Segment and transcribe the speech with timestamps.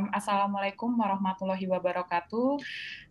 [0.00, 2.56] Um, Assalamualaikum warahmatullahi wabarakatuh.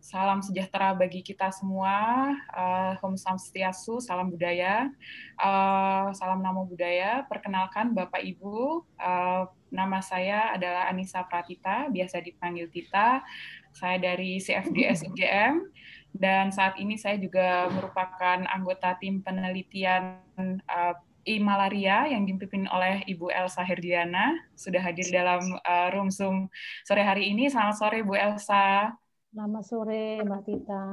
[0.01, 2.33] Salam sejahtera bagi kita semua.
[2.49, 4.89] Uh, Om Swastiastu, salam budaya.
[5.37, 7.21] Uh, salam namo budaya.
[7.29, 13.21] Perkenalkan Bapak Ibu, uh, nama saya adalah Anissa Pratita, biasa dipanggil Tita.
[13.69, 15.69] Saya dari CFDS UGM
[16.17, 20.25] dan saat ini saya juga merupakan anggota tim penelitian
[20.65, 20.97] uh,
[21.29, 26.49] I Malaria yang dipimpin oleh Ibu Elsa Herdiana sudah hadir dalam uh, room Zoom
[26.81, 27.53] sore hari ini.
[27.53, 28.89] Selamat sore Bu Elsa.
[29.29, 30.83] Selamat sore Mbak Tita.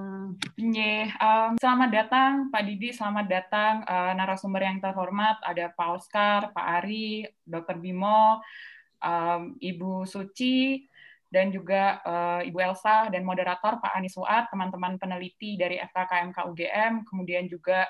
[0.61, 5.41] Yeah, um, selamat datang Pak Didi, selamat datang uh, narasumber yang terhormat.
[5.41, 7.81] Ada Pak Oscar, Pak Ari, Dr.
[7.81, 8.45] Bimo,
[9.01, 10.85] um, Ibu Suci,
[11.33, 17.09] dan juga uh, Ibu Elsa dan moderator Pak Anis Fuad, teman-teman peneliti dari FKKMK UGM,
[17.09, 17.89] kemudian juga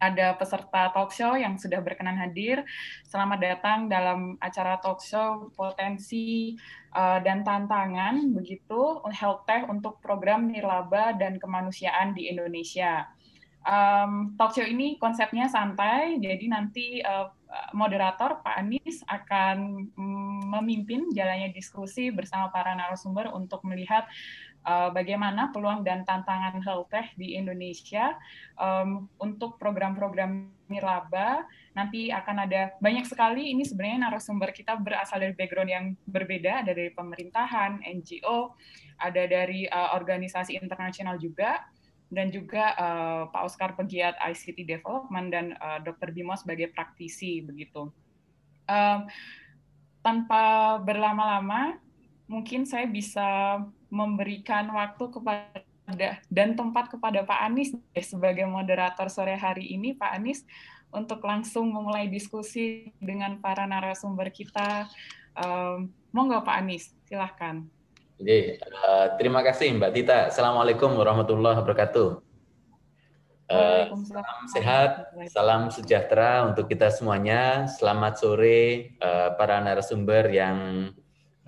[0.00, 2.64] ada peserta talk show yang sudah berkenan hadir.
[3.04, 6.56] Selamat datang dalam acara talk show potensi
[6.96, 13.06] uh, dan tantangan begitu health tech untuk program nirlaba dan kemanusiaan di Indonesia.
[13.60, 17.28] Um, talk show ini konsepnya santai, jadi nanti uh,
[17.76, 24.06] moderator Pak Anies akan mm, memimpin jalannya diskusi bersama para narasumber untuk melihat
[24.66, 28.16] uh, bagaimana peluang dan tantangan health tech di Indonesia
[28.60, 31.44] um, untuk program-program nirlaba.
[31.74, 36.72] Nanti akan ada banyak sekali, ini sebenarnya narasumber kita berasal dari background yang berbeda, ada
[36.74, 38.54] dari pemerintahan, NGO,
[39.00, 41.64] ada dari uh, organisasi internasional juga,
[42.10, 46.10] dan juga uh, Pak Oscar pegiat ICT Development dan uh, Dr.
[46.10, 47.86] Bimo sebagai praktisi begitu.
[48.66, 49.06] Uh,
[50.02, 51.78] tanpa berlama-lama,
[52.26, 55.66] mungkin saya bisa memberikan waktu kepada
[56.30, 60.46] dan tempat kepada Pak Anies sebagai moderator sore hari ini, Pak Anies,
[60.94, 64.86] untuk langsung memulai diskusi dengan para narasumber kita.
[65.34, 67.66] Um, monggo Pak Anies, silahkan.
[68.20, 70.18] Jadi, uh, terima kasih Mbak Tita.
[70.28, 72.20] Assalamualaikum warahmatullahi wabarakatuh.
[73.50, 74.90] Uh, salam sehat,
[75.26, 77.66] salam sejahtera untuk kita semuanya.
[77.66, 80.90] Selamat sore uh, para narasumber yang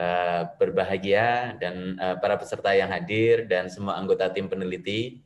[0.03, 5.23] Eh, berbahagia dan uh, para peserta yang hadir dan semua anggota tim peneliti.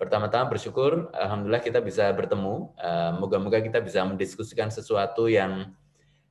[0.00, 2.72] Pertama-tama bersyukur, alhamdulillah kita bisa bertemu.
[2.80, 5.76] Uh, moga-moga kita bisa mendiskusikan sesuatu yang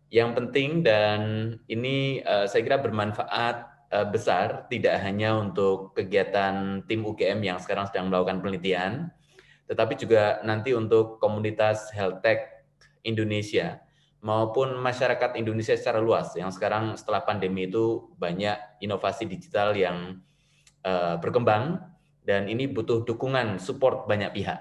[0.10, 7.06] yang penting dan ini uh, saya kira bermanfaat uh, besar tidak hanya untuk kegiatan tim
[7.06, 9.14] UGM yang sekarang sedang melakukan penelitian,
[9.70, 12.66] tetapi juga nanti untuk komunitas health tech
[13.06, 13.86] Indonesia
[14.28, 20.20] maupun masyarakat Indonesia secara luas yang sekarang setelah pandemi itu banyak inovasi digital yang
[20.84, 21.80] uh, berkembang
[22.28, 24.60] dan ini butuh dukungan support banyak pihak.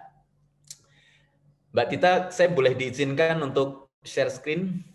[1.75, 4.87] Mbak Tita, saya boleh diizinkan untuk share screen?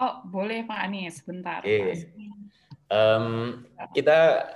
[0.00, 1.60] Oh, boleh Pak Anies, sebentar.
[1.60, 2.08] Okay.
[2.88, 4.48] Um, kita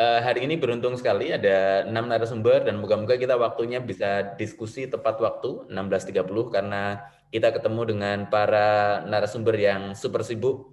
[0.00, 5.20] uh, hari ini beruntung sekali ada enam narasumber dan moga-moga kita waktunya bisa diskusi tepat
[5.20, 10.72] waktu 16.30 karena kita ketemu dengan para narasumber yang super sibuk.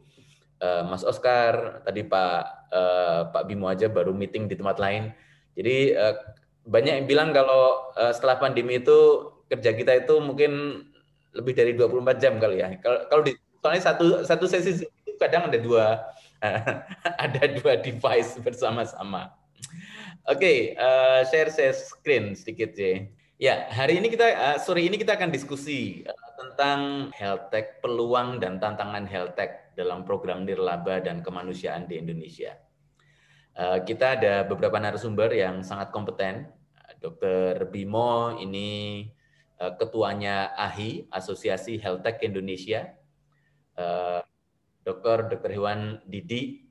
[0.58, 2.42] Uh, Mas Oscar, tadi Pak
[2.74, 5.14] uh, Pak Bimo aja baru meeting di tempat lain.
[5.54, 5.94] Jadi
[6.70, 10.86] banyak yang bilang kalau setelah pandemi itu kerja kita itu mungkin
[11.34, 12.78] lebih dari 24 jam kali ya.
[12.78, 15.98] Kalau kalau di soalnya satu satu sesi itu kadang ada dua
[17.24, 19.34] ada dua device bersama-sama.
[20.28, 23.08] Oke, okay, uh, share share screen sedikit ya.
[23.38, 28.42] Ya, hari ini kita uh, sore ini kita akan diskusi uh, tentang health tech, peluang
[28.42, 32.58] dan tantangan health tech dalam program nirlaba dan kemanusiaan di Indonesia.
[33.54, 36.50] Uh, kita ada beberapa narasumber yang sangat kompeten.
[36.98, 37.70] Dr.
[37.70, 39.06] Bimo ini
[39.62, 42.94] uh, ketuanya AHI, Asosiasi Health Tech Indonesia.
[43.78, 44.26] Uh,
[44.88, 45.28] Dr.
[45.28, 45.52] Dr.
[45.52, 46.64] Hewan Didi.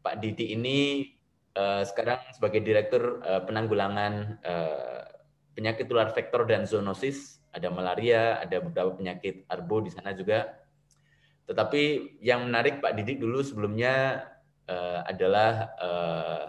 [0.00, 1.04] Pak Didi ini
[1.52, 5.04] uh, sekarang sebagai Direktur uh, Penanggulangan uh,
[5.52, 10.48] penyakit tular vektor dan zoonosis, ada malaria, ada beberapa penyakit arbo di sana juga.
[11.44, 14.24] Tetapi yang menarik Pak Didik dulu sebelumnya
[14.64, 16.46] uh, adalah uh,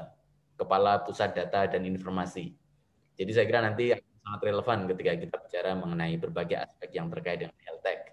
[0.55, 2.51] kepala pusat data dan informasi.
[3.19, 7.57] Jadi saya kira nanti sangat relevan ketika kita bicara mengenai berbagai aspek yang terkait dengan
[7.65, 8.08] health tech.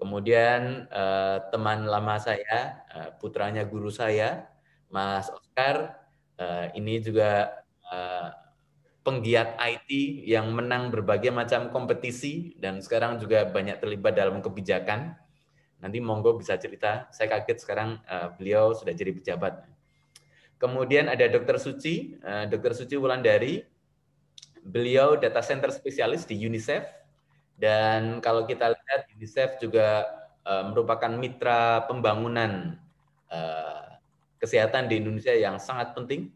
[0.00, 4.48] Kemudian uh, teman lama saya, uh, putranya guru saya,
[4.88, 6.00] Mas Oscar,
[6.40, 7.60] uh, ini juga
[9.02, 9.90] penggiat IT
[10.30, 15.18] yang menang berbagai macam kompetisi dan sekarang juga banyak terlibat dalam kebijakan.
[15.82, 17.10] Nanti monggo bisa cerita.
[17.10, 17.98] Saya kaget sekarang
[18.38, 19.66] beliau sudah jadi pejabat.
[20.60, 21.56] Kemudian ada Dr.
[21.56, 22.76] Suci, eh, Dr.
[22.76, 23.64] Suci Wulandari.
[24.60, 26.84] Beliau data center spesialis di UNICEF
[27.60, 30.08] dan kalau kita lihat UNICEF juga
[30.48, 32.80] uh, merupakan mitra pembangunan
[33.28, 34.00] uh,
[34.40, 36.32] kesehatan di Indonesia yang sangat penting.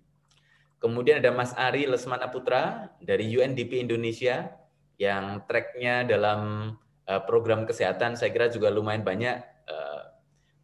[0.84, 4.52] Kemudian ada Mas Ari Lesmana Putra dari UNDP Indonesia
[5.00, 6.76] yang tracknya dalam
[7.08, 9.40] uh, program kesehatan saya kira juga lumayan banyak.
[9.64, 10.02] Uh,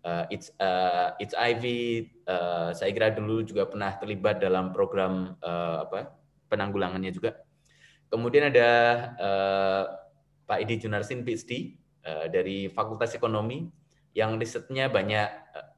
[0.04, 1.64] uh, it's uh, it's IV
[2.28, 6.12] uh, saya kira dulu juga pernah terlibat dalam program uh, apa
[6.52, 7.40] penanggulangannya juga.
[8.12, 8.68] Kemudian ada
[9.16, 9.84] uh,
[10.50, 13.70] Pak Idi Junarsin PhD uh, dari Fakultas Ekonomi
[14.18, 15.70] yang risetnya banyak uh,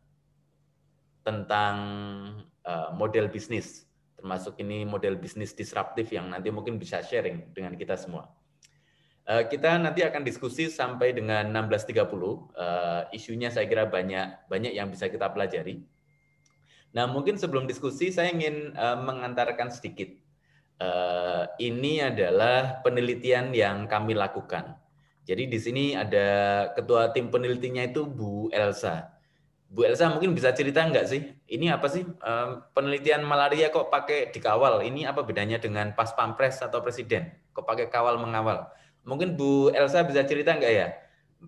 [1.20, 1.76] tentang
[2.64, 3.84] uh, model bisnis
[4.16, 8.30] termasuk ini model bisnis disruptif yang nanti mungkin bisa sharing dengan kita semua.
[9.22, 11.94] Kita nanti akan diskusi sampai dengan 16.30.
[11.94, 15.82] Uh, isunya saya kira banyak banyak yang bisa kita pelajari.
[16.90, 20.21] Nah, mungkin sebelum diskusi saya ingin mengantarkan sedikit.
[20.82, 24.74] Uh, ini adalah penelitian yang kami lakukan.
[25.22, 26.26] Jadi di sini ada
[26.74, 29.14] ketua tim penelitinya itu Bu Elsa.
[29.70, 31.22] Bu Elsa mungkin bisa cerita nggak sih?
[31.46, 32.02] Ini apa sih
[32.74, 34.82] penelitian malaria kok pakai dikawal?
[34.82, 37.30] Ini apa bedanya dengan pas pampres atau presiden?
[37.54, 38.66] Kok pakai kawal mengawal?
[39.06, 40.98] Mungkin Bu Elsa bisa cerita nggak ya?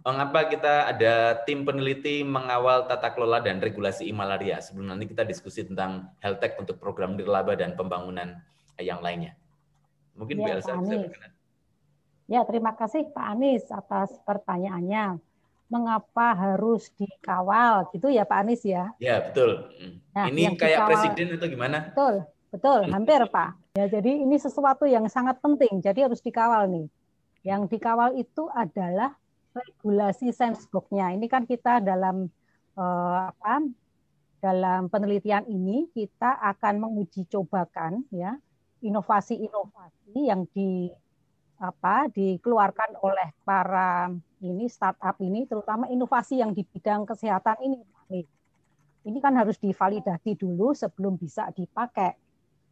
[0.06, 4.62] Mengapa kita ada tim peneliti mengawal tata kelola dan regulasi malaria?
[4.62, 8.38] Sebelum nanti kita diskusi tentang health tech untuk program nirlaba dan pembangunan
[8.82, 9.38] yang lainnya.
[10.14, 11.30] Mungkin ya, Bu Elsa bisa berkenan.
[12.24, 15.20] Ya, terima kasih Pak Anies atas pertanyaannya
[15.68, 18.94] mengapa harus dikawal gitu ya Pak Anies ya?
[18.96, 19.68] Ya betul.
[20.16, 21.78] Nah, ini kayak dikawal, presiden atau gimana?
[21.92, 22.14] Betul,
[22.48, 23.50] betul, hampir Pak.
[23.74, 26.86] Ya jadi ini sesuatu yang sangat penting, jadi harus dikawal nih.
[27.44, 29.12] Yang dikawal itu adalah
[29.52, 31.12] regulasi sensebox-nya.
[31.12, 32.30] Ini kan kita dalam
[32.78, 33.60] eh, apa?
[34.40, 38.36] Dalam penelitian ini kita akan menguji cobakan ya
[38.84, 40.92] inovasi-inovasi yang di
[41.56, 44.12] apa dikeluarkan oleh para
[44.44, 47.80] ini startup ini terutama inovasi yang di bidang kesehatan ini
[49.04, 52.16] ini kan harus divalidasi dulu sebelum bisa dipakai.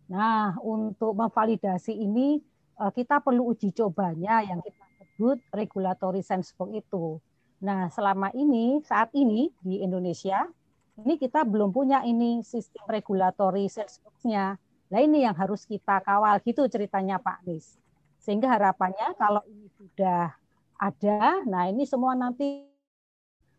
[0.09, 2.41] Nah, untuk memvalidasi ini
[2.81, 7.21] eh, kita perlu uji cobanya yang kita sebut regulatory sandbox itu.
[7.63, 10.49] Nah, selama ini saat ini di Indonesia
[10.99, 14.57] ini kita belum punya ini sistem regulatory sandbox-nya.
[14.93, 16.37] Nah, ini yang harus kita kawal.
[16.45, 17.81] Gitu ceritanya Pak Nis.
[18.21, 20.37] Sehingga harapannya kalau ini sudah
[20.77, 22.69] ada, nah ini semua nanti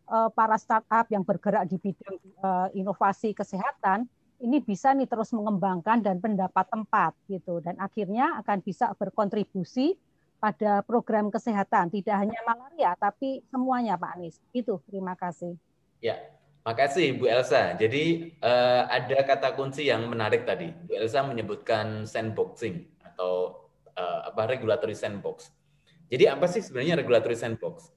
[0.08, 4.06] uh, para startup yang bergerak di bidang uh, inovasi kesehatan
[4.44, 7.64] ini bisa nih terus mengembangkan dan mendapat tempat gitu.
[7.64, 9.96] Dan akhirnya akan bisa berkontribusi
[10.38, 11.88] pada program kesehatan.
[11.88, 15.56] Tidak hanya malaria tapi semuanya Pak Anies itu terima kasih.
[16.04, 16.33] Ya
[16.64, 22.88] makasih Bu Elsa jadi uh, ada kata kunci yang menarik tadi Bu Elsa menyebutkan sandboxing
[23.04, 23.64] atau
[23.94, 25.50] uh, apa regulatory sandbox.
[26.10, 27.90] Jadi apa sih sebenarnya regulatory sandbox?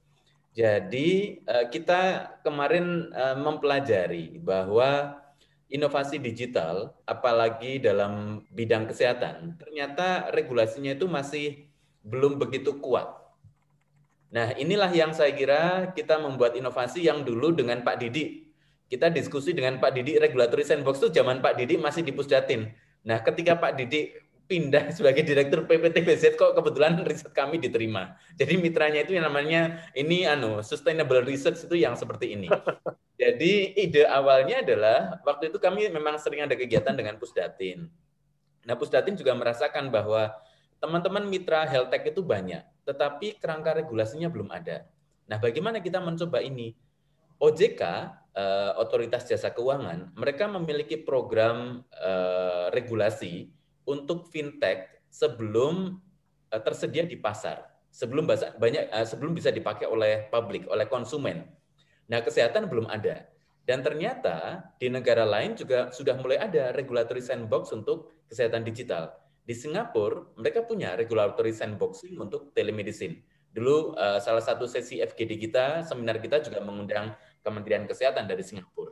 [0.57, 5.21] Jadi uh, kita kemarin uh, mempelajari bahwa
[5.67, 11.67] inovasi digital, apalagi dalam bidang kesehatan, ternyata regulasinya itu masih
[12.07, 13.05] belum begitu kuat.
[14.31, 18.46] Nah, inilah yang saya kira kita membuat inovasi yang dulu dengan Pak Didi.
[18.87, 22.71] Kita diskusi dengan Pak Didi regulatory sandbox itu zaman Pak Didi masih di Pusdatin.
[23.03, 24.15] Nah, ketika Pak Didi
[24.47, 28.15] pindah sebagai direktur PPTBZ kok kebetulan riset kami diterima.
[28.39, 32.47] Jadi mitranya itu yang namanya ini anu sustainable research itu yang seperti ini.
[33.21, 37.91] Jadi ide awalnya adalah waktu itu kami memang sering ada kegiatan dengan Pusdatin.
[38.63, 40.31] Nah, Pusdatin juga merasakan bahwa
[40.77, 44.85] teman-teman mitra health tech itu banyak, tetapi kerangka regulasinya belum ada.
[45.25, 46.77] Nah, bagaimana kita mencoba ini?
[47.37, 47.81] OJK,
[48.33, 53.49] eh, Otoritas Jasa Keuangan, mereka memiliki program eh, regulasi
[53.87, 55.95] untuk fintech sebelum
[56.51, 61.47] uh, tersedia di pasar, sebelum banyak sebelum bisa dipakai oleh publik, oleh konsumen.
[62.11, 63.31] Nah, kesehatan belum ada.
[63.63, 69.15] Dan ternyata di negara lain juga sudah mulai ada regulatory sandbox untuk kesehatan digital.
[69.47, 73.23] Di Singapura, mereka punya regulatory sandboxing untuk telemedicine.
[73.55, 77.15] Dulu salah satu sesi FGD kita, seminar kita juga mengundang
[77.47, 78.91] Kementerian Kesehatan dari Singapura.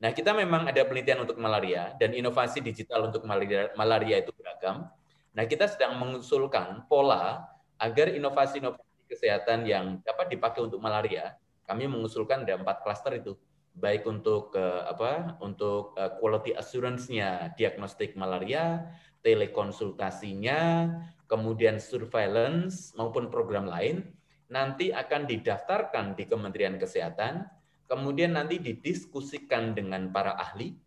[0.00, 4.88] Nah, kita memang ada penelitian untuk malaria dan inovasi digital untuk malaria, malaria itu beragam.
[5.36, 7.44] Nah, kita sedang mengusulkan pola
[7.76, 11.36] agar inovasi-inovasi kesehatan yang dapat dipakai untuk malaria,
[11.68, 13.36] kami mengusulkan ada empat klaster itu,
[13.76, 15.36] baik untuk uh, apa?
[15.44, 18.88] Untuk uh, quality assurance-nya diagnostik malaria,
[19.20, 20.88] telekonsultasinya,
[21.28, 24.16] kemudian surveillance maupun program lain
[24.50, 27.46] nanti akan didaftarkan di Kementerian Kesehatan
[27.90, 30.78] kemudian nanti didiskusikan dengan para ahli.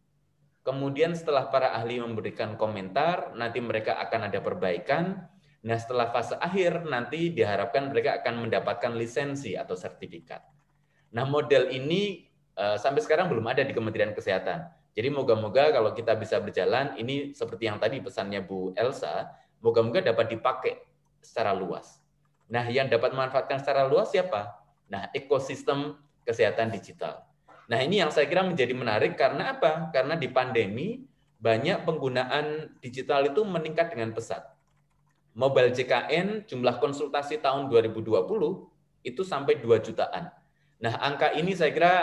[0.64, 5.28] Kemudian setelah para ahli memberikan komentar, nanti mereka akan ada perbaikan.
[5.68, 10.40] Nah, setelah fase akhir nanti diharapkan mereka akan mendapatkan lisensi atau sertifikat.
[11.12, 14.72] Nah, model ini uh, sampai sekarang belum ada di Kementerian Kesehatan.
[14.96, 20.32] Jadi moga-moga kalau kita bisa berjalan, ini seperti yang tadi pesannya Bu Elsa, moga-moga dapat
[20.32, 20.80] dipakai
[21.20, 22.00] secara luas.
[22.48, 24.64] Nah, yang dapat memanfaatkan secara luas siapa?
[24.88, 27.24] Nah, ekosistem kesehatan digital.
[27.68, 29.94] Nah, ini yang saya kira menjadi menarik karena apa?
[29.96, 31.04] Karena di pandemi
[31.40, 34.44] banyak penggunaan digital itu meningkat dengan pesat.
[35.36, 38.14] Mobile JKN jumlah konsultasi tahun 2020
[39.04, 40.32] itu sampai 2 jutaan.
[40.80, 41.94] Nah, angka ini saya kira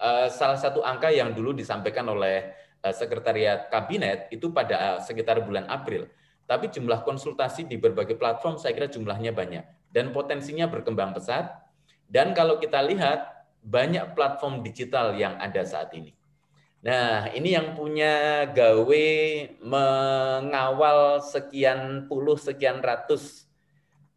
[0.00, 2.52] uh, salah satu angka yang dulu disampaikan oleh
[2.84, 6.08] uh, Sekretariat Kabinet itu pada uh, sekitar bulan April.
[6.46, 11.50] Tapi jumlah konsultasi di berbagai platform saya kira jumlahnya banyak dan potensinya berkembang pesat.
[12.06, 13.35] Dan kalau kita lihat
[13.66, 16.14] banyak platform digital yang ada saat ini.
[16.86, 19.06] Nah, ini yang punya gawe
[19.58, 23.50] mengawal sekian puluh, sekian ratus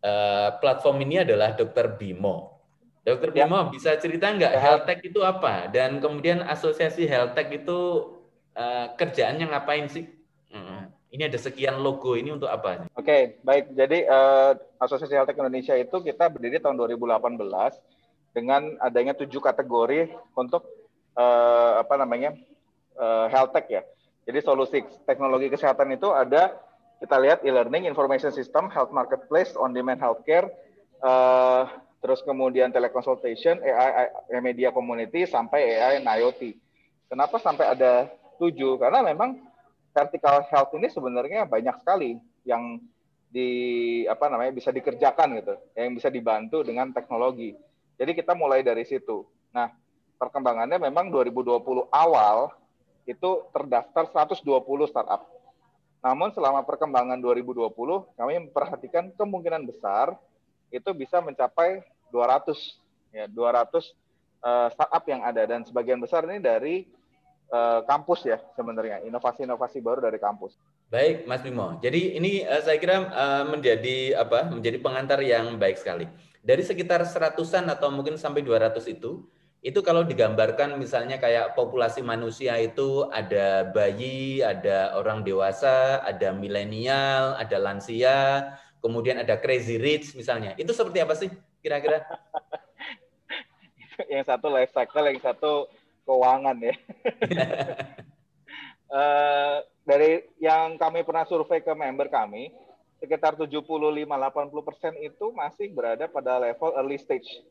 [0.05, 1.97] uh, platform ini adalah Dr.
[1.97, 2.61] Bimo.
[3.01, 3.33] Dr.
[3.33, 3.49] Ya.
[3.49, 4.61] Bimo, bisa cerita nggak ya.
[4.61, 5.65] health tech itu apa?
[5.73, 8.13] Dan kemudian asosiasi health tech itu
[8.53, 10.05] uh, kerjaannya ngapain sih?
[10.53, 10.93] Hmm.
[11.09, 12.85] Ini ada sekian logo ini untuk apa?
[12.93, 13.73] Oke, okay, baik.
[13.73, 17.25] Jadi uh, Asosiasi Health Tech Indonesia itu kita berdiri tahun 2018
[18.33, 20.65] dengan adanya tujuh kategori untuk
[21.17, 22.37] uh, apa namanya
[22.99, 23.81] uh, health tech ya.
[24.29, 26.53] Jadi solusi teknologi kesehatan itu ada
[26.99, 30.51] kita lihat e-learning, information system, health marketplace, on-demand healthcare,
[30.99, 31.65] uh,
[32.03, 34.11] terus kemudian teleconsultation, AI,
[34.43, 36.59] media community, sampai AI and IoT.
[37.07, 38.77] Kenapa sampai ada tujuh?
[38.77, 39.39] Karena memang
[39.95, 42.77] vertical health ini sebenarnya banyak sekali yang
[43.29, 43.49] di
[44.05, 47.55] apa namanya bisa dikerjakan gitu, yang bisa dibantu dengan teknologi.
[47.99, 49.27] Jadi kita mulai dari situ.
[49.51, 49.67] Nah,
[50.15, 52.55] perkembangannya memang 2020 awal
[53.03, 54.39] itu terdaftar 120
[54.87, 55.27] startup.
[55.99, 57.75] Namun selama perkembangan 2020
[58.15, 60.15] kami memperhatikan kemungkinan besar
[60.71, 62.55] itu bisa mencapai 200
[63.11, 66.87] ya 200 uh, eh, startup yang ada dan sebagian besar ini dari
[67.51, 70.55] uh, kampus ya sebenarnya inovasi-inovasi baru dari kampus.
[70.87, 71.75] Baik Mas Bimo.
[71.83, 74.47] Jadi ini uh, saya kira uh, menjadi apa?
[74.47, 76.07] menjadi pengantar yang baik sekali.
[76.39, 79.27] Dari sekitar seratusan atau mungkin sampai 200 itu
[79.59, 87.35] itu kalau digambarkan misalnya kayak populasi manusia itu ada bayi, ada orang dewasa, ada milenial,
[87.35, 90.55] ada lansia, kemudian ada crazy rich misalnya.
[90.55, 91.27] Itu seperti apa sih
[91.59, 92.07] kira-kira?
[94.13, 95.67] yang satu life cycle, yang satu
[96.07, 96.75] keuangan ya.
[98.87, 102.55] uh, dari yang kami pernah survei ke member kami,
[102.99, 107.41] sekitar 75-80 persen itu masih berada pada level early stage.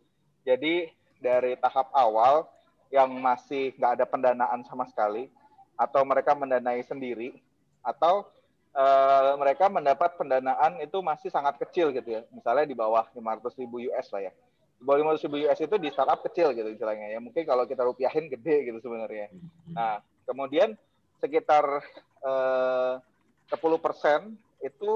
[0.44, 2.46] Jadi dari tahap awal
[2.92, 5.28] yang masih nggak ada pendanaan sama sekali,
[5.76, 7.36] atau mereka mendanai sendiri,
[7.84, 8.28] atau
[8.76, 13.80] uh, mereka mendapat pendanaan itu masih sangat kecil gitu ya, misalnya di bawah 500 ribu
[13.92, 14.32] US lah ya.
[14.78, 17.84] Di bawah 500 ribu US itu di startup kecil gitu istilahnya ya, mungkin kalau kita
[17.84, 19.32] rupiahin gede gitu sebenarnya.
[19.72, 20.76] Nah, kemudian
[21.18, 21.82] sekitar
[22.24, 24.92] eh, uh, 10% itu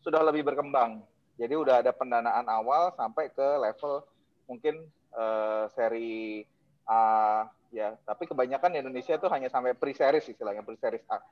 [0.00, 1.04] sudah lebih berkembang.
[1.40, 4.04] Jadi udah ada pendanaan awal sampai ke level
[4.44, 4.84] mungkin
[5.16, 6.44] uh, seri
[6.84, 11.22] A ya, tapi kebanyakan di Indonesia itu hanya sampai pre-series istilahnya, pre-series A.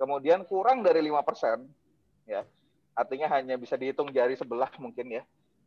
[0.00, 1.68] Kemudian kurang dari lima persen
[2.24, 2.42] ya.
[2.96, 5.22] Artinya hanya bisa dihitung jari sebelah mungkin ya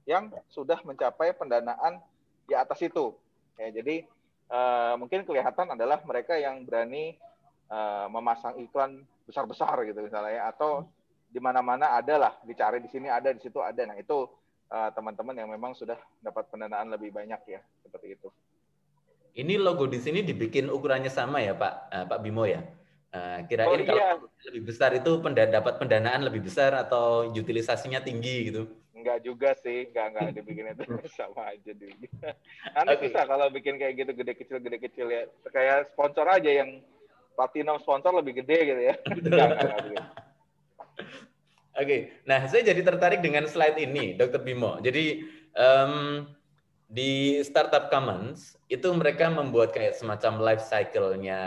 [0.10, 2.02] yang sudah mencapai pendanaan
[2.50, 3.14] di atas itu.
[3.54, 4.10] Ya, jadi
[4.50, 7.14] uh, mungkin kelihatan adalah mereka yang berani
[7.70, 10.90] uh, memasang iklan besar-besar gitu misalnya ya, atau
[11.30, 13.86] di mana-mana ada lah dicari di sini ada di situ ada.
[13.86, 14.26] Nah itu
[14.70, 18.30] Eh, teman-teman uh, yang memang sudah dapat pendanaan lebih banyak ya seperti itu.
[19.34, 22.62] Ini logo di sini dibikin ukurannya sama ya Pak uh, Pak Bimo ya.
[23.10, 24.14] Uh, kira-kira oh, iya.
[24.14, 28.70] kalau lebih besar itu pendan dapat pendanaan lebih besar atau utilisasinya tinggi gitu?
[28.94, 30.86] Enggak juga sih, enggak enggak dibikin itu
[31.18, 31.90] sama aja di.
[32.78, 33.10] Nanti okay.
[33.10, 35.26] bisa kalau bikin kayak gitu gede kecil gede kecil ya.
[35.50, 36.78] Kayak sponsor aja yang
[37.34, 38.94] platinum sponsor lebih gede gitu ya.
[39.18, 40.06] enggak, enggak, enggak,
[41.80, 44.44] Oke, nah saya jadi tertarik dengan slide ini, Dr.
[44.44, 44.84] Bimo.
[44.84, 45.24] Jadi
[45.56, 46.28] um,
[46.92, 51.40] di Startup Commons itu mereka membuat kayak semacam life cycle-nya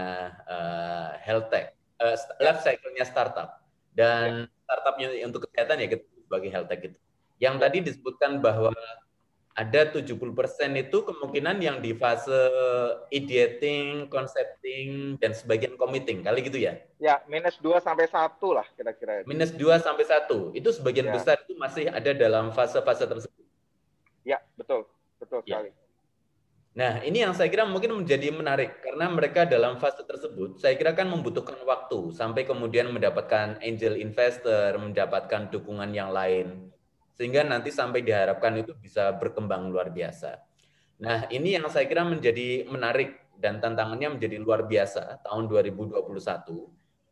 [0.48, 3.60] uh, health tech, uh, life cycle-nya startup
[3.92, 4.64] dan ya.
[4.64, 6.98] startupnya untuk kesehatan ya sebagai health tech itu.
[7.36, 8.72] Yang tadi disebutkan bahwa
[9.52, 10.16] ada 70%
[10.80, 12.32] itu kemungkinan yang di fase
[13.12, 16.24] ideating, concepting, dan sebagian committing.
[16.24, 16.80] Kali gitu ya?
[16.96, 19.20] Ya, minus 2 sampai 1 lah kira-kira.
[19.28, 20.56] Minus 2 sampai 1.
[20.56, 21.14] Itu sebagian ya.
[21.14, 23.44] besar itu masih ada dalam fase-fase tersebut.
[24.24, 24.88] Ya, betul.
[25.20, 25.60] Betul ya.
[25.60, 25.70] sekali.
[26.72, 28.80] Nah, ini yang saya kira mungkin menjadi menarik.
[28.80, 32.16] Karena mereka dalam fase tersebut, saya kira kan membutuhkan waktu.
[32.16, 36.71] Sampai kemudian mendapatkan angel investor, mendapatkan dukungan yang lain
[37.22, 40.42] sehingga nanti sampai diharapkan itu bisa berkembang luar biasa.
[40.98, 46.02] Nah, ini yang saya kira menjadi menarik dan tantangannya menjadi luar biasa tahun 2021.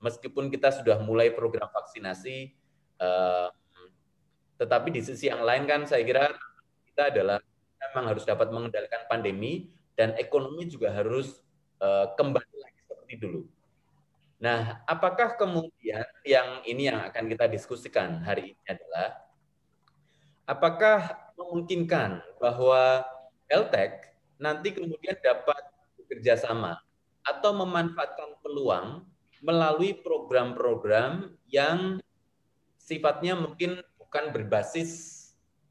[0.02, 2.50] Meskipun kita sudah mulai program vaksinasi,
[2.98, 3.48] eh,
[4.58, 6.34] tetapi di sisi yang lain kan saya kira
[6.90, 7.38] kita adalah
[7.78, 11.38] memang harus dapat mengendalikan pandemi dan ekonomi juga harus
[11.78, 13.46] eh, kembali lagi seperti dulu.
[14.42, 19.29] Nah, apakah kemudian yang ini yang akan kita diskusikan hari ini adalah
[20.50, 23.06] apakah memungkinkan bahwa
[23.46, 24.10] LTEC
[24.42, 25.62] nanti kemudian dapat
[25.94, 26.74] bekerja sama
[27.22, 29.06] atau memanfaatkan peluang
[29.46, 32.02] melalui program-program yang
[32.82, 35.16] sifatnya mungkin bukan berbasis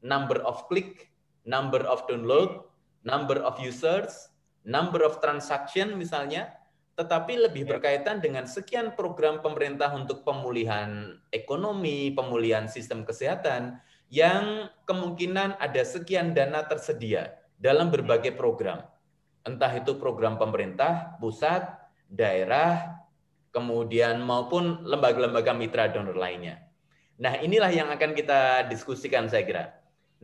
[0.00, 1.12] number of click,
[1.44, 2.64] number of download,
[3.04, 4.32] number of users,
[4.64, 6.56] number of transaction misalnya,
[6.96, 7.76] tetapi lebih ya.
[7.76, 13.76] berkaitan dengan sekian program pemerintah untuk pemulihan ekonomi, pemulihan sistem kesehatan
[14.10, 18.82] yang kemungkinan ada sekian dana tersedia dalam berbagai program
[19.44, 21.64] entah itu program pemerintah, pusat,
[22.10, 23.00] daerah,
[23.54, 26.60] kemudian maupun lembaga-lembaga mitra donor lainnya.
[27.20, 29.64] Nah, inilah yang akan kita diskusikan saya kira.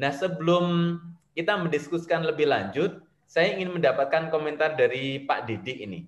[0.00, 0.96] Nah, sebelum
[1.36, 6.00] kita mendiskusikan lebih lanjut, saya ingin mendapatkan komentar dari Pak Didi ini.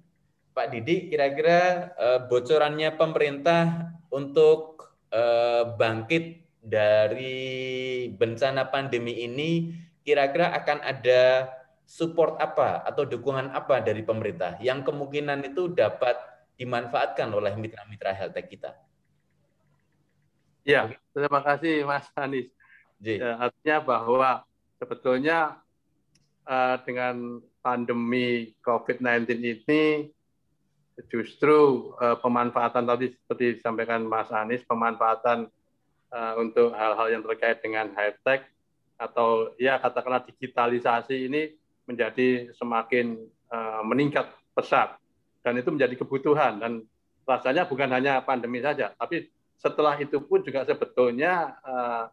[0.53, 9.73] Pak Didi, kira-kira eh, bocorannya pemerintah untuk eh, bangkit dari bencana pandemi ini
[10.05, 11.49] kira-kira akan ada
[11.89, 16.21] support apa atau dukungan apa dari pemerintah yang kemungkinan itu dapat
[16.61, 18.77] dimanfaatkan oleh mitra-mitra health kita?
[20.69, 22.53] Ya, terima kasih Mas Anies.
[23.01, 24.31] Ya, artinya bahwa
[24.77, 25.57] sebetulnya
[26.45, 30.13] uh, dengan pandemi COVID-19 ini
[31.09, 35.49] justru uh, pemanfaatan tadi seperti disampaikan Mas Anies, pemanfaatan
[36.13, 38.47] uh, untuk hal-hal yang terkait dengan high tech
[38.99, 41.55] atau ya katakanlah digitalisasi ini
[41.87, 43.17] menjadi semakin
[43.49, 44.99] uh, meningkat pesat.
[45.43, 46.73] Dan itu menjadi kebutuhan dan
[47.25, 49.29] rasanya bukan hanya pandemi saja tapi
[49.61, 52.09] setelah itu pun juga sebetulnya uh,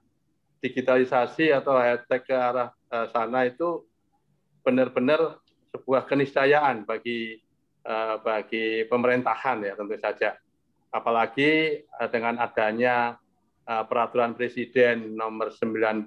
[0.59, 3.85] digitalisasi atau high tech ke arah uh, sana itu
[4.65, 5.39] benar-benar
[5.71, 7.37] sebuah keniscayaan bagi
[7.85, 10.33] uh, bagi pemerintahan ya tentu saja.
[10.89, 13.21] Apalagi uh, dengan adanya
[13.65, 16.05] peraturan presiden nomor 95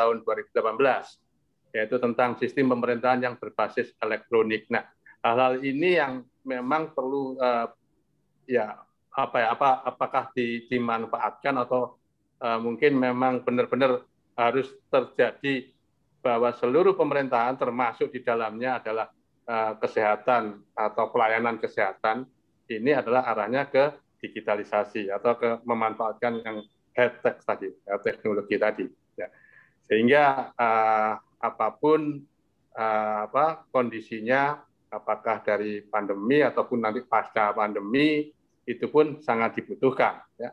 [0.00, 4.66] tahun 2018 yaitu tentang sistem pemerintahan yang berbasis elektronik.
[4.72, 4.82] Nah,
[5.22, 7.70] hal-hal ini yang memang perlu uh,
[8.48, 8.74] ya
[9.10, 11.98] apa ya apa apakah di, dimanfaatkan atau
[12.42, 14.02] uh, mungkin memang benar-benar
[14.34, 15.70] harus terjadi
[16.20, 19.06] bahwa seluruh pemerintahan termasuk di dalamnya adalah
[19.46, 22.26] uh, kesehatan atau pelayanan kesehatan
[22.70, 23.84] ini adalah arahnya ke
[24.20, 26.56] digitalisasi atau ke memanfaatkan yang
[26.94, 27.72] health tech tadi,
[28.04, 28.86] teknologi tadi.
[29.16, 29.28] Ya.
[29.88, 32.20] Sehingga uh, apa pun
[32.76, 34.60] uh, apa kondisinya
[34.92, 38.28] apakah dari pandemi ataupun nanti pasca pandemi
[38.68, 40.52] itu pun sangat dibutuhkan ya.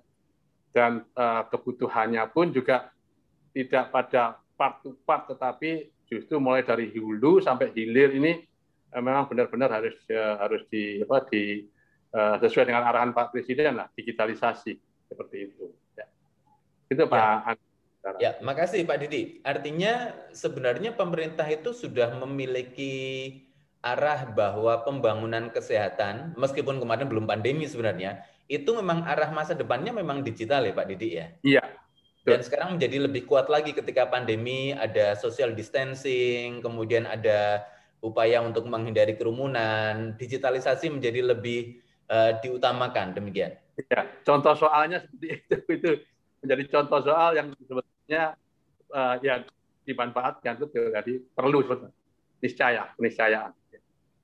[0.72, 2.90] Dan uh, kebutuhannya pun juga
[3.52, 8.42] tidak pada part to part tetapi justru mulai dari hulu sampai hilir ini
[8.94, 11.68] memang benar-benar harus harus di apa di
[12.14, 14.74] uh, sesuai dengan arahan Pak Presiden lah digitalisasi
[15.08, 15.72] seperti itu.
[15.96, 16.06] Ya.
[16.92, 17.56] Itu Pak ya.
[18.24, 19.44] Ya, makasih Pak Didi.
[19.44, 23.36] Artinya sebenarnya pemerintah itu sudah memiliki
[23.84, 30.24] arah bahwa pembangunan kesehatan, meskipun kemarin belum pandemi sebenarnya, itu memang arah masa depannya memang
[30.24, 31.28] digital ya Pak Didi ya?
[31.44, 31.64] Iya.
[32.28, 37.64] Dan sekarang menjadi lebih kuat lagi ketika pandemi, ada social distancing, kemudian ada
[38.04, 41.80] upaya untuk menghindari kerumunan, digitalisasi menjadi lebih
[42.12, 43.56] uh, diutamakan, demikian.
[43.78, 45.90] Ya, contoh soalnya seperti itu, itu
[46.42, 48.24] menjadi contoh soal yang sebetulnya
[48.92, 49.46] uh, ya
[49.88, 50.92] dimanfaatkan betul.
[50.92, 51.60] Tadi perlu
[52.44, 53.52] niscaya keniscayaan.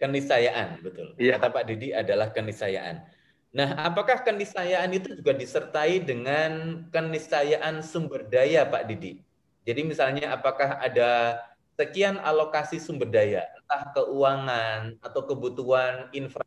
[0.02, 1.16] Keniscayaan betul.
[1.16, 1.40] Iya.
[1.40, 3.06] kata Pak Didi adalah keniscayaan.
[3.54, 9.22] Nah apakah keniscayaan itu juga disertai dengan keniscayaan sumber daya Pak Didi?
[9.64, 11.40] Jadi misalnya apakah ada
[11.80, 16.43] sekian alokasi sumber daya entah keuangan atau kebutuhan infrastruktur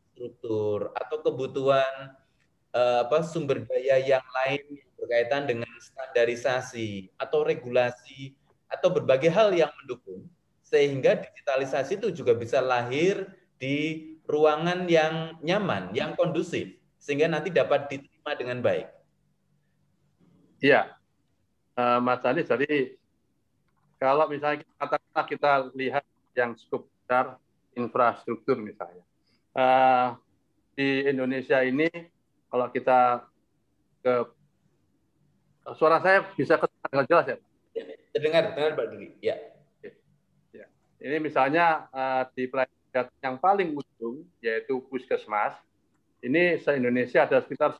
[0.96, 2.16] atau kebutuhan
[2.72, 8.34] uh, apa sumber daya yang lain berkaitan dengan standarisasi atau regulasi
[8.66, 10.26] atau berbagai hal yang mendukung
[10.66, 17.86] sehingga digitalisasi itu juga bisa lahir di ruangan yang nyaman, yang kondusif sehingga nanti dapat
[17.86, 18.90] diterima dengan baik.
[20.58, 20.96] Iya,
[21.78, 22.98] uh, Mas Anies, jadi
[24.02, 27.38] kalau misalnya katakanlah kita lihat yang cukup besar
[27.78, 29.04] infrastruktur misalnya,
[29.56, 30.14] uh,
[30.76, 31.88] di Indonesia ini
[32.52, 33.24] kalau kita
[34.04, 34.36] ke
[35.74, 37.36] Suara saya bisa kedengar jelas ya?
[38.14, 39.18] Terdengar, terdengar Pak Dwi.
[39.18, 39.34] Ya.
[40.54, 40.66] ya.
[41.02, 45.58] Ini misalnya uh, di pelayanan yang paling langsung, yaitu puskesmas.
[46.22, 47.76] Ini se-Indonesia ada sekitar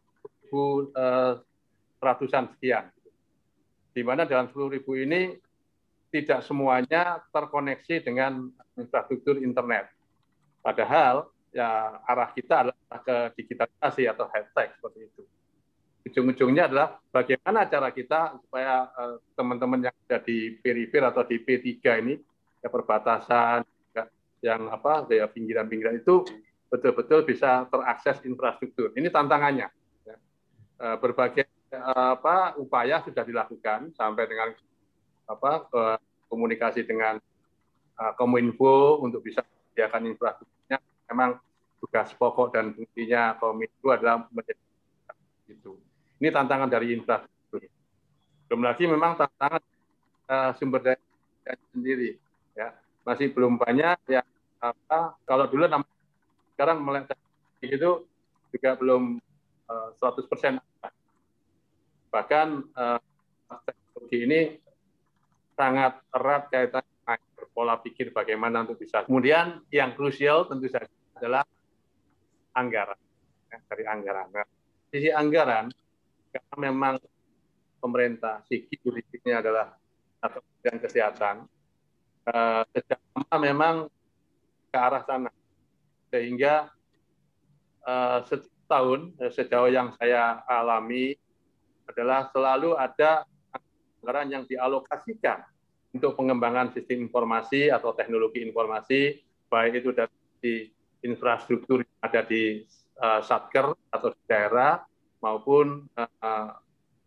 [0.51, 1.33] 10.000 eh,
[1.99, 2.93] ratusan sekian.
[3.97, 5.35] Di mana dalam 10.000 ini
[6.13, 9.89] tidak semuanya terkoneksi dengan infrastruktur internet.
[10.61, 15.23] Padahal ya arah kita adalah ke digitalisasi atau high tech seperti itu.
[16.07, 21.41] Ujung-ujungnya adalah bagaimana cara kita supaya eh, teman-teman uh, yang ada di peripher atau di
[21.41, 21.73] P3
[22.05, 22.15] ini
[22.61, 23.65] ya perbatasan
[23.97, 24.05] ya,
[24.45, 26.29] yang apa ya pinggiran-pinggiran itu
[26.69, 28.93] betul-betul bisa terakses infrastruktur.
[28.93, 29.73] Ini tantangannya.
[30.05, 30.17] Ya.
[30.77, 34.53] Uh, berbagai uh, apa upaya sudah dilakukan sampai dengan
[35.27, 35.67] apa
[36.31, 37.19] komunikasi dengan
[37.99, 40.79] uh, Kominfo untuk bisa menyediakan infrastrukturnya.
[41.11, 41.43] Memang
[41.87, 44.59] tugas pokok dan fungsinya Kominfo adalah menjadi
[45.47, 45.79] itu.
[46.19, 47.63] Ini tantangan dari infrastruktur.
[48.51, 49.63] Belum lagi memang tantangan
[50.27, 52.19] uh, sumber daya sendiri.
[52.59, 52.75] Ya,
[53.07, 54.27] masih belum banyak yang
[54.59, 55.71] apa kalau dulu
[56.59, 57.21] sekarang meletak
[57.63, 58.03] itu
[58.51, 59.23] juga belum
[59.71, 60.59] uh, 100%
[62.11, 62.99] bahkan uh,
[63.63, 64.41] teknologi ini
[65.55, 67.19] sangat erat kaitan dengan
[67.53, 69.05] pola pikir bagaimana untuk bisa.
[69.05, 70.89] Kemudian yang krusial tentu saja
[71.21, 71.45] adalah
[72.57, 72.99] anggaran
[73.53, 74.27] ya, dari anggaran.
[74.33, 74.49] Nah,
[74.89, 75.69] sisi anggaran
[76.33, 76.95] karena memang
[77.79, 79.77] pemerintah sigi politiknya adalah
[80.27, 81.37] Kementerian Kesehatan
[82.27, 83.77] eh, sejak lama memang
[84.73, 85.31] ke arah sana
[86.11, 86.73] sehingga
[87.87, 91.15] eh, setiap tahun eh, sejauh yang saya alami
[91.87, 93.23] adalah selalu ada
[94.03, 95.47] anggaran yang dialokasikan
[95.95, 100.75] untuk pengembangan sistem informasi atau teknologi informasi baik itu dari
[101.07, 102.67] infrastruktur yang ada di
[102.99, 104.83] uh, satker atau di daerah
[105.23, 106.51] maupun uh,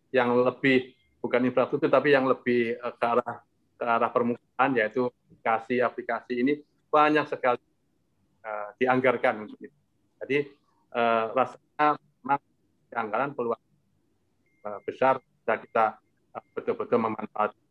[0.10, 3.36] yang lebih bukan infrastruktur tapi yang lebih uh, ke arah
[3.80, 6.54] ke arah permukaan yaitu aplikasi-aplikasi ini
[6.90, 7.62] banyak sekali
[8.44, 9.78] uh, dianggarkan untuk itu.
[10.20, 10.38] Jadi
[10.96, 12.42] uh, rasanya memang
[12.92, 13.64] anggaran peluang
[14.66, 15.86] uh, besar bisa kita
[16.54, 17.70] betul-betul memanfaatkan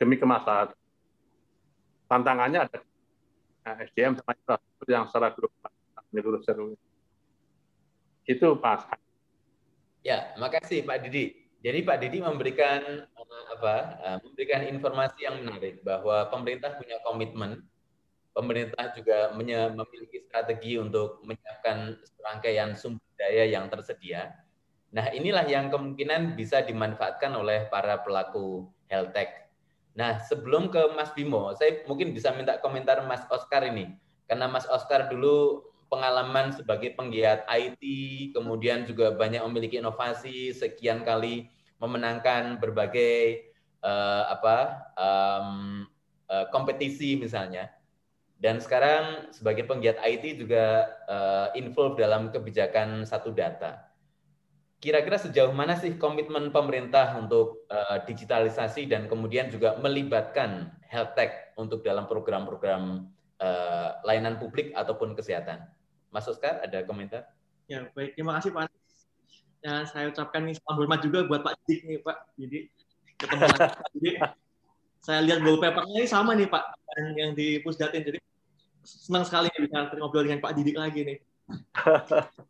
[0.00, 0.76] demi kemaslahatan.
[2.08, 2.78] Tantangannya ada
[3.76, 5.70] SDM sama infrastruktur yang secara global
[6.08, 6.78] menyeluruh seluruh.
[8.24, 8.96] Itu Pak
[10.06, 11.48] Ya, makasih Pak Didi.
[11.58, 13.76] Jadi Pak Didi memberikan eh, apa?
[13.98, 17.66] Eh, memberikan informasi yang menarik bahwa pemerintah punya komitmen,
[18.30, 24.30] pemerintah juga memiliki strategi untuk menyiapkan serangkaian sumber daya yang tersedia.
[24.94, 29.47] Nah, inilah yang kemungkinan bisa dimanfaatkan oleh para pelaku health tech.
[29.98, 33.98] Nah, sebelum ke Mas Bimo, saya mungkin bisa minta komentar Mas Oscar ini.
[34.30, 37.82] Karena Mas Oscar dulu pengalaman sebagai penggiat IT,
[38.30, 41.50] kemudian juga banyak memiliki inovasi, sekian kali
[41.82, 43.50] memenangkan berbagai
[43.82, 44.56] uh, apa
[44.94, 45.82] um,
[46.30, 47.66] uh, kompetisi misalnya.
[48.38, 53.87] Dan sekarang sebagai penggiat IT juga uh, involved dalam kebijakan satu data.
[54.78, 61.50] Kira-kira sejauh mana sih komitmen pemerintah untuk uh, digitalisasi dan kemudian juga melibatkan health tech
[61.58, 63.10] untuk dalam program-program
[63.42, 65.66] uh, layanan publik ataupun kesehatan?
[66.14, 67.26] Mas Oscar ada komentar?
[67.66, 68.14] Ya, baik.
[68.14, 68.70] Terima kasih Pak.
[69.66, 72.16] Ya, saya ucapkan ini salam hormat juga buat Pak Dik nih Pak.
[72.38, 72.58] Jadi
[73.18, 73.46] ketemu
[73.98, 74.10] Jadi
[75.02, 76.64] saya lihat wallpapernya ini sama nih Pak
[77.18, 78.06] yang di Pusdatin.
[78.06, 78.18] Jadi
[78.86, 81.18] senang sekali bisa ngobrol dengan Pak Didik lagi nih.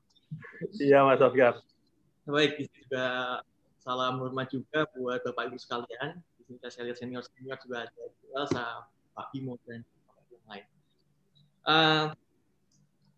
[0.76, 1.62] Iya Mas Oscar.
[2.28, 3.40] Baik, di sini juga
[3.80, 6.20] salam hormat juga buat Bapak Ibu sekalian.
[6.36, 8.02] Di sini saya lihat senior senior juga ada
[8.36, 8.84] Elsa,
[9.16, 9.80] Pak Imo dan
[10.28, 10.64] yang lain.
[11.64, 12.04] Uh,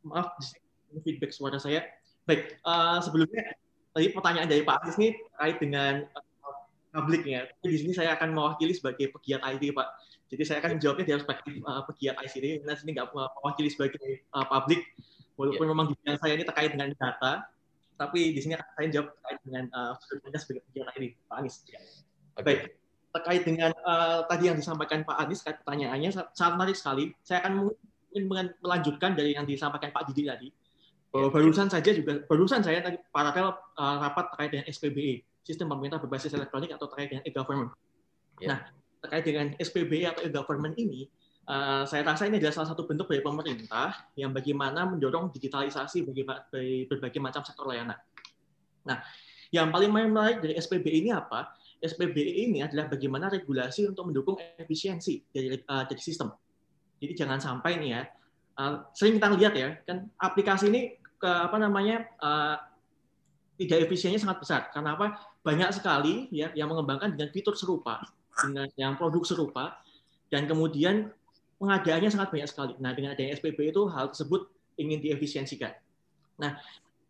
[0.07, 0.39] maaf
[1.03, 1.91] feedback suara saya.
[2.23, 3.59] Baik, uh, sebelumnya
[3.91, 6.63] tadi pertanyaan dari Pak Aziz ini terkait dengan uh,
[6.95, 7.51] publik ya.
[7.67, 9.89] Di sini saya akan mewakili sebagai pegiat IT Pak.
[10.31, 12.63] Jadi saya akan menjawabnya dari perspektif uh, pegiat IT ini.
[12.63, 14.87] Karena sini nggak mewakili sebagai uh, publik,
[15.35, 15.73] walaupun yeah.
[15.75, 17.51] memang bidang saya ini terkait dengan data,
[18.01, 21.57] tapi di sini saya jawab terkait dengan uh, sebagai pegiat IT, Pak Anies.
[21.61, 22.41] Okay.
[22.41, 22.61] Baik,
[23.13, 27.13] terkait dengan uh, tadi yang disampaikan Pak Anies, pertanyaannya sangat menarik sekali.
[27.21, 27.69] Saya akan
[28.17, 28.25] ingin
[28.65, 30.49] melanjutkan dari yang disampaikan Pak Didi tadi.
[31.13, 31.33] Bahwa ya.
[31.37, 36.33] barusan saja juga barusan saya tadi paralel uh, rapat terkait dengan SPBE, sistem pemerintah berbasis
[36.33, 37.71] elektronik atau terkait dengan e-government.
[38.41, 38.49] Ya.
[38.57, 38.59] Nah,
[39.05, 41.05] terkait dengan SPBE atau e-government ini,
[41.51, 46.23] uh, saya rasa ini adalah salah satu bentuk dari pemerintah yang bagaimana mendorong digitalisasi bagi,
[46.23, 47.99] bagi berbagai macam sektor layanan.
[48.87, 49.03] Nah,
[49.51, 51.51] yang paling menarik dari SPBE ini apa?
[51.83, 56.31] SPBE ini adalah bagaimana regulasi untuk mendukung efisiensi dari, uh, dari sistem.
[57.01, 58.03] Jadi jangan sampai nih ya,
[58.61, 62.57] uh, sering kita lihat ya, kan aplikasi ini ke apa namanya uh,
[63.57, 64.61] tidak efisiennya sangat besar.
[64.73, 65.19] Karena apa?
[65.41, 68.05] Banyak sekali ya yang mengembangkan dengan fitur serupa,
[68.45, 69.81] dengan yang produk serupa,
[70.29, 71.09] dan kemudian
[71.61, 72.73] pengadaannya sangat banyak sekali.
[72.81, 74.49] Nah, dengan adanya SPB itu hal tersebut
[74.81, 75.77] ingin diefisiensikan.
[76.41, 76.57] Nah,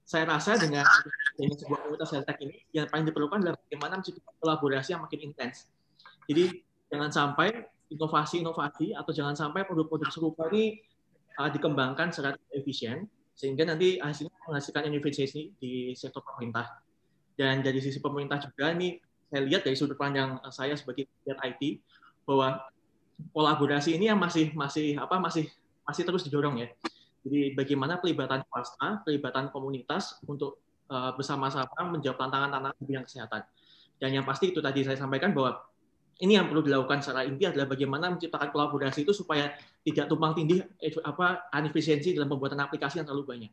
[0.03, 0.83] saya rasa dengan,
[1.39, 5.71] dengan sebuah komunitas health ini yang paling diperlukan adalah bagaimana menciptakan kolaborasi yang makin intens.
[6.27, 7.63] Jadi jangan sampai
[7.95, 10.83] inovasi-inovasi atau jangan sampai produk-produk serupa ini
[11.39, 13.07] uh, dikembangkan secara efisien
[13.39, 16.83] sehingga nanti hasilnya menghasilkan efisiensi di sektor pemerintah.
[17.39, 18.99] Dan dari sisi pemerintah juga ini
[19.31, 21.63] saya lihat dari sudut pandang saya sebagai IT
[22.27, 22.59] bahwa
[23.33, 25.49] kolaborasi ini yang masih masih apa masih
[25.85, 26.69] masih terus didorong ya.
[27.21, 33.43] Jadi bagaimana pelibatan swasta, pelibatan komunitas untuk uh, bersama-sama menjawab tantangan-tantangan di bidang kesehatan.
[34.01, 35.61] Dan yang pasti itu tadi saya sampaikan bahwa
[36.21, 39.53] ini yang perlu dilakukan secara inti adalah bagaimana menciptakan kolaborasi itu supaya
[39.85, 43.53] tidak tumpang tindih eh, apa inefisiensi dalam pembuatan aplikasi yang terlalu banyak.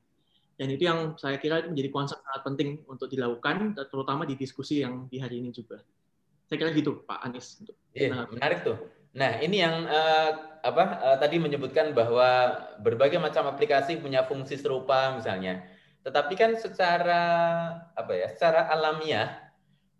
[0.57, 4.81] Dan itu yang saya kira itu menjadi konsep sangat penting untuk dilakukan, terutama di diskusi
[4.81, 5.79] yang di hari ini juga.
[6.49, 7.61] Saya kira gitu, Pak Anies.
[7.93, 8.77] Iya, menarik tuh.
[9.15, 15.15] Nah, ini yang uh, apa uh, tadi menyebutkan bahwa berbagai macam aplikasi punya fungsi serupa
[15.15, 15.63] misalnya.
[16.03, 17.23] Tetapi kan secara
[17.95, 18.27] apa ya?
[18.31, 19.47] Secara alamiah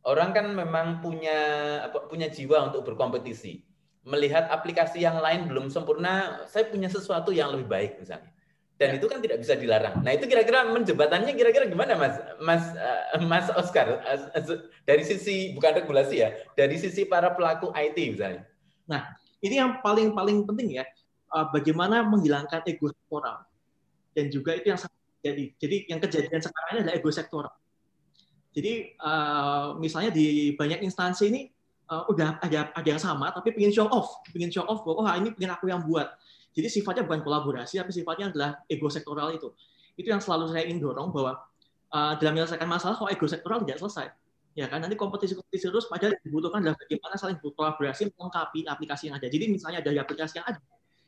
[0.07, 1.39] orang kan memang punya
[1.87, 3.63] apa, punya jiwa untuk berkompetisi.
[4.07, 8.31] Melihat aplikasi yang lain belum sempurna, saya punya sesuatu yang lebih baik misalnya.
[8.77, 8.95] Dan ya.
[9.01, 10.05] itu kan tidak bisa dilarang.
[10.05, 13.99] Nah, itu kira-kira menjebatannya kira-kira gimana Mas Mas uh, Mas Oscar
[14.85, 18.45] dari sisi bukan regulasi ya, dari sisi para pelaku IT misalnya.
[18.87, 20.85] Nah, ini yang paling-paling penting ya,
[21.35, 23.43] eh, bagaimana menghilangkan ego sektoral.
[24.15, 24.79] Dan juga itu yang
[25.21, 25.45] jadi.
[25.59, 27.53] Jadi yang kejadian sekarang ini adalah ego sektoral.
[28.55, 31.41] Jadi eh, misalnya di banyak instansi ini
[31.87, 35.15] uh, udah ada ada yang sama, tapi ingin show off, ingin show off bahwa oh
[35.15, 36.09] ini ingin aku yang buat.
[36.57, 39.53] Jadi sifatnya bukan kolaborasi, tapi sifatnya adalah ego sektoral itu.
[39.93, 41.37] Itu yang selalu saya ingin dorong bahwa
[42.17, 44.09] dalam menyelesaikan masalah, kalau ego sektoral tidak selesai
[44.57, 49.21] ya kan nanti kompetisi-kompetisi terus padahal yang dibutuhkan adalah bagaimana saling berkolaborasi melengkapi aplikasi yang
[49.21, 49.29] ada.
[49.29, 50.59] Jadi misalnya dari aplikasi yang ada,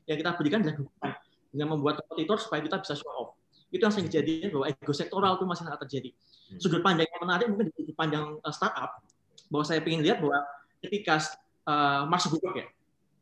[0.06, 1.12] yang kita berikan adalah dukungan
[1.50, 3.30] dengan membuat kompetitor supaya kita bisa show off.
[3.74, 6.10] Itu yang sering kejadian bahwa ego sektoral itu masih sangat terjadi.
[6.14, 6.60] Hmm.
[6.62, 9.02] Sudut pandang yang menarik mungkin di sudut pandang uh, startup,
[9.50, 10.46] bahwa saya ingin lihat bahwa
[10.86, 11.18] ketika
[11.66, 12.68] uh, Mark Zuckerberg ya,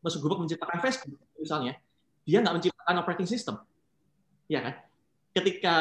[0.04, 1.72] Mark Zuckerberg menciptakan Facebook misalnya,
[2.28, 3.56] dia nggak menciptakan operating system,
[4.44, 4.74] ya kan?
[5.32, 5.74] Ketika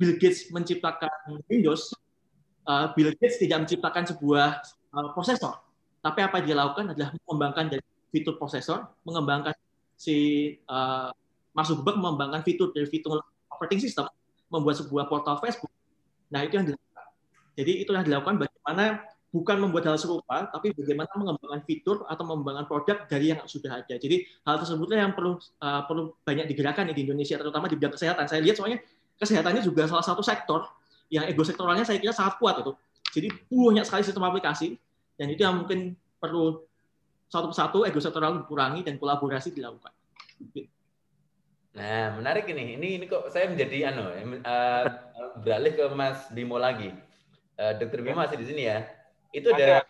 [0.00, 1.92] Bill Gates menciptakan Windows,
[2.66, 4.48] uh, Bill Gates tidak menciptakan sebuah
[4.94, 5.58] uh, prosesor,
[6.02, 9.54] tapi apa yang dia lakukan adalah mengembangkan dari fitur prosesor, mengembangkan
[9.96, 10.16] si
[10.66, 11.14] uh,
[11.52, 13.22] Mark Zuckerberg mengembangkan fitur dari fitur
[13.52, 14.08] operating system,
[14.48, 15.70] membuat sebuah portal Facebook.
[16.32, 17.06] Nah itu yang dilakukan.
[17.54, 22.68] Jadi itu yang dilakukan bagaimana bukan membuat hal serupa, tapi bagaimana mengembangkan fitur atau mengembangkan
[22.68, 23.94] produk dari yang sudah ada.
[23.96, 28.28] Jadi hal tersebutlah yang perlu uh, perlu banyak digerakkan di Indonesia, terutama di bidang kesehatan.
[28.28, 28.78] Saya lihat soalnya
[29.16, 30.68] kesehatannya juga salah satu sektor
[31.12, 32.72] yang ego sektoralnya saya kira sangat kuat itu.
[33.12, 34.80] Jadi banyak sekali sistem aplikasi
[35.20, 36.64] dan itu yang mungkin perlu
[37.28, 39.92] satu persatu ego sektoral dikurangi dan kolaborasi dilakukan.
[41.76, 42.80] Nah, menarik ini.
[42.80, 44.84] Ini ini kok saya menjadi anu uh,
[45.44, 46.96] beralih ke Mas Bimo lagi.
[47.60, 48.88] Uh, Dokter Bimo masih di sini ya.
[49.32, 49.84] Itu ada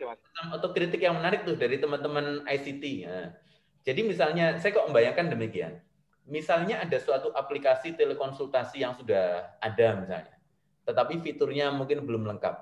[0.55, 2.85] atau kritik yang menarik tuh dari teman-teman ICT.
[3.07, 3.31] Nah,
[3.87, 5.79] jadi misalnya saya kok membayangkan demikian.
[6.27, 10.42] Misalnya ada suatu aplikasi telekonsultasi yang sudah ada misalnya
[10.89, 12.55] tetapi fiturnya mungkin belum lengkap.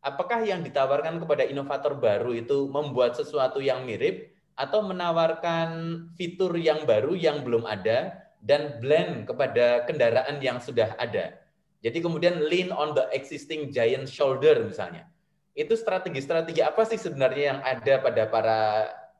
[0.00, 5.68] Apakah yang ditawarkan kepada inovator baru itu membuat sesuatu yang mirip atau menawarkan
[6.16, 11.40] fitur yang baru yang belum ada dan blend kepada kendaraan yang sudah ada.
[11.80, 15.08] Jadi kemudian lean on the existing giant shoulder misalnya.
[15.56, 18.60] Itu strategi-strategi apa sih sebenarnya yang ada pada para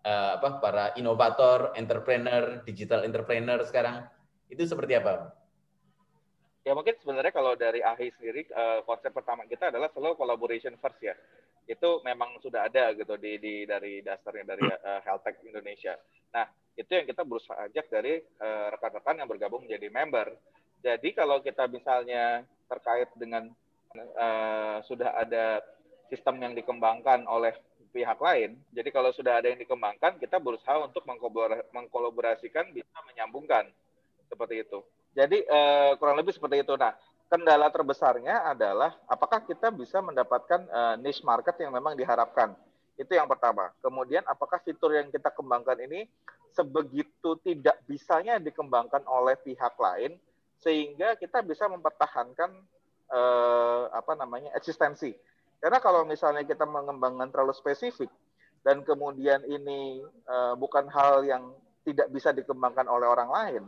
[0.05, 4.05] uh, apa para inovator, entrepreneur, digital entrepreneur sekarang?
[4.49, 5.33] Itu seperti apa?
[6.61, 11.01] Ya mungkin sebenarnya kalau dari AHI sendiri uh, konsep pertama kita adalah selalu collaboration first
[11.01, 11.17] ya
[11.71, 15.95] itu memang sudah ada gitu di, di dari dasarnya dari uh, Health Tech Indonesia.
[16.35, 20.33] Nah itu yang kita berusaha ajak dari rekan eh, rekan-rekan yang bergabung menjadi member.
[20.81, 23.53] Jadi kalau kita misalnya terkait dengan
[24.17, 25.61] uh, sudah ada
[26.09, 27.53] sistem yang dikembangkan oleh
[27.93, 31.05] pihak lain, jadi kalau sudah ada yang dikembangkan, kita berusaha untuk
[31.75, 33.69] mengkolaborasikan bisa menyambungkan
[34.31, 34.81] seperti itu.
[35.15, 36.75] Jadi uh, kurang lebih seperti itu.
[36.79, 36.95] Nah,
[37.31, 42.55] kendala terbesarnya adalah apakah kita bisa mendapatkan uh, niche market yang memang diharapkan.
[42.99, 43.71] Itu yang pertama.
[43.81, 46.07] Kemudian apakah fitur yang kita kembangkan ini
[46.51, 50.19] sebegitu tidak bisanya dikembangkan oleh pihak lain
[50.61, 52.51] sehingga kita bisa mempertahankan
[53.09, 55.15] uh, apa namanya eksistensi.
[55.61, 58.09] Karena kalau misalnya kita mengembangkan terlalu spesifik
[58.61, 61.53] dan kemudian ini uh, bukan hal yang
[61.85, 63.65] tidak bisa dikembangkan oleh orang lain,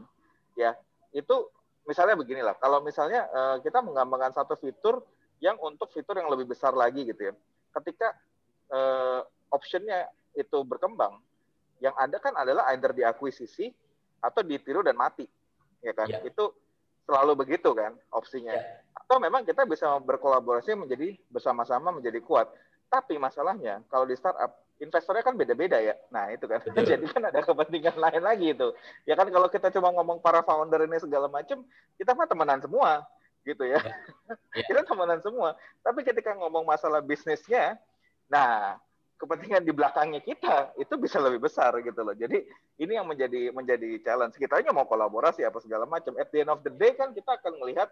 [0.52, 0.76] ya
[1.12, 1.36] itu
[1.84, 5.04] misalnya beginilah kalau misalnya uh, kita mengembangkan satu fitur
[5.42, 7.34] yang untuk fitur yang lebih besar lagi gitu ya
[7.80, 8.16] ketika
[8.72, 9.20] uh,
[9.52, 11.20] optionnya itu berkembang
[11.82, 13.68] yang ada kan adalah either diakuisisi
[14.22, 15.26] atau ditiru dan mati
[15.82, 16.22] ya kan ya.
[16.22, 16.54] itu
[17.06, 18.54] selalu begitu kan opsinya.
[18.54, 18.80] Ya.
[18.94, 22.48] Atau memang kita bisa berkolaborasi menjadi bersama-sama menjadi kuat.
[22.88, 25.94] Tapi masalahnya kalau di startup investornya kan beda-beda ya.
[26.10, 26.58] Nah itu kan.
[26.58, 26.82] Betul.
[26.98, 28.68] Jadi kan ada kepentingan lain lagi itu.
[29.06, 31.62] Ya kan kalau kita cuma ngomong para founder ini segala macam,
[31.94, 33.06] kita mah temenan semua
[33.46, 33.78] gitu ya.
[33.78, 34.62] ya.
[34.68, 35.54] kita temenan semua.
[35.86, 37.78] Tapi ketika ngomong masalah bisnisnya,
[38.26, 38.76] nah
[39.22, 42.10] kepentingan di belakangnya kita itu bisa lebih besar gitu loh.
[42.18, 42.42] Jadi
[42.82, 44.34] ini yang menjadi menjadi challenge.
[44.34, 46.18] Kita hanya mau kolaborasi apa segala macam.
[46.18, 47.86] At the end of the day kan kita akan melihat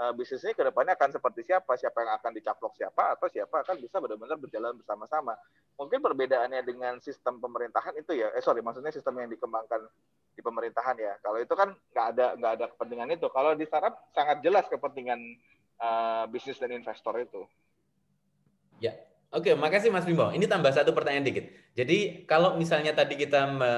[0.00, 3.76] uh, bisnisnya ke depannya akan seperti siapa, siapa yang akan dicaplok siapa atau siapa akan
[3.76, 5.36] bisa benar-benar berjalan bersama-sama.
[5.76, 9.84] Mungkin perbedaannya dengan sistem pemerintahan itu ya, eh sorry maksudnya sistem yang dikembangkan
[10.32, 11.12] di pemerintahan ya.
[11.20, 13.26] Kalau itu kan nggak ada nggak ada kepentingan itu.
[13.28, 15.20] Kalau di startup sangat jelas kepentingan
[15.80, 17.44] uh, bisnis dan investor itu.
[18.80, 18.96] Ya,
[19.30, 20.34] Oke, makasih Mas Bimo.
[20.34, 21.54] Ini tambah satu pertanyaan dikit.
[21.78, 23.72] Jadi kalau misalnya tadi kita me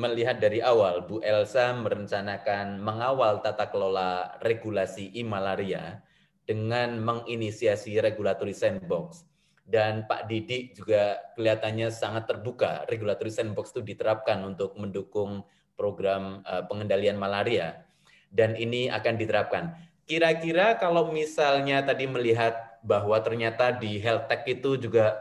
[0.00, 6.00] melihat dari awal, Bu Elsa merencanakan mengawal tata kelola regulasi e-malaria
[6.48, 9.28] dengan menginisiasi regulatory sandbox.
[9.60, 12.88] Dan Pak Didi juga kelihatannya sangat terbuka.
[12.88, 15.44] Regulatory sandbox itu diterapkan untuk mendukung
[15.76, 17.84] program uh, pengendalian malaria.
[18.32, 19.76] Dan ini akan diterapkan.
[20.08, 25.16] Kira-kira kalau misalnya tadi melihat bahwa ternyata di health tech itu juga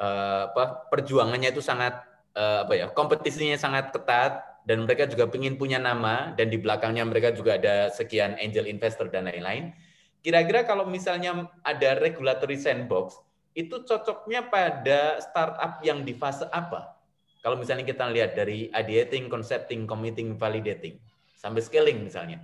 [0.00, 2.00] uh, apa perjuangannya itu sangat
[2.32, 7.04] uh, apa ya kompetisinya sangat ketat dan mereka juga ingin punya nama dan di belakangnya
[7.04, 9.76] mereka juga ada sekian angel investor dan lain-lain.
[10.24, 13.20] Kira-kira kalau misalnya ada regulatory sandbox
[13.52, 16.96] itu cocoknya pada startup yang di fase apa?
[17.44, 20.96] Kalau misalnya kita lihat dari ideating, concepting, committing, validating
[21.36, 22.40] sampai scaling misalnya.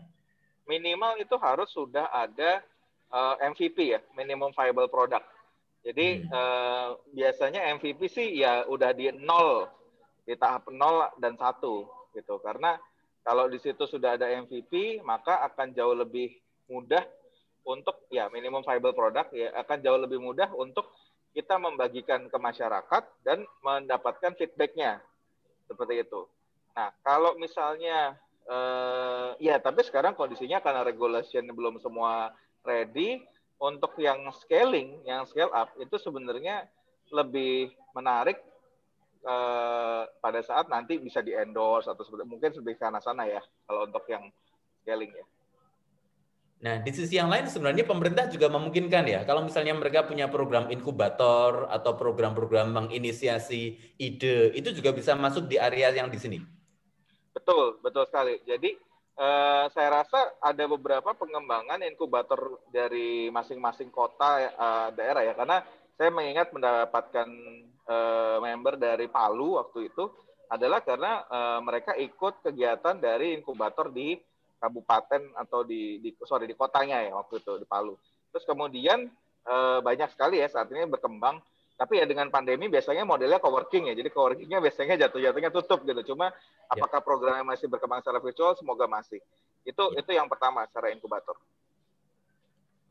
[0.68, 2.60] Minimal itu harus sudah ada
[3.12, 5.26] uh, eh, MVP ya, minimum viable product.
[5.80, 6.30] Jadi hmm.
[6.30, 9.68] uh, biasanya MVP sih ya udah di nol,
[10.24, 12.36] di tahap nol dan satu gitu.
[12.42, 12.76] Karena
[13.24, 16.36] kalau di situ sudah ada MVP, maka akan jauh lebih
[16.70, 17.02] mudah
[17.66, 20.88] untuk ya minimum viable product ya akan jauh lebih mudah untuk
[21.30, 24.98] kita membagikan ke masyarakat dan mendapatkan feedbacknya
[25.68, 26.26] seperti itu.
[26.74, 28.18] Nah kalau misalnya
[28.50, 33.24] uh, ya tapi sekarang kondisinya karena regulation belum semua ready
[33.60, 36.64] untuk yang scaling, yang scale up itu sebenarnya
[37.12, 38.40] lebih menarik
[39.24, 43.84] eh, pada saat nanti bisa di endorse atau seperti mungkin lebih ke sana ya kalau
[43.84, 44.28] untuk yang
[44.80, 45.26] scaling ya.
[46.60, 50.68] Nah, di sisi yang lain sebenarnya pemerintah juga memungkinkan ya, kalau misalnya mereka punya program
[50.68, 56.36] inkubator atau program-program menginisiasi ide, itu juga bisa masuk di area yang di sini.
[57.32, 58.44] Betul, betul sekali.
[58.44, 58.76] Jadi
[59.20, 65.60] Uh, saya rasa ada beberapa pengembangan inkubator dari masing-masing kota uh, daerah ya karena
[66.00, 67.28] saya mengingat mendapatkan
[67.84, 70.08] uh, member dari Palu waktu itu
[70.48, 74.16] adalah karena uh, mereka ikut kegiatan dari inkubator di
[74.56, 78.00] kabupaten atau di, di sorry di kotanya ya waktu itu di Palu.
[78.32, 79.04] Terus kemudian
[79.44, 81.44] uh, banyak sekali ya saat ini berkembang
[81.80, 83.96] tapi ya dengan pandemi biasanya modelnya coworking ya.
[83.96, 86.12] Jadi coworkingnya biasanya jatuh-jatuhnya tutup gitu.
[86.12, 86.76] Cuma ya.
[86.76, 88.52] apakah programnya masih berkembang secara virtual?
[88.52, 89.24] Semoga masih.
[89.64, 90.04] Itu ya.
[90.04, 91.40] itu yang pertama secara inkubator.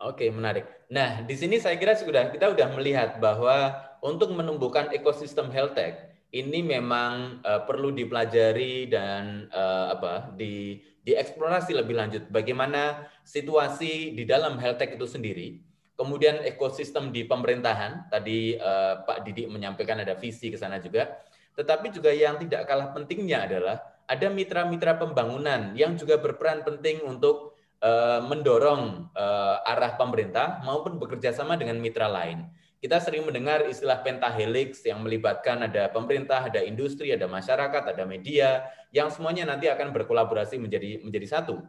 [0.02, 0.65] Oke, menarik.
[0.89, 6.10] Nah, di sini saya kira sudah kita sudah melihat bahwa untuk menumbuhkan ekosistem health tech
[6.34, 14.23] ini memang uh, perlu dipelajari dan uh, apa di dieksplorasi lebih lanjut bagaimana situasi di
[14.25, 15.68] dalam health tech itu sendiri
[15.99, 21.19] Kemudian ekosistem di pemerintahan, tadi uh, Pak Didi menyampaikan ada visi ke sana juga.
[21.59, 27.59] Tetapi juga yang tidak kalah pentingnya adalah ada mitra-mitra pembangunan yang juga berperan penting untuk
[27.83, 32.47] uh, mendorong uh, arah pemerintah maupun bekerja sama dengan mitra lain.
[32.79, 38.63] Kita sering mendengar istilah pentahelix yang melibatkan ada pemerintah, ada industri, ada masyarakat, ada media,
[38.95, 41.60] yang semuanya nanti akan berkolaborasi menjadi menjadi satu.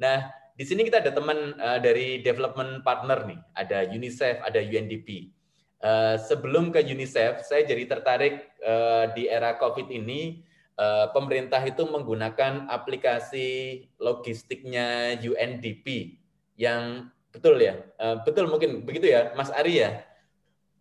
[0.00, 5.28] Nah, di sini kita ada teman uh, dari development partner nih, ada UNICEF, ada UNDP.
[5.76, 10.40] Uh, eh, sebelum ke UNICEF, saya jadi tertarik uh, di era COVID ini,
[10.80, 16.16] uh, pemerintah itu menggunakan aplikasi logistiknya UNDP
[16.56, 20.00] yang betul ya, uh, betul mungkin begitu ya, Mas Ari ya?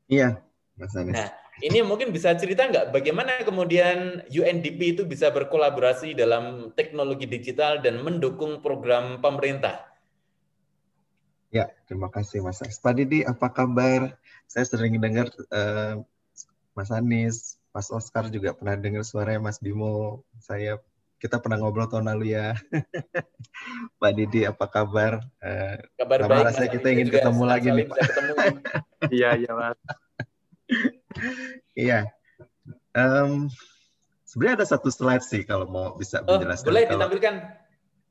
[0.08, 0.40] Iya,
[0.80, 1.20] Mas Anis.
[1.20, 1.30] Nah,
[1.64, 8.04] ini mungkin bisa cerita nggak bagaimana kemudian UNDP itu bisa berkolaborasi dalam teknologi digital dan
[8.04, 9.88] mendukung program pemerintah?
[11.56, 12.84] Ya, terima kasih Mas Aks.
[12.84, 14.20] Pak Didi, apa kabar?
[14.52, 16.04] Saya sering dengar uh,
[16.76, 20.28] Mas Anies, Mas Oscar juga pernah dengar suaranya Mas Bimo.
[20.44, 20.84] Saya
[21.16, 22.60] kita pernah ngobrol tahun lalu ya.
[24.04, 25.24] Pak Didi, apa kabar?
[25.40, 26.44] Uh, kabar baik.
[26.52, 27.88] Rasanya kita ingin ketemu lagi nih.
[29.14, 29.78] Iya, iya Mas.
[31.76, 32.12] Iya.
[32.96, 33.52] Um,
[34.24, 36.68] sebenarnya ada satu slide sih kalau mau bisa oh, menjelaskan.
[36.68, 37.36] Boleh kalau, ditampilkan.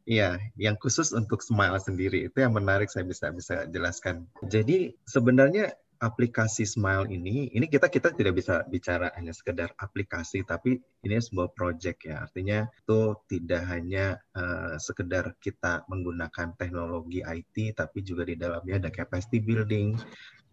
[0.04, 4.28] Iya, yang khusus untuk Smile sendiri itu yang menarik saya bisa bisa jelaskan.
[4.44, 10.76] Jadi sebenarnya aplikasi Smile ini, ini kita kita tidak bisa bicara hanya sekedar aplikasi, tapi
[11.00, 12.20] ini sebuah project ya.
[12.28, 18.90] Artinya itu tidak hanya uh, sekedar kita menggunakan teknologi IT, tapi juga di dalamnya ada
[18.92, 19.96] capacity building,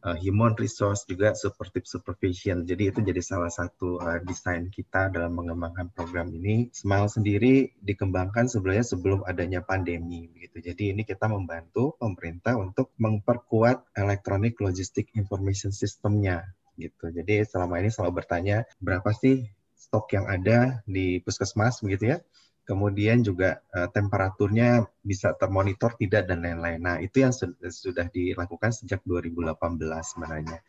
[0.05, 2.65] uh, human resource juga supportive supervision.
[2.65, 6.69] Jadi itu jadi salah satu uh, desain kita dalam mengembangkan program ini.
[6.73, 10.61] Smile sendiri dikembangkan sebenarnya sebelum adanya pandemi begitu.
[10.61, 17.13] Jadi ini kita membantu pemerintah untuk memperkuat electronic logistic information systemnya gitu.
[17.13, 19.45] Jadi selama ini selalu bertanya berapa sih
[19.77, 22.17] stok yang ada di puskesmas begitu ya
[22.65, 26.81] kemudian juga uh, temperaturnya bisa termonitor tidak dan lain-lain.
[26.81, 29.57] Nah, itu yang sudah dilakukan sejak 2018
[30.01, 30.59] sebenarnya.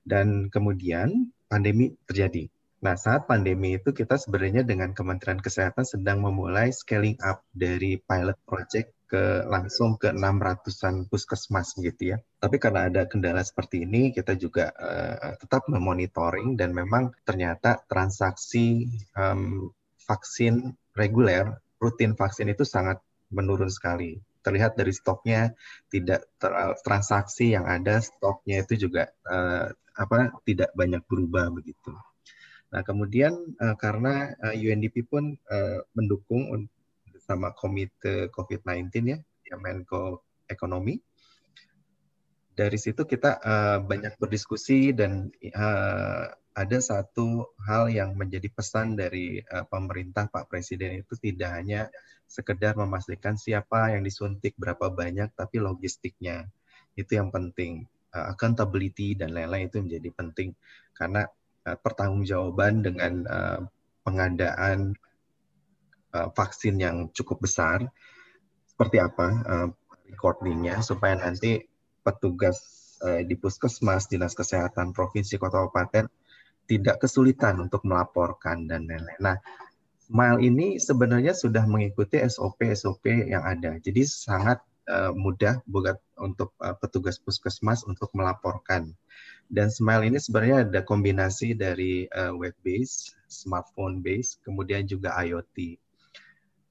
[0.00, 2.48] Dan kemudian pandemi terjadi.
[2.80, 8.40] Nah, saat pandemi itu kita sebenarnya dengan Kementerian Kesehatan sedang memulai scaling up dari pilot
[8.48, 12.16] project ke langsung ke 600-an puskesmas gitu ya.
[12.40, 18.88] Tapi karena ada kendala seperti ini, kita juga uh, tetap memonitoring dan memang ternyata transaksi
[19.12, 19.68] um,
[20.08, 23.00] vaksin reguler, rutin vaksin itu sangat
[23.32, 24.20] menurun sekali.
[24.44, 25.56] Terlihat dari stoknya
[25.88, 26.52] tidak ter,
[26.84, 31.92] transaksi yang ada stoknya itu juga uh, apa tidak banyak berubah begitu.
[32.70, 36.68] Nah kemudian uh, karena uh, eh, UNDP pun uh, mendukung
[37.20, 40.98] sama komite COVID-19 ya, ya Menko Ekonomi.
[42.50, 46.26] Dari situ kita uh, banyak berdiskusi dan uh,
[46.60, 51.88] ada satu hal yang menjadi pesan dari uh, pemerintah Pak Presiden itu tidak hanya
[52.28, 56.52] sekedar memastikan siapa yang disuntik berapa banyak tapi logistiknya.
[56.92, 57.88] Itu yang penting.
[58.12, 60.52] Uh, accountability dan lain-lain itu menjadi penting.
[60.92, 61.24] Karena
[61.64, 63.60] uh, pertanggungjawaban dengan uh,
[64.04, 64.92] pengadaan
[66.12, 67.88] uh, vaksin yang cukup besar
[68.68, 69.68] seperti apa uh,
[70.12, 71.64] recordingnya supaya nanti
[72.04, 76.04] petugas di puskesmas dinas kesehatan provinsi kota kabupaten
[76.70, 79.18] tidak kesulitan untuk melaporkan dan lain-lain.
[79.18, 79.36] Nah,
[80.10, 83.78] Smile ini sebenarnya sudah mengikuti SOP-SOP yang ada.
[83.78, 84.58] Jadi sangat
[84.90, 88.90] uh, mudah buat untuk uh, petugas puskesmas untuk melaporkan.
[89.46, 95.78] Dan Smile ini sebenarnya ada kombinasi dari uh, web base, smartphone base, kemudian juga IoT.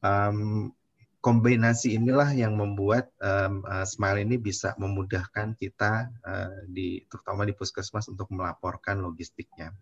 [0.03, 0.71] Um,
[1.19, 7.55] kombinasi inilah yang membuat um, uh, Smile ini bisa memudahkan kita uh, di terutama di
[7.55, 9.75] puskesmas untuk melaporkan logistiknya.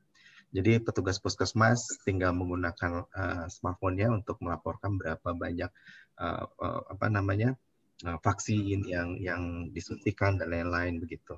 [0.47, 5.67] Jadi petugas puskesmas tinggal menggunakan uh, smartphone-nya untuk melaporkan berapa banyak
[6.17, 7.59] uh, uh, apa namanya
[8.07, 11.35] uh, vaksin yang yang disuntikan dan lain-lain begitu.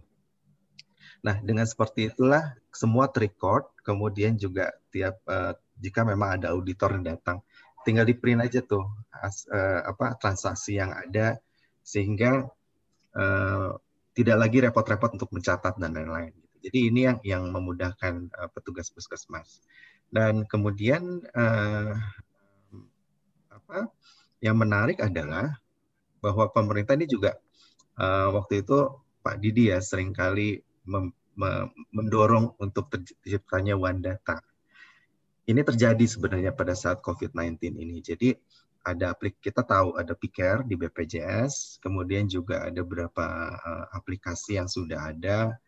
[1.26, 7.18] Nah dengan seperti itulah semua terrecord, kemudian juga tiap uh, jika memang ada auditor yang
[7.18, 7.42] datang,
[7.84, 11.42] tinggal di print aja tuh as, uh, apa transaksi yang ada
[11.82, 12.46] sehingga
[13.18, 13.74] uh,
[14.14, 16.39] tidak lagi repot-repot untuk mencatat dan lain-lain.
[16.60, 19.64] Jadi ini yang yang memudahkan uh, petugas puskesmas.
[20.10, 21.94] Dan kemudian uh,
[23.54, 23.92] apa
[24.42, 25.60] yang menarik adalah
[26.20, 27.38] bahwa pemerintah ini juga
[28.00, 28.90] uh, waktu itu
[29.20, 34.42] Pak Didi ya sering kali mem, me, mendorong untuk terciptanya one data.
[35.50, 38.02] Ini terjadi sebenarnya pada saat COVID-19 ini.
[38.06, 38.38] Jadi
[38.86, 44.70] ada aplik kita tahu ada Piker di BPJS, kemudian juga ada beberapa uh, aplikasi yang
[44.72, 45.60] sudah ada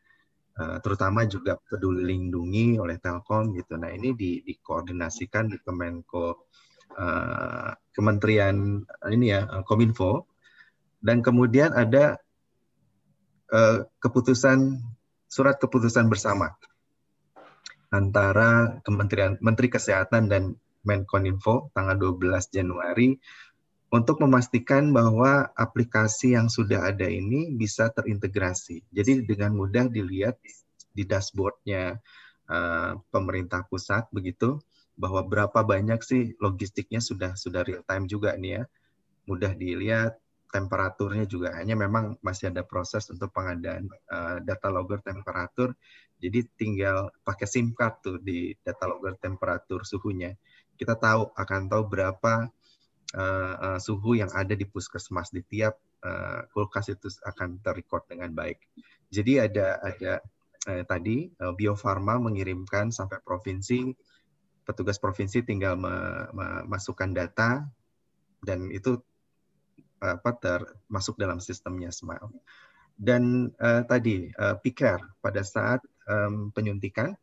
[0.84, 3.80] terutama juga peduli lindungi oleh Telkom gitu.
[3.80, 6.50] Nah ini di, dikoordinasikan di Kemenko
[6.98, 8.82] uh, Kementerian
[9.12, 10.28] ini ya Kominfo
[11.02, 12.20] dan kemudian ada
[13.52, 14.80] uh, keputusan
[15.32, 16.56] surat keputusan bersama
[17.92, 23.14] antara Kementerian Menteri Kesehatan dan Menkominfo tanggal 12 Januari
[23.92, 28.88] untuk memastikan bahwa aplikasi yang sudah ada ini bisa terintegrasi.
[28.88, 30.40] Jadi dengan mudah dilihat
[30.96, 32.00] di dashboardnya
[32.48, 34.64] uh, pemerintah pusat begitu
[34.96, 38.64] bahwa berapa banyak sih logistiknya sudah sudah real time juga nih ya.
[39.28, 40.16] Mudah dilihat
[40.52, 45.76] temperaturnya juga hanya memang masih ada proses untuk pengadaan uh, data logger temperatur.
[46.16, 50.32] Jadi tinggal pakai SIM card tuh di data logger temperatur suhunya.
[50.80, 52.48] Kita tahu akan tahu berapa
[53.16, 58.32] uh, uh, suhu yang ada di puskesmas di tiap uh, kulkas itu akan terrecord dengan
[58.32, 58.60] baik.
[59.12, 60.24] Jadi ada ada
[60.68, 63.92] uh, tadi uh, Bio Farma mengirimkan sampai provinsi,
[64.64, 67.66] petugas provinsi tinggal memasukkan data
[68.42, 68.98] dan itu
[70.02, 70.60] apa ter
[70.90, 72.34] masuk dalam sistemnya Smile.
[72.98, 77.14] Dan uh, tadi uh, Piker pada saat um, penyuntikan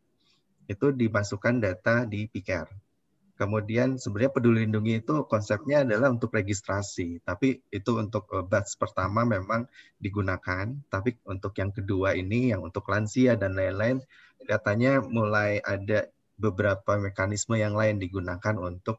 [0.69, 2.88] itu dimasukkan data di Piker
[3.39, 9.23] Kemudian sebenarnya peduli lindungi itu konsepnya adalah untuk registrasi, tapi itu untuk eh, batch pertama
[9.23, 9.71] memang
[10.03, 14.03] digunakan, tapi untuk yang kedua ini yang untuk lansia dan lain-lain
[14.43, 18.99] katanya mulai ada beberapa mekanisme yang lain digunakan untuk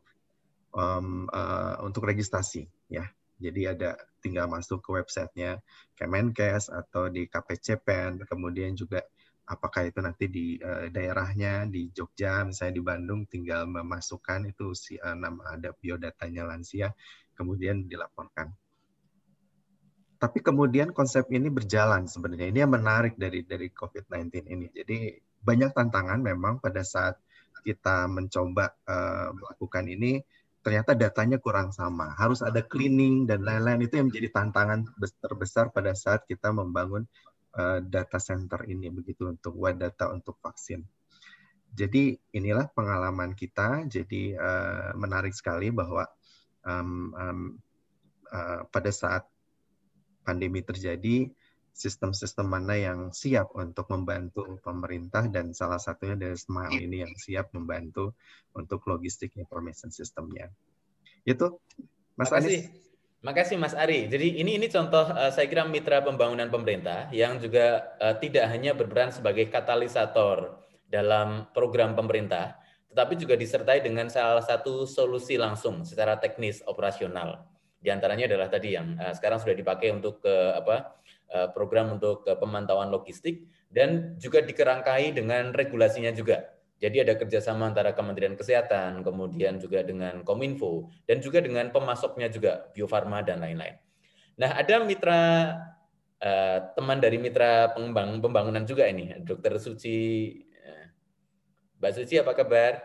[0.71, 3.07] um, uh, untuk registrasi ya.
[3.39, 5.63] Jadi ada tinggal masuk ke websitenya
[5.95, 9.03] Kemenkes atau di KPCPEN, kemudian juga
[9.49, 14.93] apakah itu nanti di uh, daerahnya di Jogja misalnya di Bandung tinggal memasukkan itu si
[15.01, 16.93] uh, nama ada biodatanya lansia
[17.33, 18.53] kemudian dilaporkan.
[20.19, 24.67] Tapi kemudian konsep ini berjalan sebenarnya ini yang menarik dari dari COVID-19 ini.
[24.69, 24.97] Jadi
[25.39, 27.15] banyak tantangan memang pada saat
[27.63, 30.19] kita mencoba uh, melakukan ini
[30.59, 32.11] ternyata datanya kurang sama.
[32.19, 34.91] Harus ada cleaning dan lain-lain itu yang menjadi tantangan
[35.23, 37.07] terbesar pada saat kita membangun
[37.49, 40.85] Eh, data center ini begitu untuk web data untuk vaksin.
[41.73, 43.85] Jadi inilah pengalaman kita.
[43.85, 46.01] Jadi uh, menarik sekali bahwa
[46.65, 47.41] um, um,
[48.33, 49.29] uh, pada saat
[50.25, 51.29] pandemi terjadi
[51.69, 57.53] sistem-sistem mana yang siap untuk membantu pemerintah dan salah satunya dari Smile ini yang siap
[57.53, 58.17] membantu
[58.57, 60.49] untuk logistik information systemnya.
[61.21, 61.61] Itu
[62.17, 62.88] Mas Anies.
[63.19, 64.07] Makasih Mas Ari.
[64.07, 68.71] Jadi ini ini contoh uh, saya kira mitra pembangunan pemerintah yang juga uh, tidak hanya
[68.71, 72.55] berperan sebagai katalisator dalam program pemerintah,
[72.87, 77.43] tetapi juga disertai dengan salah satu solusi langsung secara teknis operasional.
[77.75, 80.95] Di antaranya adalah tadi yang uh, sekarang sudah dipakai untuk uh, apa
[81.35, 87.75] uh, program untuk uh, pemantauan logistik dan juga dikerangkai dengan regulasinya juga jadi ada kerjasama
[87.75, 93.43] antara Kementerian Kesehatan, kemudian juga dengan Kominfo, dan juga dengan pemasoknya juga, Bio Farma dan
[93.43, 93.75] lain-lain.
[94.39, 95.21] Nah, ada mitra
[96.23, 100.31] uh, teman dari mitra pengembang pembangunan juga ini, Dokter Suci.
[100.39, 100.85] Eh,
[101.83, 102.79] Mbak Suci, apa kabar?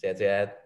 [0.00, 0.56] Sehat-sehat?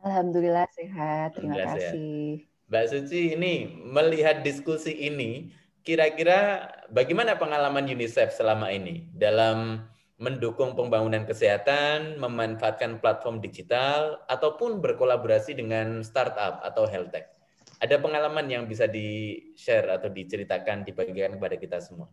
[0.00, 2.20] Alhamdulillah sehat, terima Alhamdulillah kasih.
[2.40, 2.68] Sehat.
[2.72, 3.52] Mbak Suci, ini
[3.84, 5.52] melihat diskusi ini,
[5.84, 9.84] kira-kira bagaimana pengalaman UNICEF selama ini dalam
[10.18, 17.30] mendukung pembangunan kesehatan, memanfaatkan platform digital, ataupun berkolaborasi dengan startup atau health tech.
[17.78, 22.10] Ada pengalaman yang bisa di-share atau diceritakan, dibagikan kepada kita semua.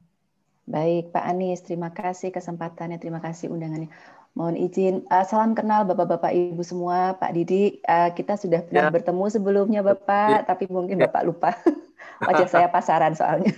[0.70, 3.89] Baik, Pak Anies, terima kasih kesempatannya, terima kasih undangannya.
[4.38, 7.82] Mohon izin, uh, salam kenal Bapak-Bapak Ibu semua, Pak Didi.
[7.88, 8.93] Uh, kita sudah pernah ya.
[8.93, 10.45] bertemu sebelumnya, Bapak, ya.
[10.45, 11.10] tapi mungkin ya.
[11.10, 11.51] Bapak lupa.
[12.28, 13.49] Wajah saya pasaran soalnya.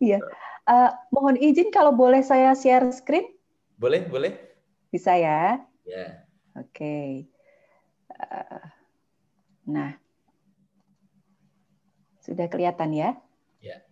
[0.00, 0.16] Iya.
[0.64, 3.28] Uh, mohon izin kalau boleh saya share screen?
[3.76, 4.32] Boleh, boleh.
[4.88, 5.60] Bisa ya?
[5.84, 6.24] Ya.
[6.56, 6.72] Oke.
[6.72, 7.08] Okay.
[8.08, 8.64] Uh, eh,
[9.68, 9.90] nah,
[12.24, 13.12] sudah kelihatan ya?
[13.60, 13.84] Ya.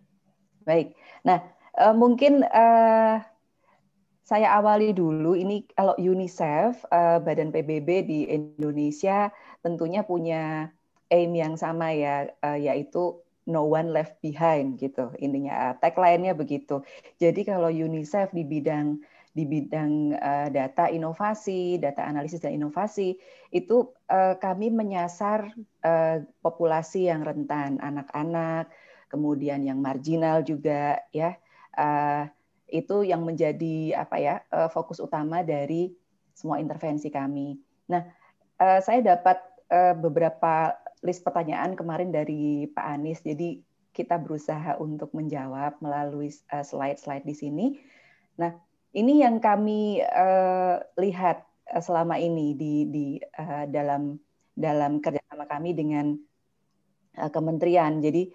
[0.65, 0.97] Baik.
[1.21, 1.45] Nah,
[1.77, 3.21] uh, mungkin uh,
[4.25, 5.37] saya awali dulu.
[5.37, 9.29] Ini kalau UNICEF, uh, Badan PBB di Indonesia
[9.61, 10.73] tentunya punya
[11.13, 16.83] aim yang sama ya, uh, yaitu no one left behind gitu intinya tagline-nya begitu.
[17.19, 23.17] Jadi kalau UNICEF di bidang di bidang uh, data inovasi, data analisis dan inovasi
[23.49, 25.49] itu uh, kami menyasar
[25.81, 28.69] uh, populasi yang rentan, anak-anak,
[29.09, 31.33] kemudian yang marginal juga ya.
[31.73, 32.29] Uh,
[32.69, 35.93] itu yang menjadi apa ya uh, fokus utama dari
[36.37, 37.57] semua intervensi kami.
[37.89, 38.05] Nah,
[38.61, 39.41] uh, saya dapat
[39.73, 40.69] beberapa
[41.03, 43.21] list pertanyaan kemarin dari Pak Anies.
[43.21, 43.59] Jadi
[43.93, 47.65] kita berusaha untuk menjawab melalui eh, slide-slide di sini.
[48.41, 48.55] Nah,
[48.93, 54.17] ini yang kami uh, lihat uh, selama ini di, di uh, dalam
[54.53, 56.13] dalam kerjasama kami dengan
[57.17, 58.01] uh, kementerian.
[58.01, 58.29] Jadi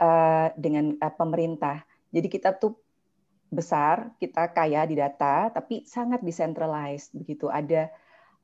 [0.00, 1.84] uh, dengan uh, pemerintah.
[2.12, 2.76] Jadi kita tuh
[3.52, 7.52] besar, kita kaya di data, tapi sangat decentralized begitu.
[7.52, 7.92] Ada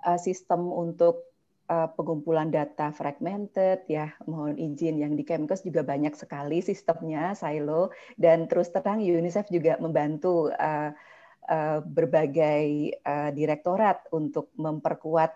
[0.04, 1.35] uh, sistem untuk
[1.68, 7.90] uh, pengumpulan data fragmented ya mohon izin yang di Kemkes juga banyak sekali sistemnya silo
[8.18, 10.90] dan terus terang UNICEF juga membantu uh,
[11.50, 15.34] uh, berbagai uh, direktorat untuk memperkuat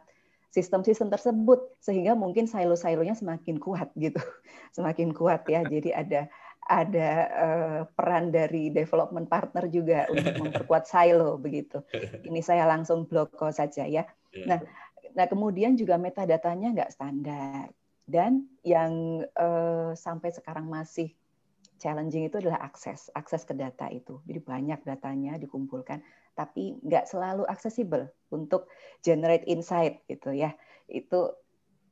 [0.51, 4.19] sistem-sistem tersebut sehingga mungkin silo-silonya semakin kuat gitu.
[4.77, 5.63] Semakin kuat ya.
[5.63, 6.27] Jadi ada
[6.71, 11.83] ada uh, peran dari development partner juga untuk memperkuat silo begitu.
[12.27, 14.07] Ini saya langsung bloko saja ya.
[14.31, 14.47] Iya.
[14.47, 14.61] nah
[15.21, 17.69] Nah, kemudian juga metadatanya nggak standar.
[18.09, 21.13] Dan yang uh, sampai sekarang masih
[21.77, 24.17] challenging itu adalah akses, akses ke data itu.
[24.25, 26.01] Jadi banyak datanya dikumpulkan,
[26.33, 28.65] tapi nggak selalu aksesibel untuk
[29.05, 30.57] generate insight gitu ya.
[30.89, 31.37] Itu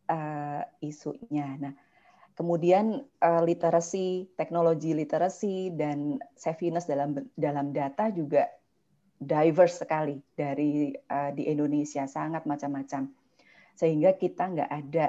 [0.09, 1.61] uh, isunya.
[1.61, 1.77] Nah,
[2.33, 8.49] kemudian uh, literasi, teknologi literasi dan savviness dalam dalam data juga
[9.19, 13.18] diverse sekali dari uh, di Indonesia, sangat macam-macam.
[13.79, 15.07] Sehingga kita nggak ada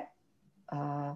[0.69, 1.11] uh,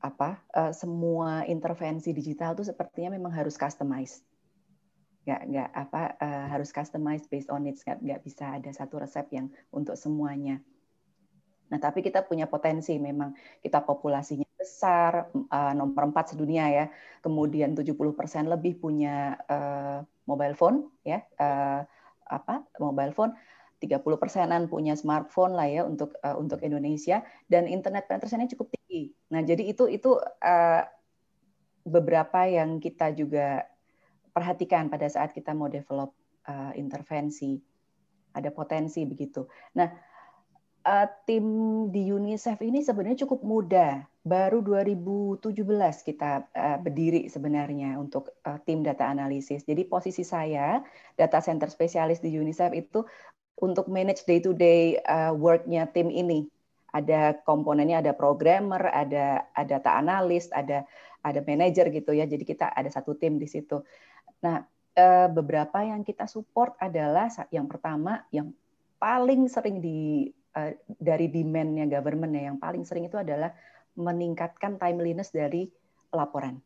[0.00, 4.20] apa uh, semua intervensi digital itu sepertinya memang harus customize.
[5.24, 7.80] Nggak nggak apa uh, harus customize based on needs.
[7.80, 10.60] Nggak nggak bisa ada satu resep yang untuk semuanya.
[11.72, 13.32] Nah tapi kita punya potensi memang.
[13.64, 16.86] Kita populasinya besar uh, nomor empat sedunia ya.
[17.24, 17.96] Kemudian 70%
[18.52, 21.82] lebih punya uh, mobile phone ya uh,
[22.30, 23.34] apa mobile phone
[23.80, 29.10] 30 persenan punya smartphone lah ya untuk uh, untuk Indonesia dan internet penetrationnya cukup tinggi.
[29.32, 30.82] Nah jadi itu itu uh,
[31.88, 33.64] beberapa yang kita juga
[34.36, 36.12] perhatikan pada saat kita mau develop
[36.44, 37.56] uh, intervensi.
[38.30, 39.48] Ada potensi begitu.
[39.74, 39.90] Nah
[40.84, 41.44] uh, tim
[41.88, 44.04] di UNICEF ini sebenarnya cukup muda.
[44.20, 45.56] Baru 2017
[46.04, 49.64] kita uh, berdiri sebenarnya untuk uh, tim data analisis.
[49.64, 50.84] Jadi posisi saya
[51.16, 53.08] data center spesialis di UNICEF itu
[53.60, 56.48] untuk manage day to day uh, worknya tim ini.
[56.90, 60.82] Ada komponennya, ada programmer, ada ada data analis, ada
[61.22, 62.26] ada manager gitu ya.
[62.26, 63.78] Jadi kita ada satu tim di situ.
[64.42, 64.64] Nah,
[64.98, 68.50] uh, beberapa yang kita support adalah yang pertama yang
[68.98, 70.26] paling sering di
[70.58, 73.54] uh, dari demandnya government ya, yang paling sering itu adalah
[73.94, 75.70] meningkatkan timeliness dari
[76.10, 76.58] laporan.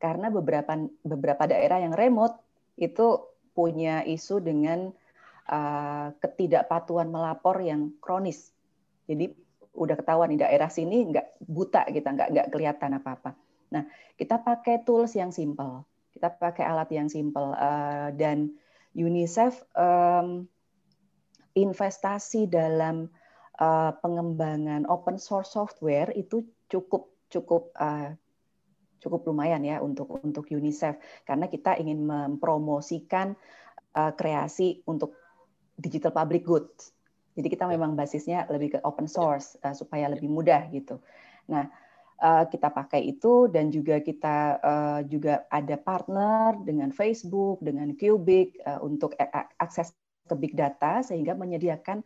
[0.00, 0.74] Karena beberapa
[1.04, 2.40] beberapa daerah yang remote
[2.80, 3.20] itu
[3.52, 4.90] punya isu dengan
[5.50, 8.54] uh, ketidakpatuhan melapor yang kronis.
[9.10, 9.34] Jadi
[9.74, 13.34] udah ketahuan di daerah sini nggak buta kita nggak nggak kelihatan apa-apa.
[13.74, 18.54] Nah kita pakai tools yang simple, kita pakai alat yang simple uh, dan
[18.94, 20.46] UNICEF um,
[21.54, 23.10] investasi dalam
[23.58, 28.14] uh, pengembangan open source software itu cukup cukup uh,
[29.00, 33.38] cukup lumayan ya untuk untuk UNICEF karena kita ingin mempromosikan
[33.94, 35.19] uh, kreasi untuk
[35.80, 36.92] digital public goods.
[37.34, 37.72] Jadi kita ya.
[37.72, 39.12] memang basisnya lebih ke open ya.
[39.16, 41.00] source uh, supaya lebih mudah gitu.
[41.48, 41.66] Nah,
[42.20, 48.60] uh, kita pakai itu dan juga kita uh, juga ada partner dengan Facebook, dengan Cubic
[48.68, 49.16] uh, untuk
[49.56, 49.96] akses
[50.28, 52.04] ke big data sehingga menyediakan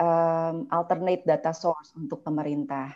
[0.00, 2.94] um, alternate data source untuk pemerintah.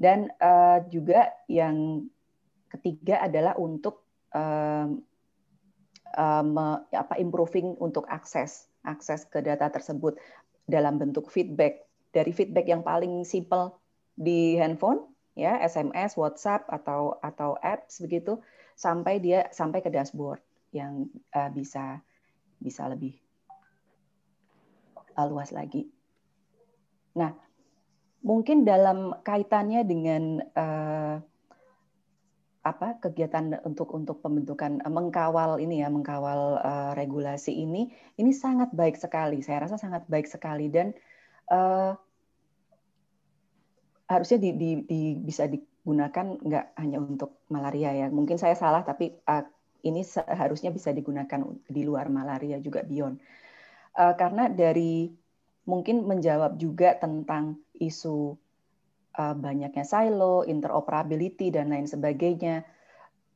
[0.00, 2.08] Dan uh, juga yang
[2.72, 4.00] ketiga adalah untuk
[4.32, 5.04] um,
[6.16, 6.50] um,
[6.88, 10.16] apa improving untuk akses akses ke data tersebut
[10.68, 11.84] dalam bentuk feedback.
[12.10, 13.78] Dari feedback yang paling simple
[14.18, 15.06] di handphone,
[15.38, 18.42] ya SMS, WhatsApp atau atau apps begitu,
[18.74, 20.42] sampai dia sampai ke dashboard
[20.74, 22.02] yang uh, bisa
[22.58, 23.14] bisa lebih
[25.14, 25.86] uh, luas lagi.
[27.14, 27.34] Nah,
[28.22, 30.22] mungkin dalam kaitannya dengan
[30.54, 31.16] uh,
[32.60, 37.88] apa kegiatan untuk untuk pembentukan eh, mengkawal ini ya mengkawal uh, regulasi ini
[38.20, 39.40] ini sangat baik sekali.
[39.40, 40.92] Saya rasa sangat baik sekali dan
[41.48, 41.96] uh,
[44.12, 48.06] harusnya di, di, di, bisa digunakan nggak hanya untuk malaria ya.
[48.12, 49.46] Mungkin saya salah tapi uh,
[49.80, 53.16] ini seharusnya bisa digunakan di luar malaria juga beyond.
[53.96, 55.08] Uh, karena dari
[55.64, 58.36] mungkin menjawab juga tentang isu
[59.16, 62.62] uh, banyaknya silo, interoperability dan lain sebagainya.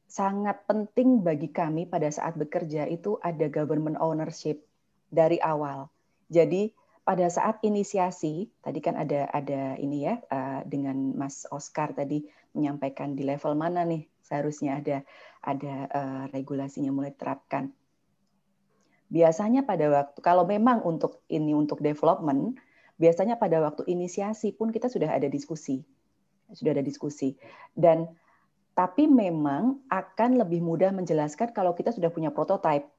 [0.05, 4.63] Sangat penting bagi kami pada saat bekerja itu ada government ownership
[5.11, 5.91] dari awal.
[6.31, 6.71] Jadi
[7.05, 12.25] pada saat inisiasi tadi kan ada ada ini ya uh, dengan Mas Oscar tadi
[12.57, 14.97] menyampaikan di level mana nih seharusnya ada
[15.45, 17.69] ada uh, regulasinya mulai terapkan.
[19.13, 22.57] Biasanya pada waktu kalau memang untuk ini untuk development
[22.97, 25.83] biasanya pada waktu inisiasi pun kita sudah ada diskusi.
[26.53, 27.35] Sudah ada diskusi.
[27.75, 28.07] Dan
[28.75, 32.91] tapi memang akan lebih mudah menjelaskan kalau kita sudah punya prototype.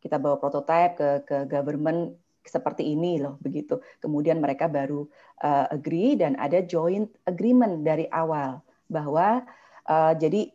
[0.00, 2.14] Kita bawa prototype ke ke government
[2.46, 3.82] seperti ini loh begitu.
[3.98, 5.08] Kemudian mereka baru
[5.42, 9.42] uh, agree dan ada joint agreement dari awal bahwa
[9.90, 10.54] uh, jadi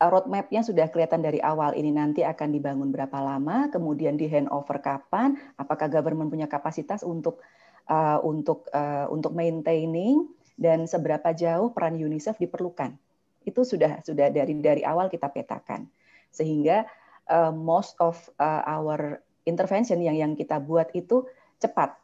[0.00, 5.36] roadmap-nya sudah kelihatan dari awal ini nanti akan dibangun berapa lama, kemudian di handover kapan,
[5.60, 7.44] apakah government punya kapasitas untuk
[7.90, 12.94] uh, untuk uh, untuk maintaining dan seberapa jauh peran UNICEF diperlukan.
[13.42, 15.90] Itu sudah sudah dari dari awal kita petakan.
[16.30, 16.86] Sehingga
[17.26, 21.26] uh, most of uh, our intervention yang yang kita buat itu
[21.58, 21.98] cepat.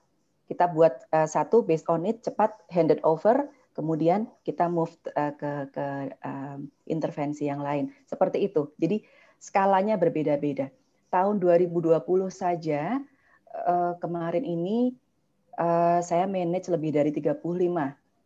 [0.50, 5.68] Kita buat uh, satu based on it cepat handed over kemudian kita move uh, ke
[5.68, 5.86] ke
[6.24, 6.58] uh,
[6.88, 7.92] intervensi yang lain.
[8.08, 8.72] Seperti itu.
[8.80, 9.04] Jadi
[9.36, 10.72] skalanya berbeda-beda.
[11.12, 12.00] Tahun 2020
[12.32, 12.96] saja
[13.52, 14.96] uh, kemarin ini
[15.58, 17.40] uh, saya manage lebih dari 35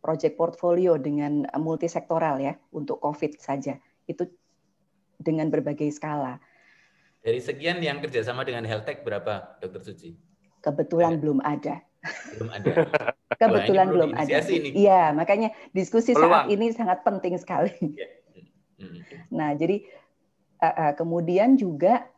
[0.01, 3.77] project portfolio dengan multisektoral ya untuk COVID saja.
[4.05, 4.27] Itu
[5.21, 6.41] dengan berbagai skala.
[7.21, 10.17] Dari sekian yang kerjasama dengan Healthtech berapa, Dokter Suci?
[10.65, 11.85] Kebetulan belum ada.
[12.33, 12.71] Belum ada.
[13.41, 14.37] Kebetulan Wah, belum ada.
[14.49, 16.49] Iya, makanya diskusi Peluang.
[16.49, 17.73] saat ini sangat penting sekali.
[17.95, 18.09] Ya.
[19.31, 19.85] Nah, jadi
[20.97, 22.09] kemudian juga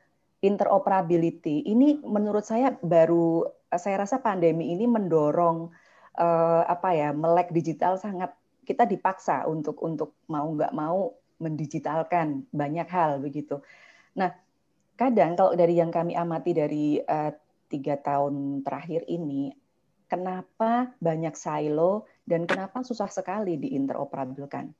[0.44, 3.48] interoperability ini menurut saya baru
[3.78, 5.70] saya rasa pandemi ini mendorong
[6.70, 8.30] apa ya melek digital sangat
[8.64, 11.12] kita dipaksa untuk untuk mau nggak mau
[11.44, 13.60] mendigitalkan banyak hal begitu.
[14.16, 14.32] Nah,
[14.96, 17.32] kadang kalau dari yang kami amati dari uh,
[17.68, 19.52] tiga tahun terakhir ini,
[20.08, 24.72] kenapa banyak silo dan kenapa susah sekali diinteroperabilkan?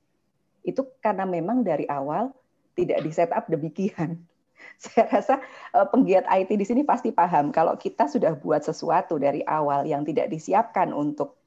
[0.64, 2.32] Itu karena memang dari awal
[2.72, 4.24] tidak di setup demikian.
[4.84, 5.34] Saya rasa
[5.72, 10.04] uh, penggiat IT di sini pasti paham kalau kita sudah buat sesuatu dari awal yang
[10.04, 11.38] tidak disiapkan untuk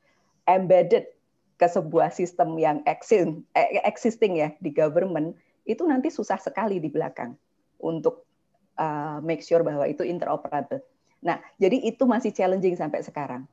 [0.47, 1.11] embedded
[1.57, 5.33] ke sebuah sistem yang eh, existing ya di government
[5.65, 7.33] itu nanti susah sekali di belakang
[7.81, 8.23] untuk
[8.79, 10.79] uh, make sure bahwa itu interoperable.
[11.25, 13.43] Nah, jadi itu masih challenging sampai sekarang.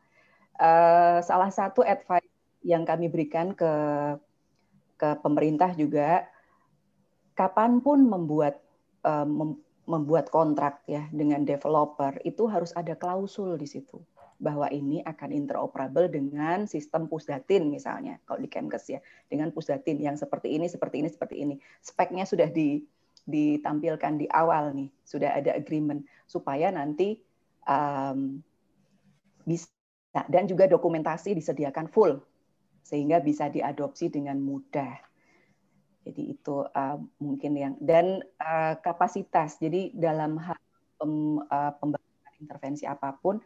[1.24, 2.30] Salah satu advice
[2.62, 3.72] yang kami berikan ke
[4.94, 6.24] ke pemerintah juga,
[7.34, 8.62] kapan pun membuat
[9.04, 14.00] mem, membuat kontrak ya dengan developer itu harus ada klausul di situ
[14.40, 19.00] bahwa ini akan interoperable dengan sistem pusdatin misalnya kalau di Kemkes ya
[19.30, 21.54] dengan pusdatin yang seperti ini seperti ini seperti ini.
[21.84, 22.82] Speknya sudah di,
[23.24, 27.20] ditampilkan di awal nih sudah ada agreement supaya nanti
[27.68, 28.40] um,
[29.44, 29.68] bisa
[30.32, 32.20] dan juga dokumentasi disediakan full
[32.84, 35.13] sehingga bisa diadopsi dengan mudah
[36.04, 40.60] jadi itu uh, mungkin yang dan uh, kapasitas jadi dalam hal
[41.00, 43.40] pem, uh, pembangunan intervensi apa pun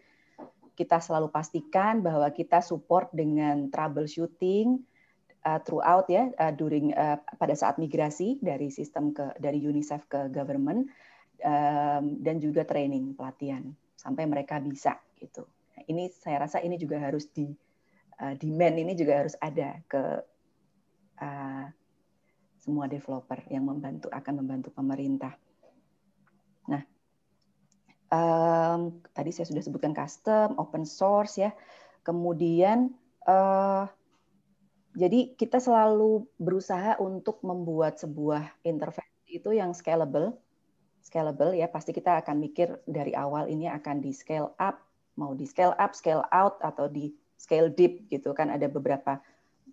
[0.79, 4.79] kita selalu pastikan bahwa kita support dengan troubleshooting
[5.43, 10.31] uh, throughout ya uh, during uh, pada saat migrasi dari sistem ke dari UNICEF ke
[10.31, 10.87] government
[11.43, 15.47] um, dan juga training pelatihan sampai mereka bisa gitu.
[15.75, 17.51] Nah, ini saya rasa ini juga harus di
[18.23, 20.03] uh, demand ini juga harus ada ke
[21.19, 21.67] uh,
[22.69, 25.33] semua developer yang membantu akan membantu pemerintah.
[26.69, 26.85] Nah,
[28.13, 31.57] um, tadi saya sudah sebutkan custom, open source ya.
[32.05, 32.93] Kemudian
[33.25, 33.89] uh,
[34.93, 40.37] jadi kita selalu berusaha untuk membuat sebuah intervensi itu yang scalable,
[41.01, 44.85] scalable ya pasti kita akan mikir dari awal ini akan di scale up,
[45.17, 49.25] mau di scale up, scale out atau di scale deep gitu kan ada beberapa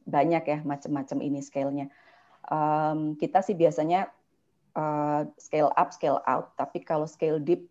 [0.05, 1.89] banyak ya macam-macam ini scale-nya.
[2.45, 4.09] Um, kita sih biasanya
[4.77, 7.65] uh, scale up, scale out, tapi kalau scale deep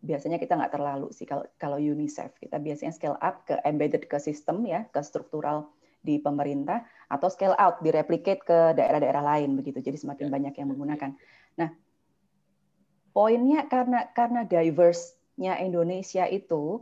[0.00, 1.28] biasanya kita nggak terlalu sih.
[1.28, 5.68] Kalau kalau UNICEF kita biasanya scale up ke embedded ke sistem ya ke struktural
[6.00, 9.84] di pemerintah atau scale out direplicate ke daerah-daerah lain begitu.
[9.84, 10.32] Jadi semakin ya.
[10.32, 11.10] banyak yang menggunakan.
[11.60, 11.70] Nah
[13.12, 16.80] poinnya karena karena diverse-nya Indonesia itu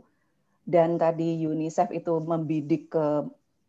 [0.63, 3.25] dan tadi UNICEF itu membidik ke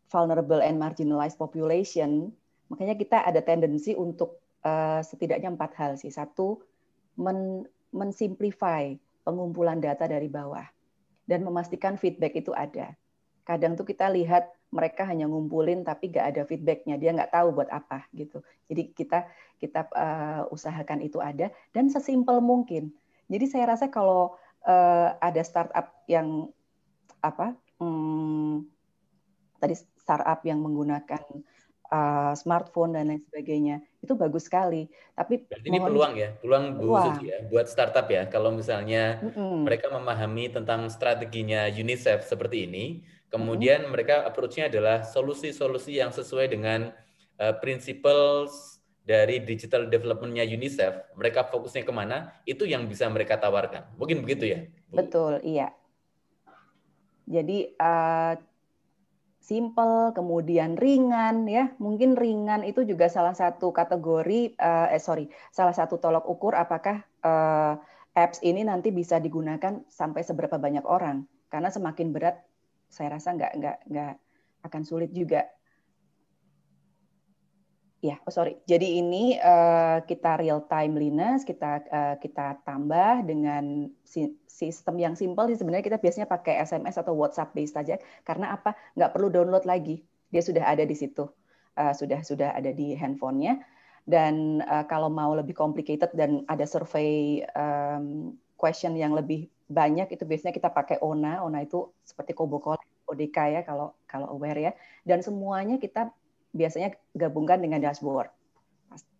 [0.07, 2.31] vulnerable and marginalized population
[2.71, 6.63] makanya kita ada tendensi untuk uh, setidaknya empat hal sih satu
[7.19, 8.95] men mensimplify
[9.27, 10.63] pengumpulan data dari bawah
[11.27, 12.95] dan memastikan feedback itu ada.
[13.43, 17.67] Kadang tuh kita lihat mereka hanya ngumpulin tapi nggak ada feedbacknya, dia nggak tahu buat
[17.67, 18.39] apa gitu.
[18.71, 19.27] Jadi kita
[19.59, 22.95] kita uh, usahakan itu ada dan sesimpel mungkin.
[23.27, 26.47] Jadi saya rasa kalau uh, ada startup yang
[27.19, 28.65] apa hmm,
[29.59, 31.21] tadi startup yang menggunakan
[31.91, 34.87] uh, smartphone dan lain sebagainya itu bagus sekali.
[35.13, 38.25] Tapi Berarti ini peluang ya, peluang Bu Suci ya buat startup ya.
[38.31, 39.55] Kalau misalnya mm -mm.
[39.67, 43.93] mereka memahami tentang strateginya UNICEF seperti ini, kemudian mm -hmm.
[43.93, 46.89] mereka approach-nya adalah solusi-solusi yang sesuai dengan
[47.37, 53.89] uh, principles dari digital development-nya UNICEF, mereka fokusnya ke mana, itu yang bisa mereka tawarkan.
[53.97, 54.59] Mungkin begitu ya?
[54.87, 55.03] Bu?
[55.03, 55.73] Betul, iya.
[57.25, 58.33] Jadi uh,
[59.41, 61.73] simple, kemudian ringan ya.
[61.81, 67.01] Mungkin ringan itu juga salah satu kategori uh, eh sorry, salah satu tolok ukur apakah
[67.25, 67.75] uh,
[68.13, 71.25] apps ini nanti bisa digunakan sampai seberapa banyak orang.
[71.49, 72.37] Karena semakin berat
[72.87, 74.13] saya rasa nggak nggak nggak
[74.61, 75.49] akan sulit juga
[78.01, 78.57] Ya, oh sorry.
[78.65, 85.45] Jadi ini uh, kita real timeliness, kita uh, kita tambah dengan si, sistem yang simple
[85.45, 88.73] sih sebenarnya kita biasanya pakai SMS atau WhatsApp based saja karena apa?
[88.97, 90.01] Nggak perlu download lagi.
[90.33, 91.29] Dia sudah ada di situ.
[91.77, 93.61] Uh, sudah sudah ada di handphonenya
[94.09, 100.25] dan uh, kalau mau lebih complicated dan ada survei um, question yang lebih banyak itu
[100.25, 101.45] biasanya kita pakai ONA.
[101.45, 104.71] ONA itu seperti Kobokol, ODK ya kalau kalau aware ya.
[105.05, 106.09] Dan semuanya kita
[106.51, 108.31] biasanya gabungkan dengan dashboard.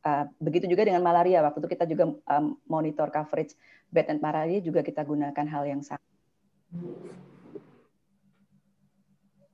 [0.01, 1.39] Uh, begitu juga dengan malaria.
[1.45, 3.55] Waktu itu kita juga um, monitor coverage
[3.91, 6.03] bed and malaria juga kita gunakan hal yang sama.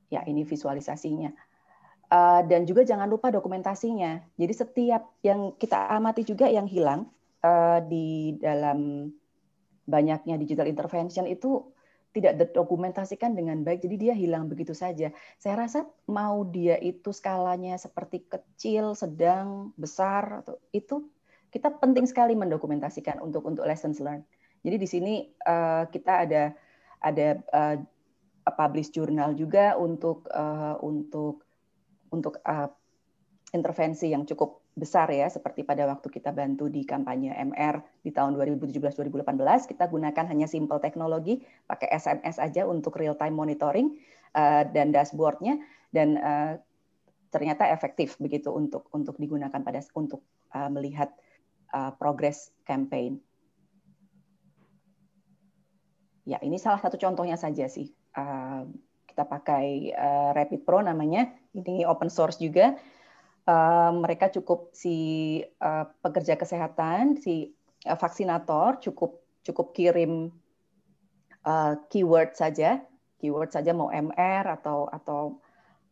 [0.07, 1.35] Ya, ini visualisasinya.
[2.07, 4.23] Uh, dan juga jangan lupa dokumentasinya.
[4.39, 7.11] Jadi setiap yang kita amati juga yang hilang
[7.87, 9.07] di dalam
[9.87, 11.63] banyaknya digital intervention itu
[12.17, 15.13] tidak didokumentasikan dengan baik, jadi dia hilang begitu saja.
[15.37, 21.05] Saya rasa mau dia itu skalanya seperti kecil, sedang, besar, atau itu
[21.53, 24.27] kita penting sekali mendokumentasikan untuk untuk lessons learned.
[24.67, 25.13] Jadi di sini
[25.47, 26.43] uh, kita ada
[26.99, 27.77] ada uh,
[28.51, 31.47] publish jurnal juga untuk uh, untuk
[32.11, 32.67] untuk uh,
[33.55, 38.37] intervensi yang cukup besar ya seperti pada waktu kita bantu di kampanye MR di tahun
[38.37, 43.97] 2017-2018 kita gunakan hanya simple teknologi pakai SMS aja untuk real time monitoring
[44.37, 45.57] uh, dan dashboardnya
[45.89, 46.53] dan uh,
[47.33, 50.21] ternyata efektif begitu untuk untuk digunakan pada untuk
[50.53, 51.09] uh, melihat
[51.73, 53.17] uh, progress campaign.
[56.27, 57.89] Ya ini salah satu contohnya saja sih.
[58.13, 58.67] Uh,
[59.09, 61.33] kita pakai uh, Rapid Pro namanya.
[61.55, 62.77] Ini open source juga
[63.47, 67.55] uh, mereka cukup si uh, pekerja kesehatan, si
[67.87, 70.29] uh, vaksinator cukup cukup kirim
[71.47, 72.83] uh, keyword saja,
[73.17, 75.39] keyword saja mau MR atau atau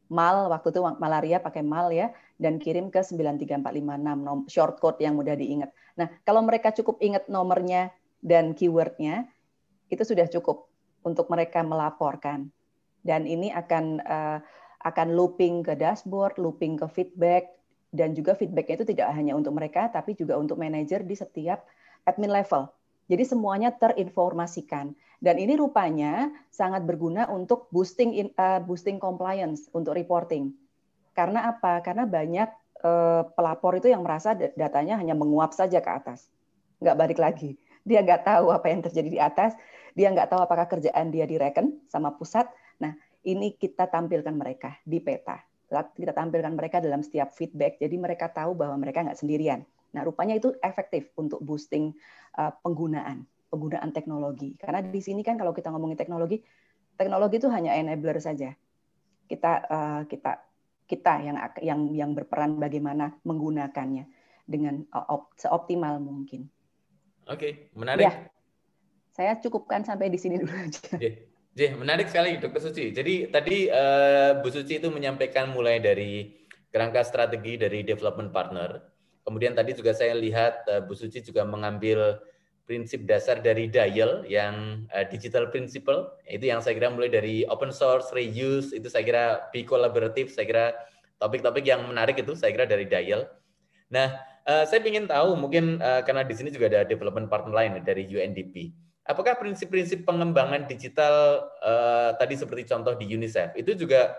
[0.06, 5.34] mal waktu itu malaria pakai mal ya dan kirim ke 93456 short code yang mudah
[5.34, 5.74] diingat.
[5.98, 7.90] Nah, kalau mereka cukup ingat nomornya
[8.22, 9.26] dan keywordnya
[9.90, 10.70] itu sudah cukup
[11.02, 12.50] untuk mereka melaporkan.
[13.06, 14.38] Dan ini akan uh,
[14.86, 17.58] akan looping ke dashboard, looping ke feedback,
[17.90, 21.66] dan juga feedbacknya itu tidak hanya untuk mereka, tapi juga untuk manajer di setiap
[22.06, 22.70] admin level.
[23.10, 24.94] Jadi semuanya terinformasikan.
[25.22, 30.54] Dan ini rupanya sangat berguna untuk boosting in, uh, boosting compliance untuk reporting.
[31.16, 31.82] Karena apa?
[31.82, 32.50] Karena banyak
[32.84, 36.28] uh, pelapor itu yang merasa datanya hanya menguap saja ke atas,
[36.84, 37.56] nggak balik lagi.
[37.88, 39.56] Dia nggak tahu apa yang terjadi di atas,
[39.96, 42.52] dia nggak tahu apakah kerjaan dia direken sama pusat.
[43.26, 45.42] Ini kita tampilkan mereka di peta.
[45.66, 49.66] Kita tampilkan mereka dalam setiap feedback, jadi mereka tahu bahwa mereka nggak sendirian.
[49.98, 51.90] Nah, rupanya itu efektif untuk boosting
[52.38, 54.54] uh, penggunaan, penggunaan teknologi.
[54.62, 56.46] Karena di sini kan kalau kita ngomongin teknologi,
[56.94, 58.54] teknologi itu hanya enabler saja.
[59.26, 60.38] Kita uh, kita
[60.86, 64.06] kita yang yang yang berperan bagaimana menggunakannya
[64.46, 66.46] dengan uh, seoptimal mungkin.
[67.26, 68.06] Oke, menarik.
[68.06, 68.14] Ya,
[69.10, 70.94] saya cukupkan sampai di sini dulu aja.
[70.94, 71.35] Okay.
[71.56, 72.92] J, menarik sekali Dokter Suci.
[72.92, 76.36] Jadi tadi uh, Bu Suci itu menyampaikan mulai dari
[76.68, 78.84] kerangka strategi dari development partner.
[79.24, 82.20] Kemudian tadi juga saya lihat uh, Bu Suci juga mengambil
[82.68, 86.12] prinsip dasar dari Dial yang uh, digital principle.
[86.28, 89.26] Itu yang saya kira mulai dari open source, reuse, itu saya kira
[89.56, 90.66] be collaborative, saya kira
[91.24, 93.32] topik-topik yang menarik itu saya kira dari Dial.
[93.96, 94.12] Nah,
[94.44, 98.04] uh, saya ingin tahu mungkin uh, karena di sini juga ada development partner lain dari
[98.12, 98.76] UNDP
[99.06, 104.18] apakah prinsip-prinsip pengembangan digital uh, tadi seperti contoh di UNICEF itu juga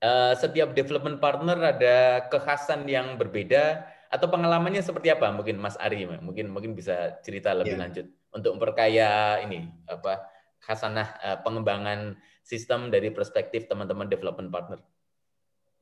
[0.00, 6.08] uh, setiap development partner ada kekhasan yang berbeda atau pengalamannya seperti apa mungkin Mas Ari
[6.22, 7.82] mungkin mungkin bisa cerita lebih yeah.
[7.84, 10.24] lanjut untuk memperkaya ini apa
[10.62, 14.80] khasanah uh, pengembangan sistem dari perspektif teman-teman development partner.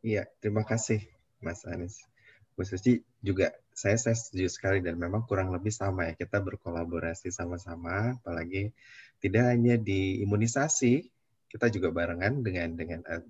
[0.03, 1.03] Iya, terima kasih
[1.39, 2.03] Mas Anies.
[2.59, 7.29] Bu Suci juga saya saya setuju sekali dan memang kurang lebih sama ya kita berkolaborasi
[7.29, 8.73] sama-sama apalagi
[9.21, 11.05] tidak hanya di imunisasi
[11.53, 13.21] kita juga barengan dengan dengan eh,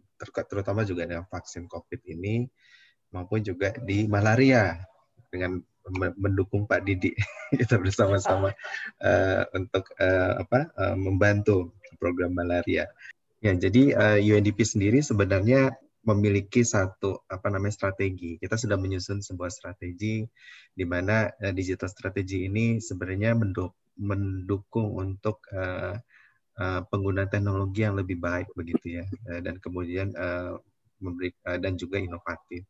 [0.47, 2.47] terutama juga dengan vaksin COVID ini
[3.11, 4.79] maupun juga di malaria
[5.35, 5.59] dengan
[6.19, 7.15] mendukung Pak Didi
[7.61, 8.51] kita bersama-sama
[9.03, 12.91] uh, untuk uh, apa uh, membantu program malaria.
[13.39, 15.71] Ya, jadi uh, UNDP sendiri sebenarnya
[16.07, 18.39] memiliki satu apa namanya strategi.
[18.39, 20.23] Kita sudah menyusun sebuah strategi
[20.71, 23.35] di mana uh, digital strategi ini sebenarnya
[23.99, 25.99] mendukung untuk uh,
[26.63, 29.05] uh, penggunaan teknologi yang lebih baik begitu ya
[29.35, 30.55] uh, dan kemudian uh,
[31.03, 32.65] memberi uh, dan juga inovatif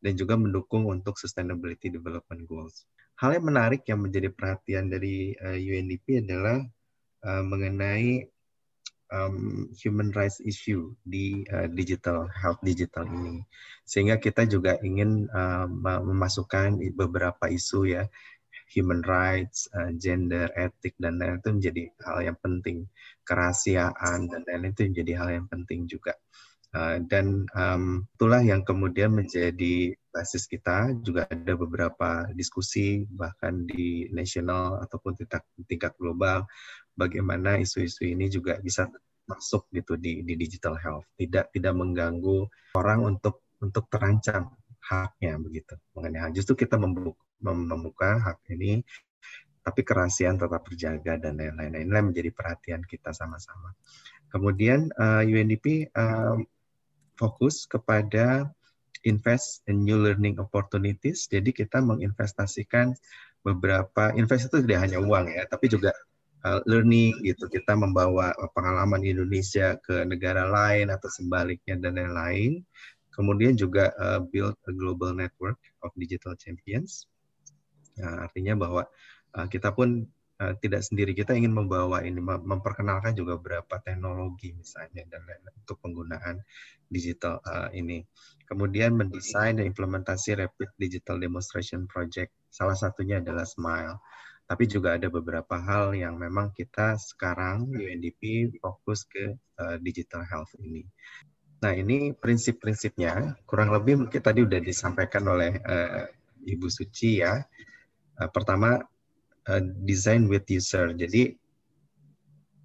[0.00, 2.88] dan juga mendukung untuk sustainability development goals.
[3.20, 6.64] Hal yang menarik yang menjadi perhatian dari uh, UNDP adalah
[7.24, 8.24] uh, mengenai
[9.10, 13.42] um, human rights issue di uh, digital health digital ini.
[13.84, 15.66] Sehingga kita juga ingin uh,
[16.06, 18.04] memasukkan beberapa isu ya
[18.70, 22.86] human rights, uh, gender, etik dan lain itu menjadi hal yang penting.
[23.26, 26.14] Kerahasiaan dan lain itu menjadi hal yang penting juga.
[26.70, 30.94] Uh, dan um, itulah yang kemudian menjadi basis kita.
[31.02, 35.18] Juga ada beberapa diskusi bahkan di nasional ataupun
[35.66, 36.46] tingkat global
[36.94, 38.88] bagaimana isu-isu ini juga bisa
[39.28, 45.78] masuk gitu di di digital health tidak tidak mengganggu orang untuk untuk terancam haknya begitu
[45.94, 48.82] mengenai hal justru kita membuka, membuka hak ini
[49.60, 51.70] tapi kerahasiaan tetap terjaga dan lain-lain.
[51.70, 53.76] Nah, inilah menjadi perhatian kita sama-sama.
[54.32, 56.40] Kemudian uh, UNDP uh,
[57.20, 58.48] fokus kepada
[59.04, 61.28] invest in new learning opportunities.
[61.28, 62.96] Jadi kita menginvestasikan
[63.44, 65.92] beberapa invest itu tidak hanya uang ya, tapi juga
[66.44, 67.48] uh, learning gitu.
[67.48, 72.62] Kita membawa pengalaman Indonesia ke negara lain atau sebaliknya dan lain-lain.
[73.10, 77.10] Kemudian juga uh, build a global network of digital champions.
[78.00, 78.82] Nah, artinya bahwa
[79.36, 80.08] uh, kita pun
[80.40, 81.12] uh, tidak sendiri.
[81.12, 86.36] Kita ingin membawa ini memperkenalkan juga beberapa teknologi misalnya dan lain-lain untuk penggunaan
[86.88, 88.00] digital uh, ini.
[88.48, 92.34] Kemudian mendesain dan implementasi rapid digital demonstration project.
[92.50, 94.00] Salah satunya adalah Smile
[94.50, 100.50] tapi juga ada beberapa hal yang memang kita sekarang UNDP fokus ke uh, digital health
[100.58, 100.82] ini.
[101.62, 106.02] Nah ini prinsip-prinsipnya kurang lebih mungkin tadi udah disampaikan oleh uh,
[106.42, 107.38] Ibu Suci ya.
[108.18, 108.82] Uh, pertama
[109.46, 110.90] uh, design with user.
[110.98, 111.30] Jadi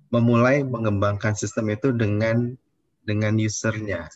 [0.09, 2.57] memulai mengembangkan sistem itu dengan
[3.05, 4.09] dengan usernya,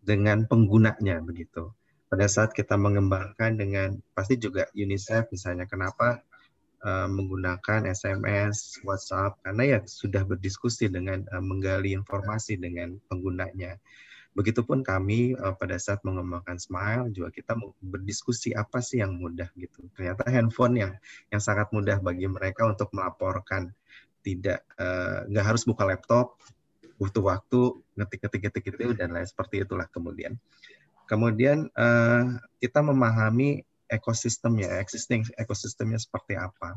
[0.00, 1.68] dengan penggunanya begitu.
[2.08, 6.24] Pada saat kita mengembangkan dengan pasti juga UNICEF misalnya kenapa
[6.86, 13.78] uh, menggunakan SMS, WhatsApp karena ya sudah berdiskusi dengan uh, menggali informasi dengan penggunanya.
[14.38, 19.82] Begitupun kami uh, pada saat mengembangkan Smile juga kita berdiskusi apa sih yang mudah gitu.
[19.98, 20.92] Ternyata handphone yang
[21.34, 23.74] yang sangat mudah bagi mereka untuk melaporkan
[24.26, 24.66] tidak
[25.30, 26.36] nggak harus buka laptop
[27.00, 30.36] butuh waktu ngetik-ngetik-ngetik itu dan lain seperti itulah kemudian.
[31.08, 31.70] Kemudian
[32.60, 36.76] kita memahami ekosistemnya, existing ekosistemnya seperti apa.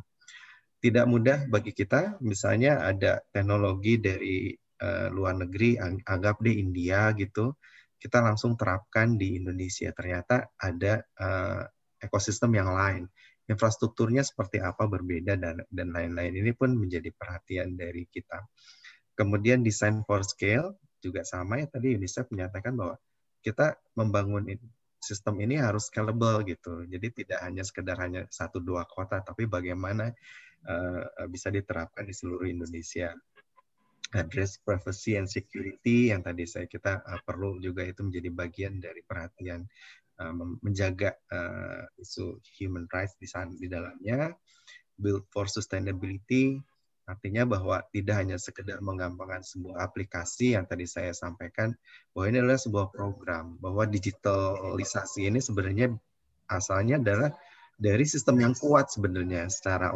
[0.81, 4.49] Tidak mudah bagi kita, misalnya ada teknologi dari
[4.81, 7.53] uh, luar negeri, anggap di India gitu,
[8.01, 9.93] kita langsung terapkan di Indonesia.
[9.93, 11.61] Ternyata ada uh,
[12.01, 13.05] ekosistem yang lain.
[13.45, 16.33] Infrastrukturnya seperti apa berbeda dan dan lain-lain.
[16.33, 18.41] Ini pun menjadi perhatian dari kita.
[19.13, 22.95] Kemudian design for scale juga sama ya tadi UNICEF menyatakan bahwa
[23.41, 24.49] kita membangun
[25.01, 26.85] sistem ini harus scalable gitu.
[26.85, 30.13] Jadi tidak hanya sekedar hanya satu dua kota, tapi bagaimana
[30.69, 33.11] uh, bisa diterapkan di seluruh Indonesia.
[34.11, 39.01] Address privacy and security yang tadi saya kita uh, perlu juga itu menjadi bagian dari
[39.01, 39.63] perhatian
[40.19, 44.35] uh, menjaga uh, isu human rights di sana di dalamnya.
[45.01, 46.61] Build for sustainability
[47.11, 51.75] Artinya bahwa tidak hanya sekedar menggampangkan sebuah aplikasi yang tadi saya sampaikan,
[52.15, 55.91] bahwa ini adalah sebuah program, bahwa digitalisasi ini sebenarnya
[56.47, 57.35] asalnya adalah
[57.75, 59.91] dari sistem yang kuat sebenarnya secara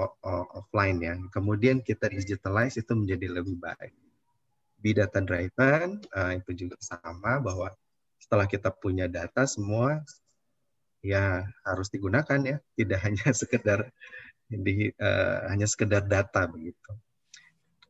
[0.60, 1.16] offline ya.
[1.32, 3.96] Kemudian kita digitalize itu menjadi lebih baik.
[4.82, 7.72] Be data driven uh, itu juga sama bahwa
[8.20, 10.04] setelah kita punya data semua
[11.06, 13.94] ya harus digunakan ya, tidak hanya sekedar
[14.50, 16.92] di uh, hanya sekedar data begitu.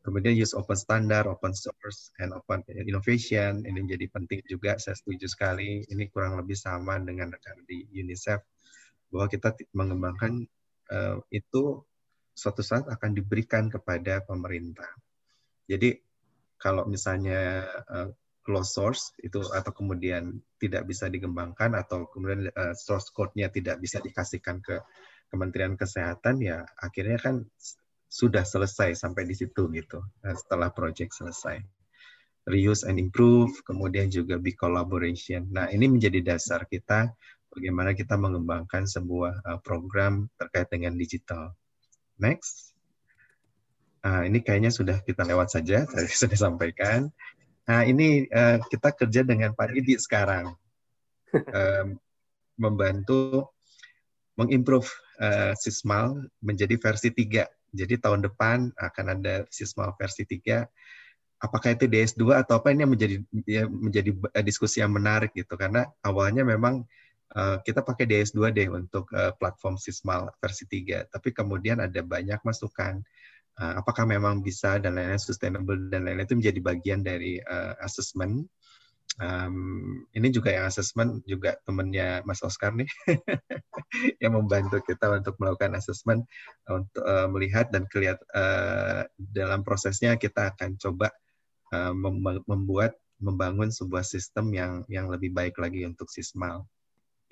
[0.06, 4.78] Kemudian use open standard, open source, and open innovation ini jadi penting juga.
[4.78, 5.82] Saya setuju sekali.
[5.82, 8.38] Ini kurang lebih sama dengan rekan di UNICEF
[9.10, 10.46] bahwa kita mengembangkan
[10.94, 11.82] uh, itu
[12.38, 14.86] suatu saat akan diberikan kepada pemerintah.
[15.66, 15.98] Jadi
[16.54, 18.08] kalau misalnya uh,
[18.46, 23.98] closed source itu atau kemudian tidak bisa dikembangkan atau kemudian uh, source code-nya tidak bisa
[23.98, 24.78] dikasihkan ke
[25.28, 27.42] Kementerian Kesehatan ya akhirnya kan
[28.06, 31.58] sudah selesai sampai di situ gitu eh, setelah project selesai
[32.46, 37.10] reuse and improve kemudian juga be collaboration nah ini menjadi dasar kita
[37.50, 41.52] bagaimana kita mengembangkan sebuah eh, program terkait dengan digital
[42.16, 42.76] next
[44.06, 47.10] Nah, ini kayaknya sudah kita lewat saja, saya sudah sampaikan.
[47.66, 50.54] Nah, ini uh, kita kerja dengan Pak Didi sekarang.
[51.36, 51.98] Um,
[52.56, 53.52] membantu
[54.36, 54.88] mengimprove
[55.20, 60.64] uh, Sismal menjadi versi 3 jadi tahun depan akan ada sisma versi 3.
[61.36, 65.52] Apakah itu DS2 atau apa ini yang menjadi ya, menjadi eh, diskusi yang menarik gitu.
[65.60, 66.88] Karena awalnya memang
[67.36, 72.40] uh, kita pakai DS2 deh untuk uh, platform Sismal versi 3, tapi kemudian ada banyak
[72.40, 73.04] masukan
[73.60, 78.48] uh, apakah memang bisa dan lain-lain sustainable dan lain-lain itu menjadi bagian dari uh, assessment
[79.20, 82.88] um, ini juga yang asesmen juga temennya Mas Oscar nih
[84.22, 86.24] yang membantu kita untuk melakukan asesmen
[86.68, 91.12] untuk uh, melihat dan kelihat uh, dalam prosesnya kita akan coba
[91.72, 91.92] uh,
[92.46, 96.68] membuat membangun sebuah sistem yang yang lebih baik lagi untuk sismal.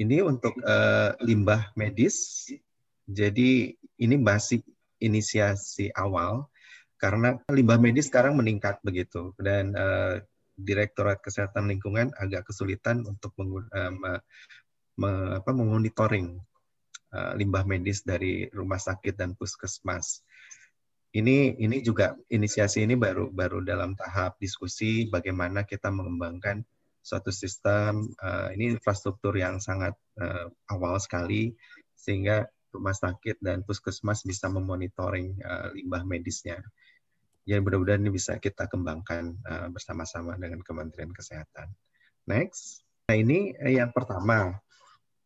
[0.00, 2.48] Ini untuk uh, limbah medis.
[3.04, 4.64] Jadi ini masih
[4.96, 6.48] inisiasi awal
[6.96, 10.24] karena limbah medis sekarang meningkat begitu dan uh,
[10.54, 14.12] Direktorat Kesehatan Lingkungan agak kesulitan untuk mengun, uh, me,
[15.42, 16.38] memonitoring
[17.14, 20.22] uh, limbah medis dari rumah sakit dan puskesmas.
[21.14, 26.66] Ini ini juga inisiasi ini baru baru dalam tahap diskusi bagaimana kita mengembangkan
[27.04, 31.54] suatu sistem uh, ini infrastruktur yang sangat uh, awal sekali
[31.94, 36.58] sehingga rumah sakit dan puskesmas bisa memonitoring uh, limbah medisnya.
[37.44, 41.68] Jadi mudah-mudahan ini bisa kita kembangkan uh, bersama-sama dengan Kementerian Kesehatan.
[42.24, 44.56] Next, nah ini yang pertama.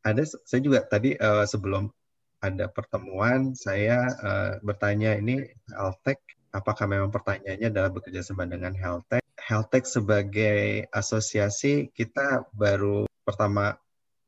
[0.02, 1.90] Ada saya juga tadi uh, sebelum
[2.38, 5.42] ada pertemuan saya uh, bertanya ini
[5.74, 6.22] Healthtech
[6.54, 9.22] apakah memang pertanyaannya adalah bekerja sama dengan Healthtech?
[9.38, 13.76] Healthtech sebagai asosiasi kita baru pertama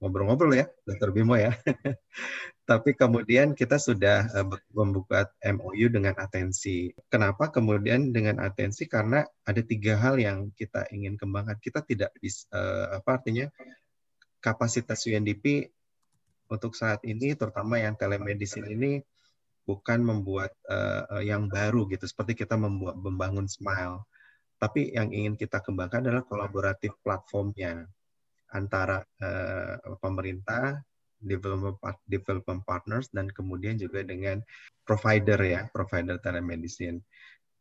[0.00, 1.12] ngobrol-ngobrol ya, Dr.
[1.12, 1.52] Bimo ya.
[2.70, 6.90] Tapi kemudian kita sudah uh, membuka MOU dengan atensi.
[7.12, 8.88] Kenapa kemudian dengan atensi?
[8.88, 11.60] Karena ada tiga hal yang kita ingin kembangkan.
[11.60, 13.46] Kita tidak bisa, uh, apa artinya,
[14.40, 15.68] kapasitas UNDP
[16.50, 18.92] untuk saat ini terutama yang telemedicine ini
[19.68, 24.02] bukan membuat uh, yang baru gitu seperti kita membuat membangun Smile
[24.60, 27.86] tapi yang ingin kita kembangkan adalah kolaboratif platformnya
[28.54, 30.80] antara uh, pemerintah
[31.20, 31.76] development
[32.08, 34.40] development partners dan kemudian juga dengan
[34.88, 37.04] provider ya provider telemedicine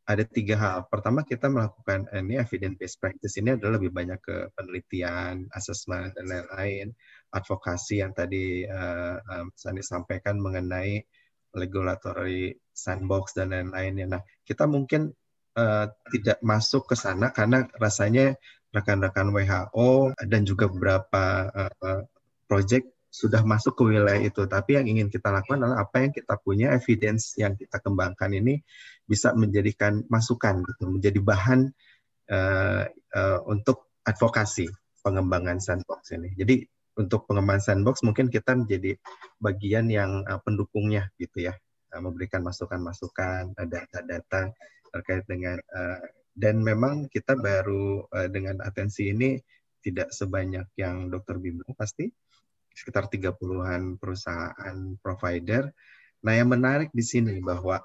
[0.09, 0.89] ada tiga hal.
[0.89, 6.25] Pertama kita melakukan ini evidence based practice ini adalah lebih banyak ke penelitian, assessment dan
[6.25, 6.89] lain-lain
[7.29, 11.05] advokasi yang tadi uh, um, Sani sampaikan mengenai
[11.53, 14.17] regulatory sandbox dan lain-lainnya.
[14.17, 15.13] Nah, kita mungkin
[15.57, 18.33] uh, tidak masuk ke sana karena rasanya
[18.69, 22.03] rekan-rekan WHO dan juga beberapa uh,
[22.45, 24.45] project sudah masuk ke wilayah itu.
[24.45, 28.61] Tapi yang ingin kita lakukan adalah apa yang kita punya, evidence yang kita kembangkan ini
[29.09, 31.73] bisa menjadikan masukan, gitu, menjadi bahan
[32.29, 32.85] uh,
[33.17, 34.69] uh, untuk advokasi
[35.01, 36.29] pengembangan sandbox ini.
[36.37, 36.61] Jadi
[37.01, 38.93] untuk pengembangan sandbox mungkin kita menjadi
[39.41, 41.57] bagian yang uh, pendukungnya gitu ya
[41.89, 44.53] memberikan masukan-masukan data-data
[44.93, 45.57] terkait dengan
[46.39, 49.35] dan memang kita baru uh, dengan atensi ini
[49.83, 52.07] tidak sebanyak yang dokter Bimo pasti
[52.71, 55.67] sekitar 30-an perusahaan provider.
[56.23, 57.83] Nah, yang menarik di sini bahwa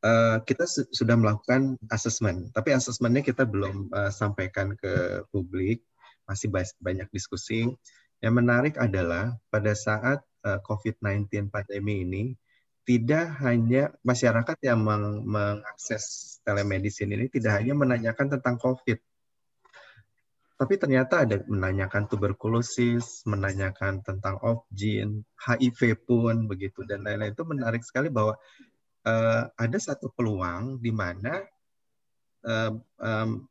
[0.00, 5.84] uh, kita su sudah melakukan assessment, tapi assessmentnya kita belum uh, sampaikan ke publik
[6.24, 6.48] masih
[6.80, 7.68] banyak diskusi.
[8.24, 12.24] Yang menarik adalah pada saat uh, eh, COVID-19 pandemi ini,
[12.86, 18.98] tidak hanya masyarakat yang meng mengakses telemedicine ini tidak hanya menanyakan tentang COVID,
[20.56, 27.36] tapi ternyata ada menanyakan tuberkulosis, menanyakan tentang off gene, HIV pun begitu dan lain-lain.
[27.36, 28.40] Itu menarik sekali bahwa
[29.04, 31.44] uh, ada satu peluang di mana
[32.48, 32.72] uh,
[33.02, 33.44] um,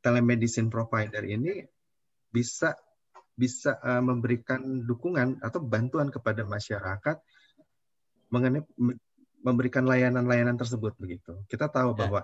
[0.00, 1.60] telemedicine provider ini
[2.32, 2.72] bisa
[3.36, 7.20] bisa uh, memberikan dukungan atau bantuan kepada masyarakat
[8.32, 8.62] mengenai
[9.42, 11.38] memberikan layanan-layanan tersebut begitu.
[11.46, 11.98] Kita tahu ya.
[12.02, 12.20] bahwa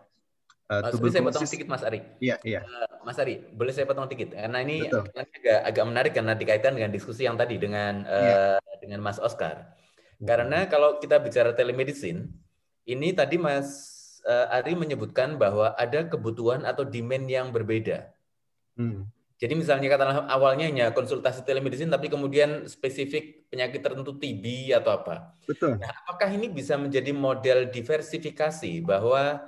[0.67, 1.15] uh, tuberkulosis.
[1.15, 2.01] saya potong sedikit Mas Ari.
[2.19, 2.61] Iya, iya.
[2.67, 6.91] Uh, Mas Ari, boleh saya potong sedikit karena ini agak agak menarik karena dikaitkan dengan
[6.91, 8.79] diskusi yang tadi dengan uh, ya.
[8.83, 9.79] dengan Mas Oscar.
[10.23, 12.31] Karena kalau kita bicara telemedicine,
[12.87, 13.67] ini tadi Mas
[14.27, 18.11] uh, Ari menyebutkan bahwa ada kebutuhan atau demand yang berbeda.
[18.79, 19.11] Hmm.
[19.43, 25.35] Jadi misalnya katakanlah awalnya hanya konsultasi telemedicine, tapi kemudian spesifik penyakit tertentu TB atau apa.
[25.51, 25.83] Betul.
[25.83, 29.43] Nah, apakah ini bisa menjadi model diversifikasi bahwa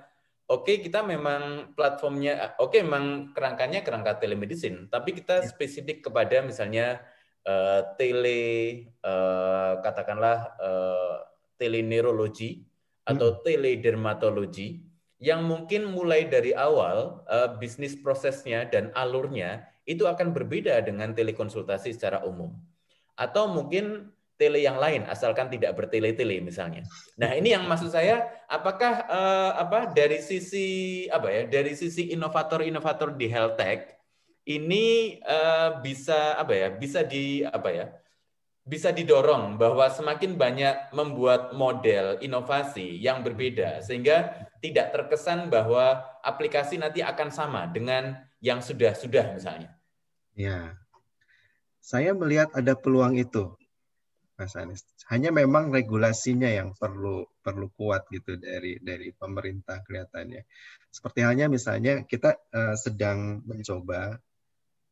[0.51, 5.47] oke okay, kita memang platformnya, oke okay, memang kerangkanya kerangka telemedicine, tapi kita ya.
[5.47, 6.99] spesifik kepada misalnya
[7.47, 11.23] uh, tele, uh, katakanlah uh,
[11.55, 12.67] teleneurologi
[13.07, 13.39] atau hmm.
[13.47, 14.83] teledermatologi
[15.23, 21.93] yang mungkin mulai dari awal uh, bisnis prosesnya dan alurnya itu akan berbeda dengan telekonsultasi
[21.93, 22.53] secara umum.
[23.15, 26.83] Atau mungkin tele yang lain asalkan tidak bertele-tele misalnya.
[27.15, 30.67] Nah, ini yang maksud saya apakah uh, apa dari sisi
[31.07, 31.43] apa ya?
[31.47, 33.95] Dari sisi inovator-inovator di health tech
[34.51, 36.69] ini uh, bisa apa ya?
[36.75, 37.87] Bisa di apa ya?
[38.65, 46.81] Bisa didorong bahwa semakin banyak membuat model inovasi yang berbeda sehingga tidak terkesan bahwa aplikasi
[46.81, 49.73] nanti akan sama dengan yang sudah-sudah misalnya.
[50.37, 50.77] Ya,
[51.81, 53.57] saya melihat ada peluang itu,
[54.37, 54.85] Mas Anies.
[55.09, 60.45] Hanya memang regulasinya yang perlu perlu kuat gitu dari dari pemerintah kelihatannya.
[60.93, 64.21] Seperti halnya misalnya kita uh, sedang mencoba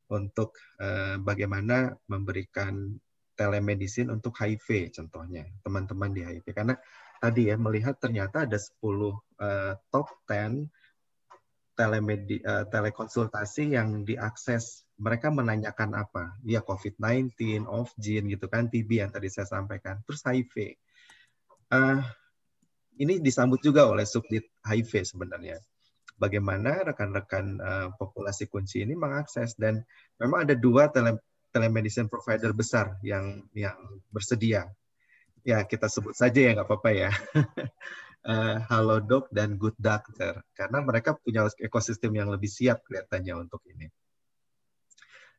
[0.08, 2.96] untuk uh, bagaimana memberikan
[3.32, 6.76] telemedicine untuk HIV contohnya teman-teman di HIV karena
[7.16, 10.68] tadi ya melihat ternyata ada 10 uh, top 10
[11.82, 16.38] telemedi, uh, telekonsultasi yang diakses mereka menanyakan apa?
[16.46, 20.78] Ya COVID-19, off gene gitu kan, TB yang tadi saya sampaikan, terus HIV.
[21.74, 21.98] Uh,
[23.02, 25.59] ini disambut juga oleh subdit HIV sebenarnya.
[26.14, 29.82] Bagaimana rekan-rekan uh, populasi kunci ini mengakses dan
[30.22, 31.18] memang ada dua tele
[31.50, 33.74] telemedicine provider besar yang yang
[34.14, 34.70] bersedia.
[35.42, 37.10] Ya kita sebut saja ya nggak apa-apa ya.
[38.27, 43.90] uh, Halodoc dan Good Doctor karena mereka punya ekosistem yang lebih siap kelihatannya untuk ini.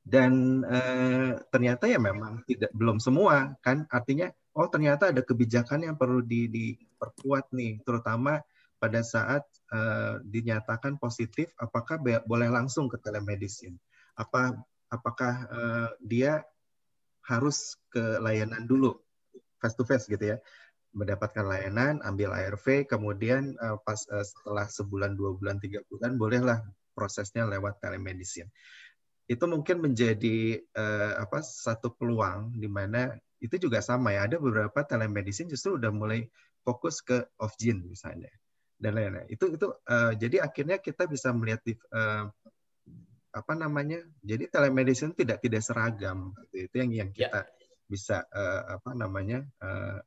[0.03, 3.87] Dan uh, ternyata ya memang tidak belum semua kan?
[3.87, 4.27] Artinya
[4.59, 8.43] oh ternyata ada kebijakan yang perlu di, diperkuat nih terutama
[8.83, 13.79] pada saat uh, dinyatakan positif apakah boleh langsung ke telemedicine?
[14.19, 14.59] Apa
[14.91, 16.43] apakah uh, dia
[17.23, 18.99] harus ke layanan dulu
[19.63, 20.37] face to face gitu ya
[20.93, 26.61] mendapatkan layanan, ambil ARV, kemudian uh, pas uh, setelah sebulan, dua bulan, tiga bulan, bolehlah
[26.93, 28.53] prosesnya lewat telemedicine.
[29.25, 34.29] Itu mungkin menjadi uh, apa satu peluang di mana itu juga sama ya.
[34.29, 36.29] Ada beberapa telemedicine justru udah mulai
[36.61, 38.29] fokus ke off gene misalnya
[38.77, 39.27] dan lain-lain.
[39.27, 42.29] Itu itu uh, jadi akhirnya kita bisa melihat di, uh,
[43.33, 44.05] apa namanya?
[44.21, 46.37] Jadi telemedicine tidak tidak seragam.
[46.53, 47.33] Itu yang yang ya.
[47.33, 47.51] kita ya.
[47.89, 49.41] bisa uh, apa namanya?
[49.57, 49.97] Uh,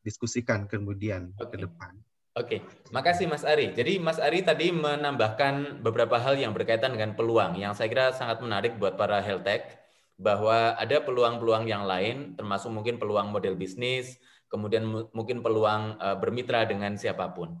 [0.00, 1.56] diskusikan kemudian okay.
[1.56, 1.92] ke depan.
[2.38, 2.60] Oke, okay.
[2.94, 3.74] makasih Mas Ari.
[3.74, 8.38] Jadi Mas Ari tadi menambahkan beberapa hal yang berkaitan dengan peluang yang saya kira sangat
[8.38, 9.82] menarik buat para health tech
[10.14, 16.68] bahwa ada peluang-peluang yang lain termasuk mungkin peluang model bisnis, kemudian mungkin peluang uh, bermitra
[16.68, 17.56] dengan siapa pun.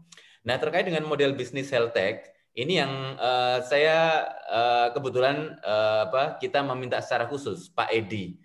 [0.46, 6.36] Nah, terkait dengan model bisnis health tech, ini yang uh, saya uh, kebetulan uh, apa
[6.38, 8.38] kita meminta secara khusus Pak Edi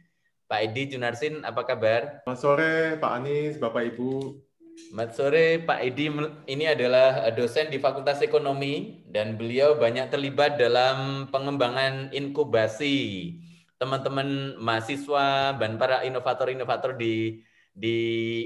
[0.46, 2.22] Pak Edi Junarsin, apa kabar?
[2.22, 4.38] Selamat sore Pak Anies, Bapak Ibu.
[4.78, 6.06] Selamat sore Pak Edi,
[6.46, 13.34] ini adalah dosen di Fakultas Ekonomi dan beliau banyak terlibat dalam pengembangan inkubasi
[13.82, 17.42] teman-teman mahasiswa dan para inovator-inovator di
[17.74, 17.98] di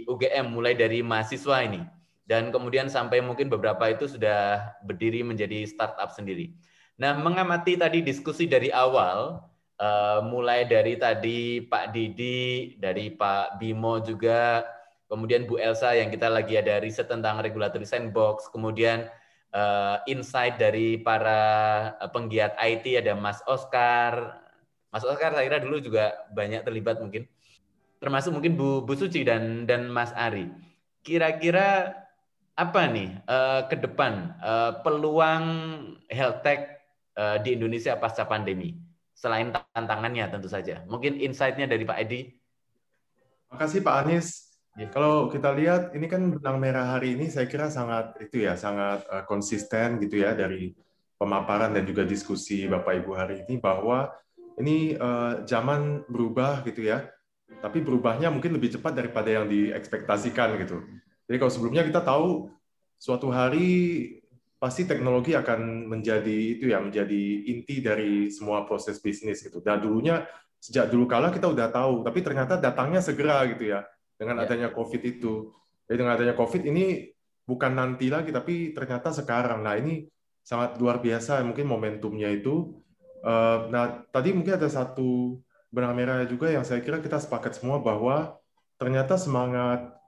[0.08, 1.84] UGM mulai dari mahasiswa ini
[2.24, 6.56] dan kemudian sampai mungkin beberapa itu sudah berdiri menjadi startup sendiri.
[6.96, 9.44] Nah, mengamati tadi diskusi dari awal
[9.80, 14.68] uh, mulai dari tadi Pak Didi, dari Pak Bimo juga,
[15.10, 19.08] kemudian Bu Elsa yang kita lagi ada riset tentang regulatory sandbox, kemudian
[19.56, 21.42] uh, insight dari para
[22.12, 24.38] penggiat IT ada Mas Oscar.
[24.90, 27.26] Mas Oscar saya kira dulu juga banyak terlibat mungkin.
[28.00, 30.48] Termasuk mungkin Bu, Bu Suci dan dan Mas Ari.
[31.04, 31.96] Kira-kira
[32.60, 35.46] apa nih uh, ke depan uh, peluang
[36.12, 36.84] health tech
[37.16, 38.89] uh, di Indonesia pasca pandemi?
[39.20, 40.80] Selain tantangannya tentu saja.
[40.88, 42.32] Mungkin insight-nya dari Pak Edi.
[43.52, 44.56] Makasih Pak Anies.
[44.80, 44.88] Ya.
[44.88, 49.04] Kalau kita lihat ini kan benang merah hari ini saya kira sangat itu ya sangat
[49.12, 50.72] uh, konsisten gitu ya dari
[51.20, 54.08] pemaparan dan juga diskusi Bapak Ibu hari ini bahwa
[54.56, 57.12] ini uh, zaman berubah gitu ya.
[57.60, 60.80] Tapi berubahnya mungkin lebih cepat daripada yang diekspektasikan gitu.
[61.28, 62.48] Jadi kalau sebelumnya kita tahu
[62.96, 63.68] suatu hari
[64.60, 69.64] pasti teknologi akan menjadi itu ya menjadi inti dari semua proses bisnis gitu.
[69.64, 70.28] Dan dulunya
[70.60, 73.88] sejak dulu kala kita udah tahu, tapi ternyata datangnya segera gitu ya
[74.20, 74.46] dengan ya.
[74.46, 75.56] adanya COVID itu.
[75.88, 77.08] Jadi dengan adanya COVID ini
[77.48, 79.64] bukan nanti lagi, tapi ternyata sekarang.
[79.64, 80.06] Nah ini
[80.44, 82.76] sangat luar biasa mungkin momentumnya itu.
[83.24, 85.40] Eh, nah tadi mungkin ada satu
[85.72, 88.36] benang merah juga yang saya kira kita sepakat semua bahwa
[88.76, 89.99] ternyata semangat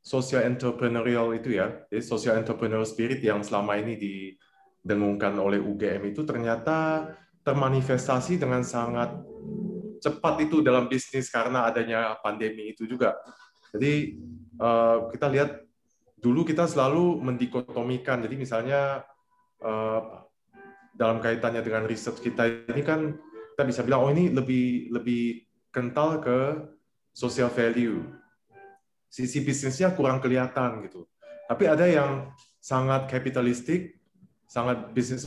[0.00, 6.24] social entrepreneurial itu ya, jadi social entrepreneurial spirit yang selama ini didengungkan oleh UGM itu
[6.24, 7.08] ternyata
[7.44, 9.12] termanifestasi dengan sangat
[10.00, 13.16] cepat itu dalam bisnis karena adanya pandemi itu juga.
[13.76, 14.16] Jadi
[14.56, 15.50] eh, kita lihat
[16.20, 18.24] dulu kita selalu mendikotomikan.
[18.24, 19.04] Jadi misalnya
[19.60, 20.00] eh,
[20.96, 23.16] dalam kaitannya dengan riset kita ini kan
[23.54, 26.64] kita bisa bilang oh ini lebih lebih kental ke
[27.12, 28.04] social value
[29.10, 31.04] sisi bisnisnya kurang kelihatan gitu.
[31.50, 32.30] Tapi ada yang
[32.62, 33.98] sangat kapitalistik,
[34.46, 35.26] sangat bisnis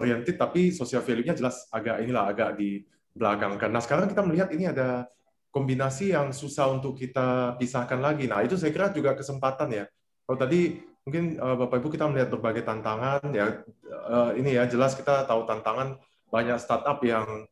[0.00, 3.60] oriented, tapi social value-nya jelas agak inilah agak di belakang.
[3.68, 5.04] Nah sekarang kita melihat ini ada
[5.52, 8.24] kombinasi yang susah untuk kita pisahkan lagi.
[8.24, 9.84] Nah itu saya kira juga kesempatan ya.
[10.24, 13.62] Kalau tadi mungkin uh, Bapak Ibu kita melihat berbagai tantangan ya
[14.10, 16.02] uh, ini ya jelas kita tahu tantangan
[16.34, 17.46] banyak startup yang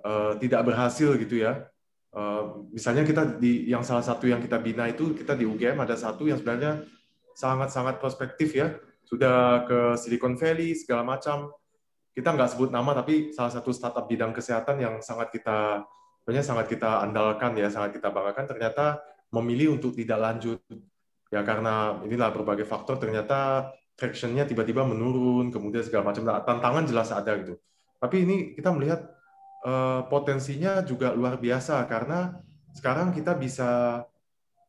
[0.00, 1.68] uh, tidak berhasil gitu ya
[2.16, 5.92] Eh, misalnya kita di yang salah satu yang kita bina itu kita di UGM ada
[5.92, 6.88] satu yang sebenarnya
[7.36, 8.72] sangat-sangat prospektif ya
[9.04, 11.52] sudah ke Silicon Valley segala macam
[12.16, 15.84] kita nggak sebut nama tapi salah satu startup bidang kesehatan yang sangat kita
[16.24, 19.04] sebenarnya sangat kita andalkan ya sangat kita banggakan ternyata
[19.36, 20.58] memilih untuk tidak lanjut
[21.28, 26.22] ya karena inilah berbagai faktor ternyata tractionnya tiba-tiba menurun, kemudian segala macam.
[26.28, 27.56] Nah, tantangan jelas ada gitu.
[27.96, 29.15] Tapi ini kita melihat
[29.66, 32.38] uh, potensinya juga luar biasa karena
[32.70, 34.02] sekarang kita bisa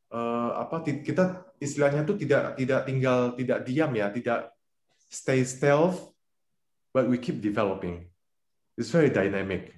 [0.10, 4.52] uh, apa kita istilahnya tuh tidak tidak tinggal tidak diam ya, tidak
[5.08, 6.12] stay stealth,
[6.92, 8.10] but we keep developing.
[8.78, 9.74] It's very dynamic.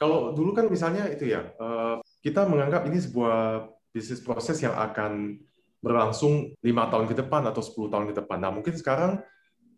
[0.00, 5.36] Kalau dulu kan misalnya itu ya, uh, kita menganggap ini sebuah bisnis proses yang akan
[5.80, 8.38] berlangsung lima tahun ke depan atau 10 tahun ke depan.
[8.40, 9.20] Nah, mungkin sekarang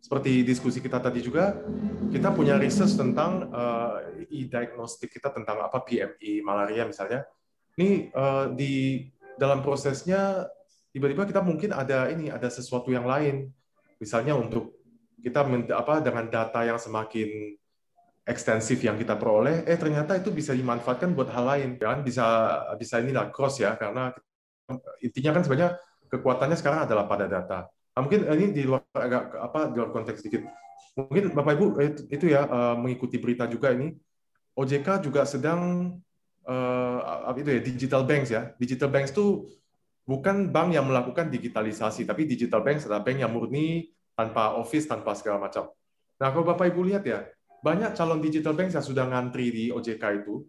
[0.03, 1.55] seperti diskusi kita tadi juga,
[2.11, 7.23] kita punya research tentang uh, e-diagnostik kita tentang apa PMI, malaria misalnya.
[7.79, 9.07] Ini uh, di
[9.39, 10.43] dalam prosesnya
[10.91, 13.47] tiba-tiba kita mungkin ada ini ada sesuatu yang lain.
[13.95, 14.75] Misalnya untuk
[15.23, 17.55] kita apa dengan data yang semakin
[18.27, 22.03] ekstensif yang kita peroleh, eh ternyata itu bisa dimanfaatkan buat hal lain, kan?
[22.03, 24.11] Bisa bisa inilah cross ya, karena
[24.99, 25.79] intinya kan sebenarnya
[26.11, 27.71] kekuatannya sekarang adalah pada data.
[27.93, 30.45] Nah, mungkin ini di luar agak apa di luar konteks sedikit.
[30.97, 31.65] Mungkin Bapak Ibu
[32.09, 33.93] itu ya eh, mengikuti berita juga ini
[34.53, 35.93] OJK juga sedang
[36.45, 38.53] uh, itu ya digital banks ya.
[38.61, 39.49] Digital banks itu
[40.05, 45.17] bukan bank yang melakukan digitalisasi, tapi digital banks adalah bank yang murni tanpa office, tanpa
[45.17, 45.73] segala macam.
[46.21, 47.25] Nah, kalau Bapak Ibu lihat ya,
[47.65, 50.45] banyak calon digital banks yang sudah ngantri di OJK itu,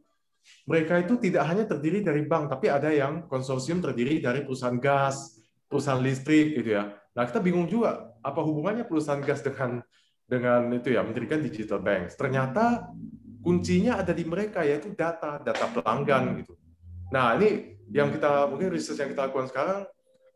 [0.68, 5.40] mereka itu tidak hanya terdiri dari bank, tapi ada yang konsorsium terdiri dari perusahaan gas,
[5.64, 6.92] perusahaan listrik gitu ya.
[7.14, 9.82] Nah kita bingung juga apa hubungannya perusahaan gas dengan
[10.26, 12.18] dengan itu ya mendirikan digital banks.
[12.18, 12.90] Ternyata
[13.44, 16.58] kuncinya ada di mereka yaitu data data pelanggan gitu.
[17.14, 19.86] Nah ini yang kita mungkin riset yang kita lakukan sekarang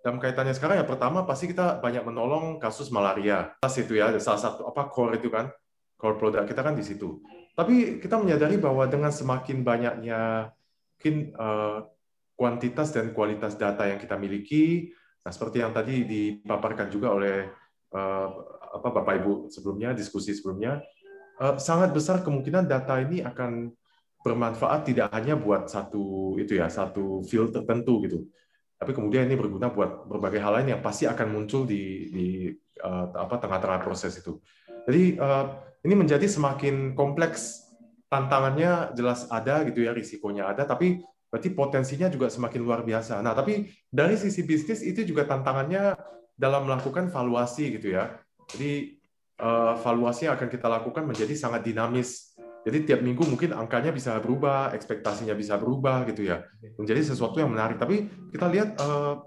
[0.05, 3.59] dalam kaitannya sekarang yang pertama pasti kita banyak menolong kasus malaria.
[3.59, 5.51] Pas itu ya salah satu apa core itu kan
[5.99, 7.19] core produk kita kan di situ.
[7.59, 10.55] Tapi kita menyadari bahwa dengan semakin banyaknya
[10.95, 11.91] mungkin uh,
[12.39, 14.95] kuantitas dan kualitas data yang kita miliki,
[15.29, 17.53] Nah, seperti yang tadi dipaparkan juga oleh
[17.93, 18.29] uh,
[18.81, 20.81] apa Bapak Ibu sebelumnya, diskusi sebelumnya,
[21.37, 23.69] uh, sangat besar kemungkinan data ini akan
[24.25, 28.25] bermanfaat tidak hanya buat satu itu ya, satu field tertentu gitu.
[28.81, 32.27] Tapi kemudian ini berguna buat berbagai hal lain yang pasti akan muncul di di
[32.81, 34.41] uh, apa tengah-tengah proses itu.
[34.89, 35.21] Jadi
[35.85, 37.69] ini menjadi semakin kompleks
[38.09, 43.21] tantangannya jelas ada gitu ya risikonya ada tapi berarti potensinya juga semakin luar biasa.
[43.21, 45.97] Nah, tapi dari sisi bisnis itu juga tantangannya
[46.35, 48.17] dalam melakukan valuasi gitu ya.
[48.49, 48.97] Jadi
[49.45, 52.33] uh, valuasi yang akan kita lakukan menjadi sangat dinamis.
[52.65, 56.45] Jadi tiap minggu mungkin angkanya bisa berubah, ekspektasinya bisa berubah gitu ya.
[56.81, 57.77] Menjadi sesuatu yang menarik.
[57.77, 59.21] Tapi kita lihat uh,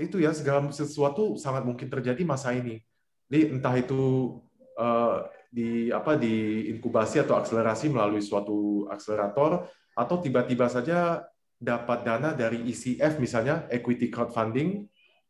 [0.00, 2.82] itu ya segala sesuatu sangat mungkin terjadi masa ini.
[3.30, 4.36] Jadi entah itu
[4.76, 11.22] uh, di apa di inkubasi atau akselerasi melalui suatu akselerator atau tiba-tiba saja
[11.58, 14.84] dapat dana dari ECF misalnya equity crowdfunding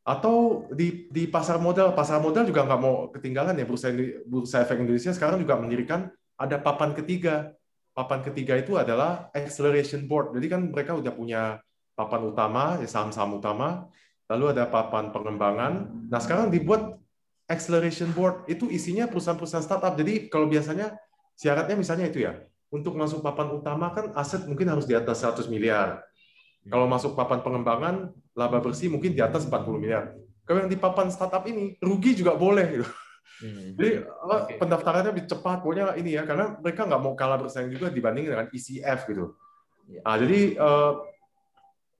[0.05, 1.97] atau di di pasar modal.
[1.97, 3.65] Pasar modal juga nggak mau ketinggalan ya.
[3.65, 3.89] Bursa
[4.29, 7.57] bursa efek Indonesia sekarang juga mendirikan ada papan ketiga.
[7.95, 10.35] Papan ketiga itu adalah acceleration board.
[10.37, 11.43] Jadi kan mereka udah punya
[11.95, 13.89] papan utama ya saham-saham utama.
[14.29, 15.89] Lalu ada papan pengembangan.
[16.11, 17.01] Nah sekarang dibuat
[17.49, 18.45] acceleration board.
[18.51, 19.95] Itu isinya perusahaan-perusahaan startup.
[19.97, 20.97] Jadi kalau biasanya
[21.39, 22.35] syaratnya misalnya itu ya
[22.75, 26.03] untuk masuk papan utama kan aset mungkin harus di atas 100 miliar.
[26.67, 30.11] Kalau masuk papan pengembangan, laba bersih mungkin di atas 40 miliar.
[30.43, 32.67] Kalau yang di papan startup ini, rugi juga boleh.
[32.81, 32.89] Gitu.
[33.45, 33.77] Hmm.
[33.77, 34.57] Jadi okay.
[34.59, 38.49] pendaftarannya lebih cepat, pokoknya ini ya, karena mereka nggak mau kalah bersaing juga dibanding dengan
[38.49, 39.37] ECF gitu.
[39.93, 40.01] Ya.
[40.01, 40.93] Nah, jadi uh,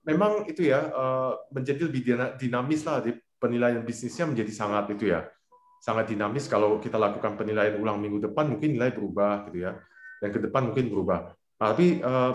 [0.09, 2.01] memang itu ya uh, menjadi lebih
[2.41, 5.29] dinamis lah, di penilaian bisnisnya menjadi sangat itu ya,
[5.77, 6.49] sangat dinamis.
[6.49, 9.77] Kalau kita lakukan penilaian ulang minggu depan, mungkin nilai berubah gitu ya
[10.25, 11.37] dan ke depan mungkin berubah.
[11.61, 12.33] Nah, tapi uh,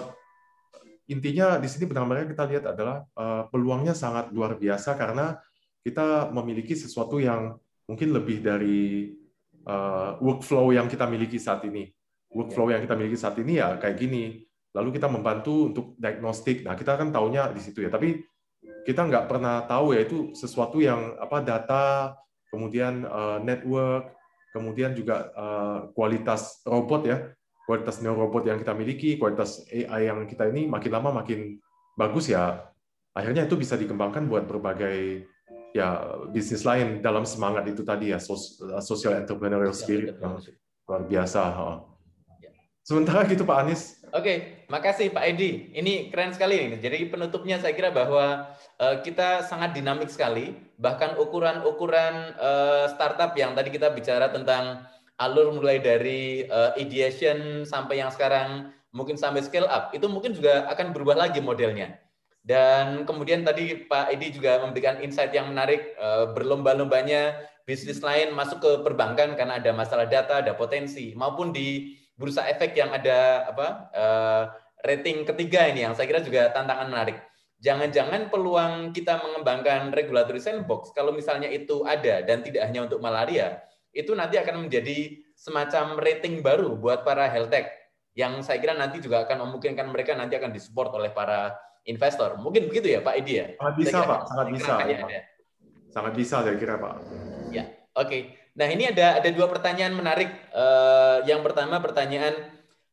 [1.10, 5.34] intinya di sini benar-benar kita lihat adalah uh, peluangnya sangat luar biasa karena
[5.82, 7.58] kita memiliki sesuatu yang
[7.90, 9.10] mungkin lebih dari
[9.66, 11.90] uh, workflow yang kita miliki saat ini.
[12.30, 14.46] Workflow yang kita miliki saat ini ya kayak gini.
[14.70, 16.62] Lalu kita membantu untuk diagnostik.
[16.62, 17.90] Nah, kita kan taunya di situ ya.
[17.90, 18.22] Tapi
[18.86, 22.14] kita nggak pernah tahu ya itu sesuatu yang apa data,
[22.54, 24.14] kemudian uh, network,
[24.54, 27.18] kemudian juga uh, kualitas robot ya
[27.70, 31.62] kualitas neurobot yang kita miliki, kualitas AI yang kita ini makin lama makin
[31.94, 32.66] bagus ya,
[33.14, 35.22] akhirnya itu bisa dikembangkan buat berbagai
[35.70, 38.18] ya bisnis lain dalam semangat itu tadi ya
[38.82, 40.42] social entrepreneurial spirit yang
[40.82, 41.42] luar biasa.
[42.42, 42.51] Ya.
[42.82, 44.02] Sementara gitu Pak Anies.
[44.10, 45.70] Oke, makasih Pak Edi.
[45.70, 46.82] Ini keren sekali nih.
[46.82, 48.51] Jadi penutupnya saya kira bahwa
[48.82, 50.59] uh, kita sangat dinamik sekali.
[50.74, 54.90] Bahkan ukuran-ukuran uh, startup yang tadi kita bicara tentang
[55.20, 60.66] alur mulai dari uh, ideation sampai yang sekarang mungkin sampai scale up itu mungkin juga
[60.72, 62.01] akan berubah lagi modelnya.
[62.40, 67.36] Dan kemudian tadi Pak Edi juga memberikan insight yang menarik uh, berlomba-lombanya
[67.68, 72.72] bisnis lain masuk ke perbankan karena ada masalah data, ada potensi, maupun di bursa efek
[72.76, 74.42] yang ada apa uh,
[74.88, 77.20] rating ketiga ini yang saya kira juga tantangan menarik.
[77.60, 83.60] Jangan-jangan peluang kita mengembangkan regulatory sandbox kalau misalnya itu ada dan tidak hanya untuk malaria,
[83.90, 87.72] itu nanti akan menjadi semacam rating baru buat para health tech
[88.14, 91.54] yang saya kira nanti juga akan memungkinkan mereka nanti akan disupport oleh para
[91.86, 92.36] investor.
[92.38, 93.46] Mungkin begitu ya Pak Idi ya?
[93.56, 94.74] Sangat bisa Pak, sangat bisa.
[95.90, 96.94] Sangat bisa saya kira Pak.
[97.50, 97.64] Ya,
[97.96, 98.06] oke.
[98.06, 98.22] Okay.
[98.58, 100.30] Nah ini ada ada dua pertanyaan menarik.
[100.50, 102.34] Uh, yang pertama pertanyaan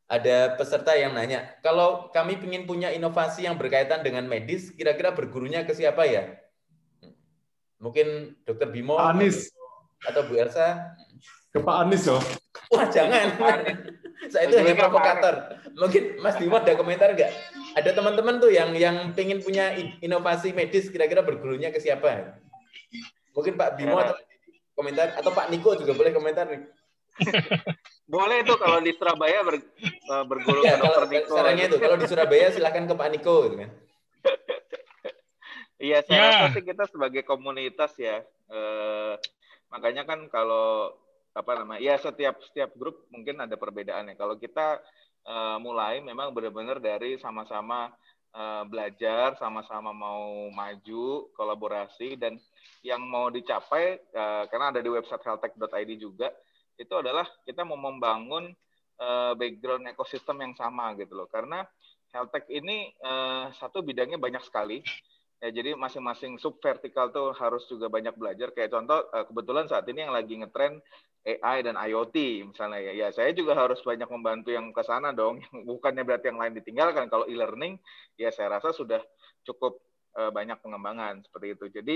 [0.08, 5.68] ada peserta yang nanya, kalau kami ingin punya inovasi yang berkaitan dengan medis, kira-kira bergurunya
[5.68, 6.32] ke siapa ya?
[7.84, 9.52] Mungkin Dokter Bimo Anis
[10.06, 10.94] atau Bu Elsa?
[11.50, 12.22] Ke Pak Anis loh.
[12.74, 13.34] Wah jangan.
[14.28, 15.36] Saya itu hanya provokator.
[15.78, 17.32] Mungkin Mas Bimo ada komentar nggak?
[17.78, 22.38] Ada teman-teman tuh yang yang pengen punya inovasi medis, kira-kira bergurunya ke siapa?
[23.38, 24.18] Mungkin Pak Bimo atau
[24.74, 26.66] komentar atau Pak Niko juga boleh komentar nih.
[28.14, 31.34] boleh itu kalau di Surabaya ber, eh, berguru ya, kalau, Niko.
[31.34, 33.72] Caranya itu kalau di Surabaya silakan ke Pak Niko gitu kan.
[35.78, 36.26] Iya, saya ya.
[36.34, 38.26] rasa sih kita sebagai komunitas ya.
[38.50, 39.14] Eh,
[39.72, 40.94] makanya kan kalau
[41.38, 41.82] apa namanya?
[41.84, 44.18] Ya setiap setiap grup mungkin ada perbedaannya.
[44.18, 44.82] Kalau kita
[45.28, 47.94] uh, mulai memang benar-benar dari sama-sama
[48.34, 52.42] uh, belajar, sama-sama mau maju, kolaborasi dan
[52.82, 56.34] yang mau dicapai uh, karena ada di website healthtech.id juga
[56.78, 58.54] itu adalah kita mau membangun
[59.02, 61.30] uh, background ekosistem yang sama gitu loh.
[61.30, 61.66] Karena
[62.14, 64.82] healthtech ini uh, satu bidangnya banyak sekali.
[65.38, 68.50] Ya, jadi masing-masing sub vertikal tuh harus juga banyak belajar.
[68.58, 70.82] Kayak contoh, kebetulan saat ini yang lagi ngetren
[71.28, 72.94] AI dan IoT misalnya ya.
[72.96, 75.44] Ya saya juga harus banyak membantu yang ke sana dong.
[75.70, 77.12] Bukannya berarti yang lain ditinggalkan.
[77.12, 77.76] Kalau e-learning
[78.16, 79.04] ya saya rasa sudah
[79.44, 79.84] cukup
[80.16, 81.66] uh, banyak pengembangan seperti itu.
[81.68, 81.96] Jadi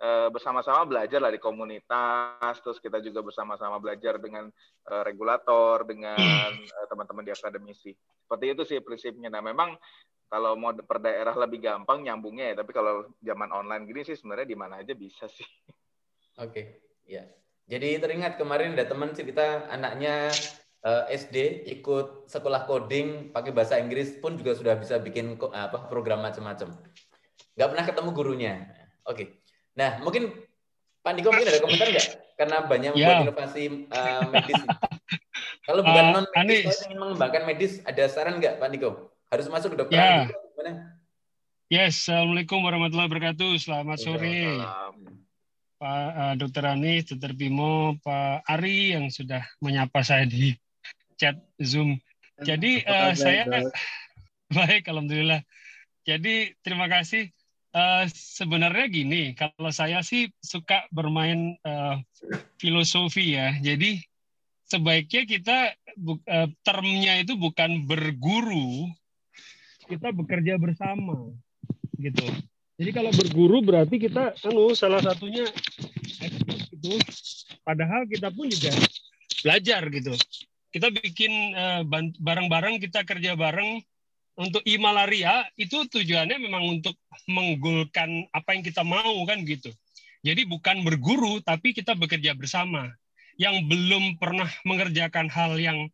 [0.00, 4.48] uh, bersama-sama belajar lah di komunitas, terus kita juga bersama-sama belajar dengan
[5.04, 6.16] regulator, dengan
[6.90, 7.92] teman-teman di akademisi.
[8.24, 9.28] Seperti itu sih prinsipnya.
[9.28, 9.76] Nah memang
[10.30, 14.46] kalau mau per daerah lebih gampang nyambungnya ya, tapi kalau zaman online gini sih sebenarnya
[14.46, 15.44] di mana aja bisa sih.
[16.38, 16.64] Oke, okay.
[17.02, 17.26] ya.
[17.66, 20.30] Jadi teringat kemarin ada teman cerita anaknya
[20.86, 25.90] uh, eh, SD ikut sekolah coding pakai bahasa Inggris pun juga sudah bisa bikin apa
[25.90, 26.78] program macam-macam.
[27.58, 28.54] Nggak pernah ketemu gurunya.
[29.06, 29.14] Oke.
[29.14, 29.26] Okay.
[29.78, 30.30] Nah mungkin
[31.00, 32.08] Pak Niko mungkin ada komentar nggak?
[32.38, 33.24] Karena banyak membuat ya.
[33.26, 34.62] inovasi uh, medis.
[35.68, 39.09] Kalau bukan uh, non medis, ingin mengembangkan medis, ada saran nggak Pak Niko?
[39.30, 39.94] Harus masuk ke dokter?
[39.94, 40.26] Ya.
[41.70, 43.62] Yes, Assalamualaikum warahmatullahi wabarakatuh.
[43.62, 44.58] Selamat sore.
[45.78, 46.66] Pak uh, Dr.
[46.66, 47.38] Ani, Dr.
[47.38, 50.58] Bimo, Pak Ari yang sudah menyapa saya di
[51.14, 52.02] chat Zoom.
[52.42, 53.46] Jadi uh, saya
[54.58, 55.46] baik, alhamdulillah.
[56.02, 57.30] Jadi terima kasih.
[57.70, 62.02] Uh, sebenarnya gini, kalau saya sih suka bermain uh,
[62.58, 63.54] filosofi ya.
[63.62, 64.02] Jadi
[64.66, 65.58] sebaiknya kita
[66.26, 68.90] uh, termnya itu bukan berguru,
[69.90, 71.34] kita bekerja bersama,
[71.98, 72.26] gitu.
[72.80, 75.44] Jadi kalau berguru berarti kita anu salah satunya
[76.72, 76.96] itu
[77.60, 78.72] padahal kita pun juga
[79.44, 80.16] belajar gitu.
[80.72, 81.82] Kita bikin eh,
[82.16, 83.84] bareng-bareng kita kerja bareng
[84.40, 86.96] untuk e-malaria itu tujuannya memang untuk
[87.28, 89.68] menggulkan apa yang kita mau kan gitu.
[90.24, 92.88] Jadi bukan berguru tapi kita bekerja bersama.
[93.36, 95.88] Yang belum pernah mengerjakan hal yang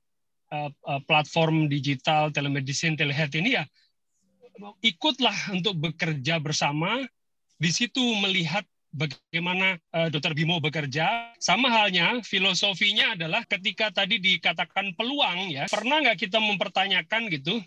[0.50, 3.66] uh, uh, platform digital, telemedicine, telehealth ini ya
[4.80, 7.04] ikutlah untuk bekerja bersama
[7.56, 8.64] di situ melihat
[8.96, 10.32] bagaimana uh, Dr.
[10.32, 11.32] Bimo bekerja.
[11.36, 17.60] Sama halnya filosofinya adalah ketika tadi dikatakan peluang ya, pernah nggak kita mempertanyakan gitu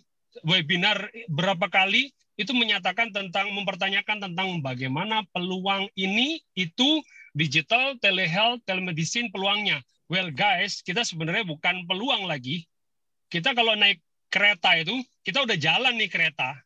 [0.45, 7.03] webinar berapa kali itu menyatakan tentang mempertanyakan tentang bagaimana peluang ini itu
[7.35, 9.83] digital, telehealth, telemedicine peluangnya.
[10.09, 12.65] Well guys, kita sebenarnya bukan peluang lagi.
[13.29, 14.01] Kita kalau naik
[14.33, 16.57] kereta itu, kita udah jalan nih kereta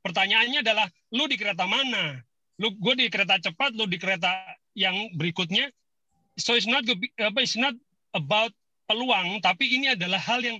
[0.00, 2.20] Pertanyaannya adalah, lu di kereta mana?
[2.60, 4.32] Lu, gue di kereta cepat, lu di kereta
[4.76, 5.68] yang berikutnya.
[6.40, 7.76] So it's not, it's not
[8.16, 8.52] about
[8.88, 10.58] peluang, tapi ini adalah hal yang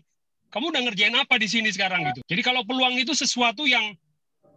[0.50, 2.20] kamu udah ngerjain apa di sini sekarang gitu.
[2.26, 3.94] Jadi kalau peluang itu sesuatu yang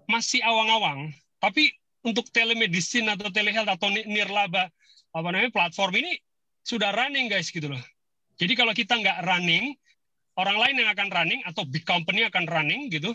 [0.10, 1.74] masih awang-awang, tapi
[2.04, 4.68] untuk telemedicine atau telehealth atau nirlaba
[5.14, 6.20] apa namanya platform ini
[6.66, 7.80] sudah running guys gitu loh.
[8.42, 9.78] Jadi kalau kita nggak running,
[10.36, 13.14] orang lain yang akan running atau big company akan running gitu,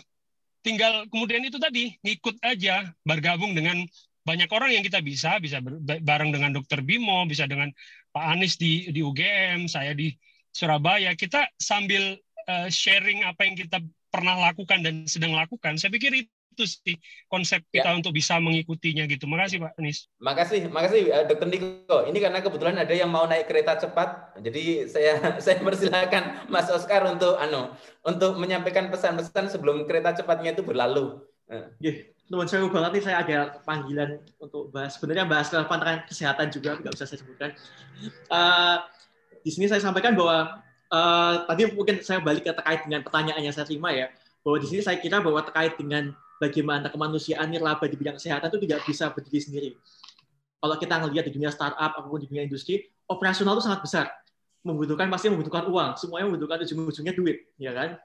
[0.61, 3.83] tinggal kemudian itu tadi ngikut aja bergabung dengan
[4.27, 5.63] banyak orang yang kita bisa bisa
[6.03, 7.71] bareng dengan dokter Bimo bisa dengan
[8.13, 10.13] Pak Anies di di UGM saya di
[10.49, 11.13] Surabaya.
[11.13, 12.17] Kita sambil
[12.49, 13.79] uh, sharing apa yang kita
[14.09, 16.25] pernah lakukan dan sedang lakukan saya pikir
[16.59, 16.95] itu sih
[17.31, 17.79] konsep ya.
[17.79, 19.23] kita untuk bisa mengikutinya gitu.
[19.31, 20.11] Makasih Pak Anies.
[20.19, 21.97] Makasih, makasih uh, Dokter Niko.
[22.03, 25.13] Ini karena kebetulan ada yang mau naik kereta cepat, jadi saya
[25.43, 27.71] saya persilakan Mas Oscar untuk ano
[28.03, 31.23] untuk menyampaikan pesan-pesan sebelum kereta cepatnya itu berlalu.
[31.79, 36.77] Yeah nuwun sewu banget nih saya ada panggilan untuk bahas sebenarnya bahas relevan kesehatan juga
[36.77, 37.49] nggak bisa saya sebutkan.
[38.29, 38.85] Uh,
[39.41, 40.61] di sini saya sampaikan bahwa
[40.93, 44.13] uh, tadi mungkin saya balik ke terkait dengan pertanyaan yang saya terima ya
[44.45, 48.59] bahwa di sini saya kira bahwa terkait dengan bagaimana kemanusiaan nirlaba di bidang kesehatan itu
[48.65, 49.69] tidak bisa berdiri sendiri.
[50.59, 54.05] Kalau kita ngelihat di dunia startup ataupun di dunia industri, operasional itu sangat besar.
[54.63, 57.95] Membutuhkan pasti membutuhkan uang, semuanya membutuhkan ujung-ujungnya duit, ya kan?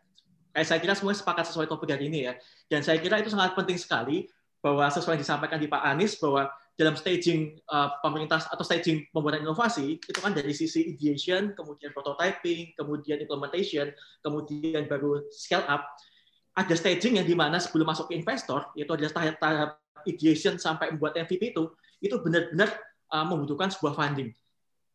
[0.55, 2.39] Kayak saya kira semuanya sepakat sesuai topik hari ini ya.
[2.71, 4.31] Dan saya kira itu sangat penting sekali
[4.63, 9.47] bahwa sesuai yang disampaikan di Pak Anies bahwa dalam staging uh, pemerintah atau staging pembuatan
[9.47, 15.87] inovasi itu kan dari sisi ideation, kemudian prototyping, kemudian implementation, kemudian baru scale up.
[16.55, 19.71] Ada staging yang di mana sebelum masuk ke investor, yaitu ada tahap-tahap
[20.07, 22.71] ideation sampai membuat MVP itu, itu benar-benar
[23.11, 24.31] uh, membutuhkan sebuah funding.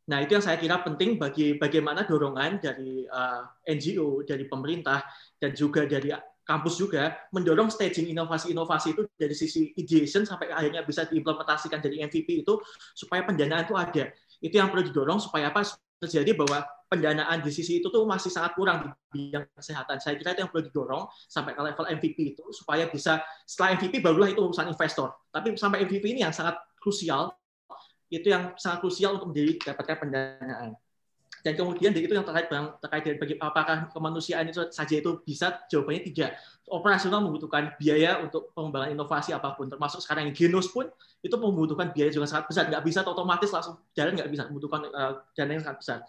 [0.10, 5.06] Nah, itu yang saya kira penting bagi bagaimana dorongan dari uh, NGO, dari pemerintah,
[5.38, 6.10] dan juga dari
[6.50, 12.42] kampus juga mendorong staging inovasi-inovasi itu dari sisi ideation sampai akhirnya bisa diimplementasikan dari MVP
[12.42, 12.58] itu
[12.98, 14.10] supaya pendanaan itu ada.
[14.42, 15.62] Itu yang perlu didorong supaya apa
[16.02, 20.02] terjadi bahwa pendanaan di sisi itu tuh masih sangat kurang di bidang kesehatan.
[20.02, 24.02] Saya kira itu yang perlu didorong sampai ke level MVP itu supaya bisa setelah MVP
[24.02, 25.14] barulah itu urusan investor.
[25.30, 27.30] Tapi sampai MVP ini yang sangat krusial
[28.10, 30.74] itu yang sangat krusial untuk menjadi pendanaan.
[31.40, 35.64] Dan kemudian itu yang terkait bang, terkait dengan bagi, apakah kemanusiaan itu saja itu bisa
[35.72, 36.36] jawabannya tidak.
[36.70, 40.86] Operasional membutuhkan biaya untuk pengembangan inovasi apa pun, termasuk sekarang yang genos pun
[41.20, 42.64] itu membutuhkan biaya juga sangat besar.
[42.68, 46.00] Nggak bisa otomatis langsung jalan, nggak bisa membutuhkan uh, dana yang sangat besar.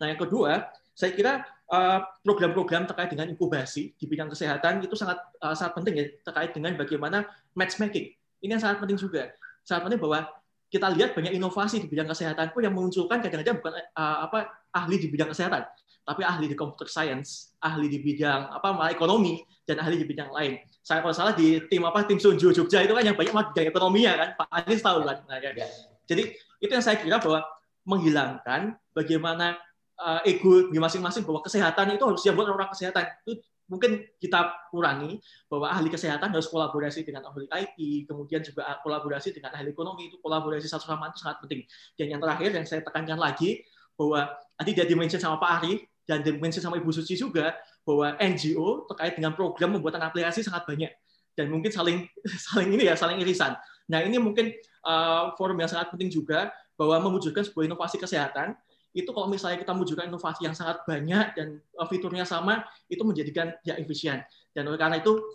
[0.00, 0.52] Nah yang kedua,
[0.98, 5.94] saya kira eh, program-program terkait dengan inkubasi di bidang kesehatan itu sangat uh, sangat penting
[5.94, 7.22] ya terkait dengan bagaimana
[7.54, 8.18] matchmaking.
[8.42, 9.30] Ini yang sangat penting juga.
[9.62, 10.26] Sangat penting bahwa
[10.68, 15.08] kita lihat banyak inovasi di bidang kesehatan pun yang memunculkan kadang-kadang bukan apa ahli di
[15.08, 15.64] bidang kesehatan,
[16.04, 20.32] tapi ahli di computer science, ahli di bidang apa malah ekonomi dan ahli di bidang
[20.32, 20.60] lain.
[20.80, 24.08] Saya kalau salah di tim apa tim Sunju Jogja itu kan yang banyak bidang ekonomi
[24.08, 25.20] ya kan, Pak Anies tahu kan.
[25.28, 25.68] Nah, ya.
[26.08, 26.22] Jadi
[26.64, 27.44] itu yang saya kira bahwa
[27.84, 29.60] menghilangkan bagaimana
[30.00, 35.20] uh, ego di masing-masing bahwa kesehatan itu harus dibuat orang kesehatan itu mungkin kita kurangi
[35.46, 40.16] bahwa ahli kesehatan harus kolaborasi dengan ahli IT, kemudian juga kolaborasi dengan ahli ekonomi itu
[40.24, 41.60] kolaborasi satu sama itu sangat penting.
[42.00, 43.60] Dan yang terakhir yang saya tekankan lagi
[43.92, 47.54] bahwa tadi dia dimention sama Pak Ari dan dimention sama Ibu Suci juga
[47.86, 50.92] bahwa NGO terkait dengan program pembuatan aplikasi sangat banyak
[51.38, 52.10] dan mungkin saling
[52.50, 53.54] saling ini ya saling irisan.
[53.86, 54.50] Nah ini mungkin
[54.82, 58.58] uh, forum yang sangat penting juga bahwa mewujudkan sebuah inovasi kesehatan
[58.96, 63.54] itu kalau misalnya kita mewujudkan inovasi yang sangat banyak dan uh, fiturnya sama, itu menjadikan
[63.62, 64.26] ya efisien.
[64.50, 65.30] Dan oleh karena itu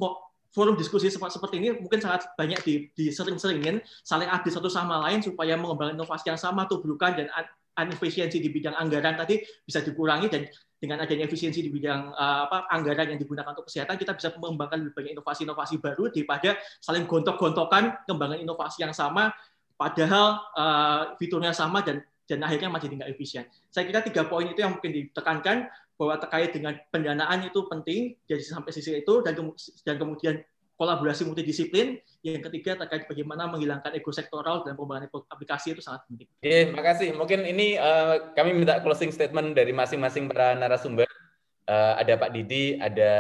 [0.54, 5.56] forum diskusi seperti ini mungkin sangat banyak di, disering-seringin, saling adil satu sama lain supaya
[5.56, 7.30] mengembangkan inovasi yang sama, tubrukan dan
[7.80, 10.46] inefisiensi di bidang anggaran tadi bisa dikurangi dan
[10.78, 14.84] dengan adanya efisiensi di bidang uh, apa anggaran yang digunakan untuk kesehatan kita bisa mengembangkan
[14.84, 19.32] lebih banyak inovasi-inovasi baru daripada saling gontok-gontokan kembangan inovasi yang sama
[19.80, 23.44] padahal uh, fiturnya sama dan dan akhirnya masih tidak efisien.
[23.68, 25.68] Saya kira tiga poin itu yang mungkin ditekankan
[26.00, 29.38] bahwa terkait dengan pendanaan itu penting jadi sampai sisi itu dan
[29.86, 30.42] dan kemudian
[30.84, 32.04] kolaborasi multidisiplin.
[32.20, 36.28] Yang ketiga terkait bagaimana menghilangkan ego sektoral dan pengembangan aplikasi itu sangat penting.
[36.28, 37.10] Oke, makasih.
[37.16, 41.08] Mungkin ini uh, kami minta closing statement dari masing-masing para narasumber.
[41.64, 43.14] Uh, ada Pak Didi, ada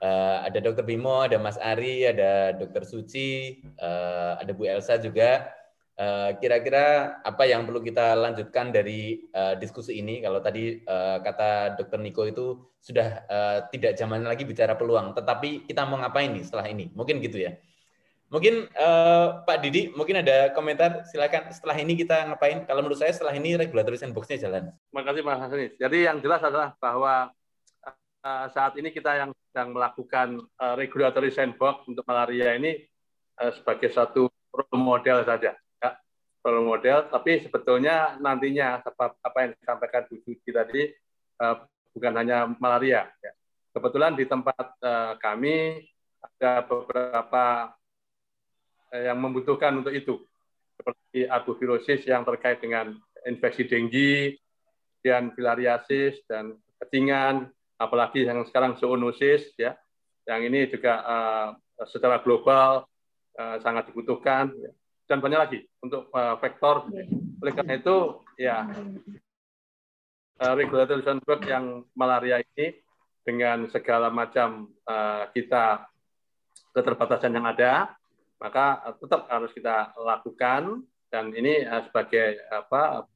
[0.00, 5.52] uh, ada Dokter Bimo, ada Mas Ari, ada Dokter Suci, uh, ada Bu Elsa juga.
[5.96, 10.20] Eh, kira-kira apa yang perlu kita lanjutkan dari uh, diskusi ini?
[10.20, 13.24] Kalau tadi uh, kata Dokter Niko itu sudah
[13.72, 16.92] tidak zaman lagi bicara peluang, tetapi kita mau ngapain nih setelah ini?
[16.92, 17.56] Mungkin gitu ya.
[18.30, 18.70] Mungkin
[19.42, 21.02] Pak Didi, mungkin ada komentar.
[21.10, 21.50] Silakan.
[21.50, 22.62] Setelah ini kita ngapain?
[22.62, 24.70] Kalau menurut saya setelah ini regulatory sandbox-nya jalan.
[24.70, 25.74] Terima kasih Mas Hasanis.
[25.82, 27.34] Jadi yang jelas adalah bahwa
[28.54, 32.86] saat ini kita yang sedang melakukan uh, regulatory sandbox untuk malaria ini
[33.34, 34.30] sebagai satu
[34.70, 35.58] model saja
[36.46, 40.86] role model, tapi sebetulnya nantinya apa yang disampaikan Bu Suci tadi
[41.42, 43.10] uh, bukan hanya malaria.
[43.18, 43.32] Ya.
[43.74, 45.82] Kebetulan di tempat uh, kami
[46.22, 47.74] ada beberapa
[48.94, 50.22] uh, yang membutuhkan untuk itu,
[50.78, 52.94] seperti arbovirosis yang terkait dengan
[53.26, 54.38] infeksi denggi,
[55.02, 59.78] dan filariasis dan ketingan, apalagi yang sekarang zoonosis ya,
[60.26, 61.48] yang ini juga uh,
[61.86, 62.86] secara global
[63.38, 64.50] uh, sangat dibutuhkan.
[64.56, 64.72] Ya
[65.06, 66.90] dan banyak lagi untuk uh, vektor.
[67.42, 68.66] Oleh karena itu, ya
[70.42, 72.76] uh, regulator framework yang malaria ini
[73.22, 75.86] dengan segala macam uh, kita
[76.74, 77.94] keterbatasan yang ada,
[78.38, 83.08] maka tetap harus kita lakukan dan ini sebagai apa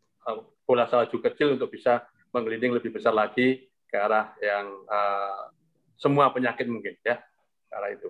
[0.65, 5.51] bola salju kecil untuk bisa menggelinding lebih besar lagi ke arah yang uh,
[5.99, 7.19] semua penyakit mungkin ya
[7.69, 8.09] ke arah itu.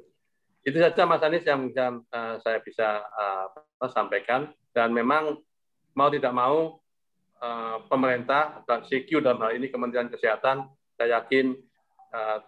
[0.61, 4.53] Itu saja Mas Anies yang, yang uh, saya bisa uh, sampaikan.
[4.71, 5.41] Dan memang
[5.97, 6.79] mau tidak mau
[7.41, 10.69] uh, pemerintah dan CQ dalam hal ini Kementerian Kesehatan
[11.01, 11.57] saya yakin
[12.13, 12.39] uh,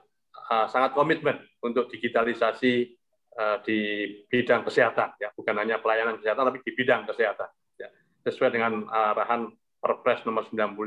[0.52, 2.93] uh, sangat komitmen untuk digitalisasi
[3.40, 5.32] uh, di bidang kesehatan ya.
[5.32, 7.48] Bukan hanya pelayanan kesehatan tapi di bidang kesehatan
[7.80, 7.89] ya.
[8.28, 9.48] Sesuai dengan arahan
[9.80, 10.78] Perpres nomor 95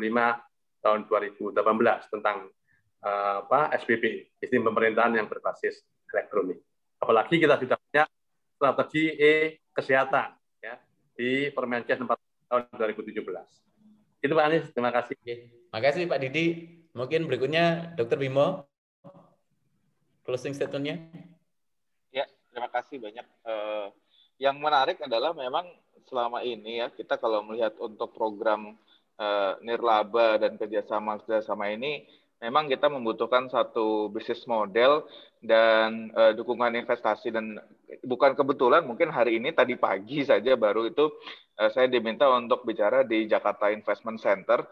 [0.86, 2.54] tahun 2018 tentang
[3.02, 5.82] uh, apa SPP, sistem pemerintahan yang berbasis
[6.14, 6.62] elektronik.
[7.06, 8.04] Apalagi kita sudah punya
[8.58, 10.82] strategi e kesehatan ya
[11.14, 12.10] di Permenkes 4
[12.50, 13.22] tahun 2017.
[14.26, 15.14] Itu Pak Anies, terima kasih.
[15.22, 16.46] Terima kasih Pak Didi.
[16.98, 18.18] Mungkin berikutnya Dr.
[18.18, 18.66] Bimo
[20.26, 21.06] closing statementnya.
[22.10, 23.26] Ya, terima kasih banyak.
[23.46, 23.94] Uh,
[24.42, 25.70] yang menarik adalah memang
[26.10, 28.74] selama ini ya kita kalau melihat untuk program
[29.22, 32.10] uh, nirlaba dan kerjasama kerjasama ini
[32.44, 35.08] memang kita membutuhkan satu bisnis model
[35.40, 37.60] dan uh, dukungan investasi dan
[38.04, 41.12] bukan kebetulan mungkin hari ini tadi pagi saja baru itu
[41.60, 44.66] uh, saya diminta untuk bicara di Jakarta Investment Center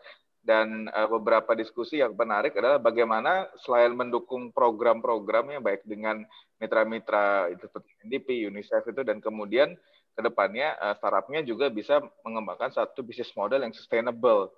[0.44, 6.20] dan uh, beberapa diskusi yang menarik adalah bagaimana selain mendukung program-program yang baik dengan
[6.60, 9.72] mitra-mitra itu seperti NDP, UNICEF itu dan kemudian
[10.14, 14.52] ke depannya uh, startupnya juga bisa mengembangkan satu bisnis model yang sustainable.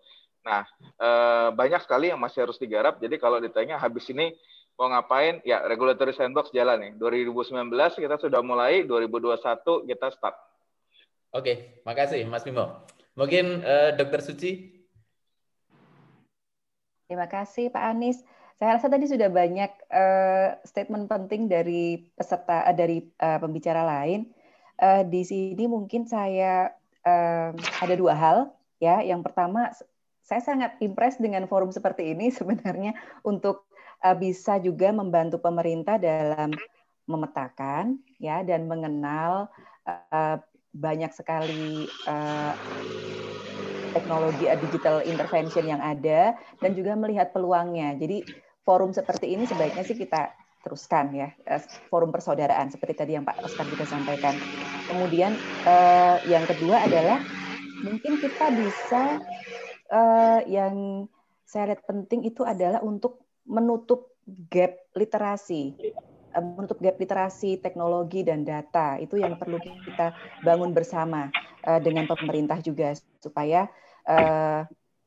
[0.45, 0.63] Nah,
[1.01, 3.01] uh, banyak sekali yang masih harus digarap.
[3.01, 4.29] Jadi kalau ditanya habis ini
[4.77, 6.91] mau ngapain, ya regulatory sandbox jalan nih.
[7.01, 10.37] 2019 kita sudah mulai, 2021 kita start.
[11.33, 12.85] Oke, makasih Mas Bimo.
[13.17, 14.75] Mungkin uh, Dokter Suci.
[17.09, 18.21] Terima kasih Pak Anies.
[18.55, 24.31] Saya rasa tadi sudah banyak uh, statement penting dari peserta uh, dari uh, pembicara lain
[24.79, 26.71] uh, di sini mungkin saya
[27.03, 27.51] uh,
[27.83, 28.37] ada dua hal
[28.79, 29.03] ya.
[29.03, 29.75] Yang pertama,
[30.25, 33.69] saya sangat impress dengan forum seperti ini sebenarnya untuk
[34.01, 36.51] uh, bisa juga membantu pemerintah dalam
[37.05, 39.53] memetakan ya dan mengenal
[39.85, 40.41] uh,
[40.73, 42.51] banyak sekali uh,
[43.95, 47.95] teknologi digital intervention yang ada dan juga melihat peluangnya.
[47.95, 48.27] Jadi
[48.67, 50.35] forum seperti ini sebaiknya sih kita
[50.65, 54.35] teruskan ya eh, forum persaudaraan seperti tadi yang Pak Oscar juga sampaikan.
[54.91, 57.23] Kemudian eh, yang kedua adalah
[57.85, 59.23] mungkin kita bisa
[59.91, 61.05] eh, yang
[61.45, 65.77] saya lihat penting itu adalah untuk menutup gap literasi
[66.35, 71.29] menutup gap literasi teknologi dan data itu yang perlu kita bangun bersama
[71.79, 72.91] dengan pemerintah juga
[73.23, 73.69] supaya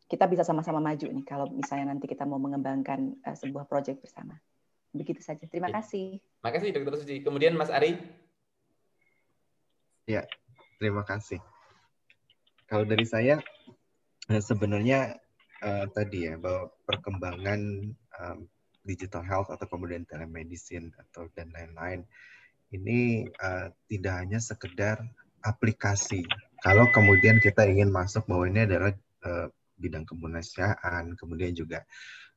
[0.08, 4.40] kita bisa sama-sama maju nih kalau misalnya nanti kita mau mengembangkan sebuah proyek bersama.
[4.88, 5.44] Begitu saja.
[5.44, 6.16] Terima kasih.
[6.16, 7.16] Terima kasih Dokter Suci.
[7.20, 8.00] Kemudian Mas Ari.
[10.08, 10.24] Ya,
[10.80, 11.44] terima kasih.
[12.64, 13.36] Kalau dari saya
[14.28, 15.16] eh, sebenarnya
[15.64, 17.60] uh, tadi ya bahwa perkembangan
[18.20, 18.38] um,
[18.84, 22.08] digital health atau kemudian telemedicine atau dan lain-lain
[22.72, 25.00] ini uh, tidak hanya sekedar
[25.40, 26.24] aplikasi.
[26.60, 28.92] Kalau kemudian kita ingin masuk bahwa ini adalah
[29.24, 29.48] uh,
[29.78, 31.86] bidang kemanusiaan, kemudian juga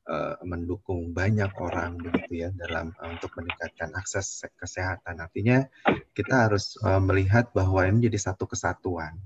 [0.06, 5.20] uh, mendukung banyak orang begitu ya dalam uh, untuk meningkatkan akses kesehatan.
[5.20, 5.66] Artinya
[6.14, 9.18] kita harus uh, melihat bahwa ini menjadi satu kesatuan.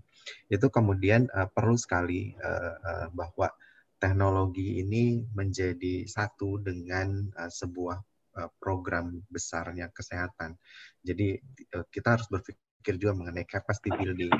[0.50, 3.50] Itu kemudian uh, perlu sekali uh, uh, bahwa
[3.96, 7.98] teknologi ini menjadi satu dengan uh, sebuah
[8.36, 10.54] uh, program besarnya kesehatan.
[11.00, 11.40] Jadi
[11.74, 14.30] uh, kita harus berpikir juga mengenai capacity building,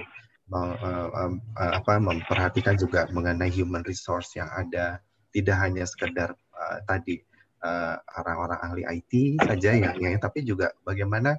[1.56, 5.02] apa memperhatikan juga mengenai human resource yang ada
[5.34, 6.38] tidak hanya sekedar
[6.86, 7.18] tadi
[8.14, 11.34] orang-orang ahli IT saja yang yang tapi juga bagaimana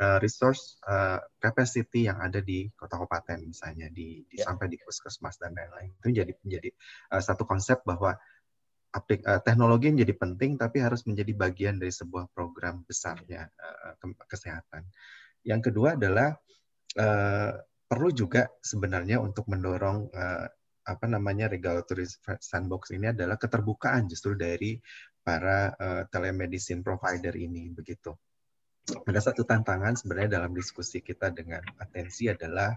[0.00, 4.48] uh, resource uh, capacity yang ada di kota kabupaten misalnya di, di yeah.
[4.48, 6.70] sampai di puskesmas dan lain-lain itu jadi menjadi
[7.12, 8.16] uh, satu konsep bahwa
[8.90, 13.94] aplik, uh, teknologi menjadi penting tapi harus menjadi bagian dari sebuah program besarnya uh,
[14.26, 14.88] kesehatan.
[15.44, 16.34] Yang kedua adalah
[16.98, 17.52] uh,
[17.86, 20.46] perlu juga sebenarnya untuk mendorong uh,
[20.80, 22.08] apa namanya regulatory
[22.40, 24.80] sandbox ini adalah keterbukaan justru dari
[25.20, 28.16] para uh, telemedicine provider ini begitu.
[29.06, 32.74] Ada satu tantangan sebenarnya dalam diskusi kita dengan atensi adalah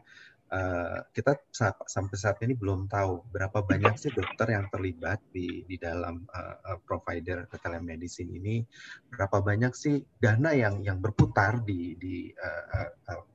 [0.53, 5.65] uh, kita saat, sampai saat ini belum tahu berapa banyak sih dokter yang terlibat di
[5.65, 8.61] di dalam uh, provider telemedicine ini,
[9.10, 12.30] berapa banyak sih dana yang yang berputar di di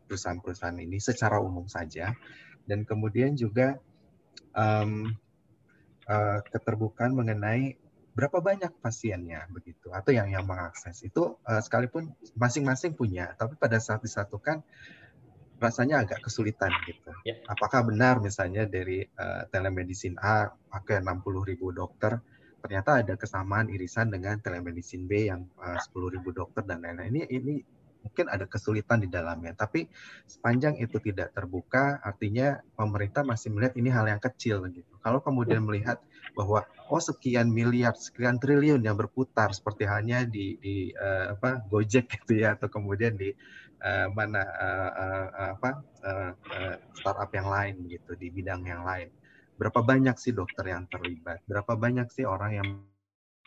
[0.09, 2.15] perusahaan-perusahaan ini secara umum saja,
[2.65, 3.77] dan kemudian juga
[4.57, 5.13] um,
[6.09, 7.77] uh, keterbukaan mengenai
[8.19, 13.79] berapa banyak pasiennya begitu atau yang yang mengakses itu uh, sekalipun masing-masing punya tapi pada
[13.79, 14.67] saat disatukan
[15.63, 17.15] rasanya agak kesulitan gitu.
[17.23, 17.39] Yeah.
[17.47, 22.19] Apakah benar misalnya dari uh, telemedicine A pakai 60 ribu dokter
[22.59, 27.15] ternyata ada kesamaan irisan dengan telemedicine B yang uh, 10 ribu dokter dan lain-lain.
[27.15, 27.55] Ini ini
[28.03, 29.55] mungkin ada kesulitan di dalamnya.
[29.55, 29.87] Tapi
[30.27, 34.93] sepanjang itu tidak terbuka, artinya pemerintah masih melihat ini hal yang kecil gitu.
[35.03, 36.03] Kalau kemudian melihat
[36.35, 42.09] bahwa oh sekian miliar, sekian triliun yang berputar seperti halnya di di uh, apa Gojek
[42.23, 43.35] gitu ya atau kemudian di
[43.83, 45.71] uh, mana uh, uh, apa
[46.05, 49.11] uh, uh, startup yang lain gitu di bidang yang lain.
[49.59, 51.43] Berapa banyak sih dokter yang terlibat?
[51.47, 52.69] Berapa banyak sih orang yang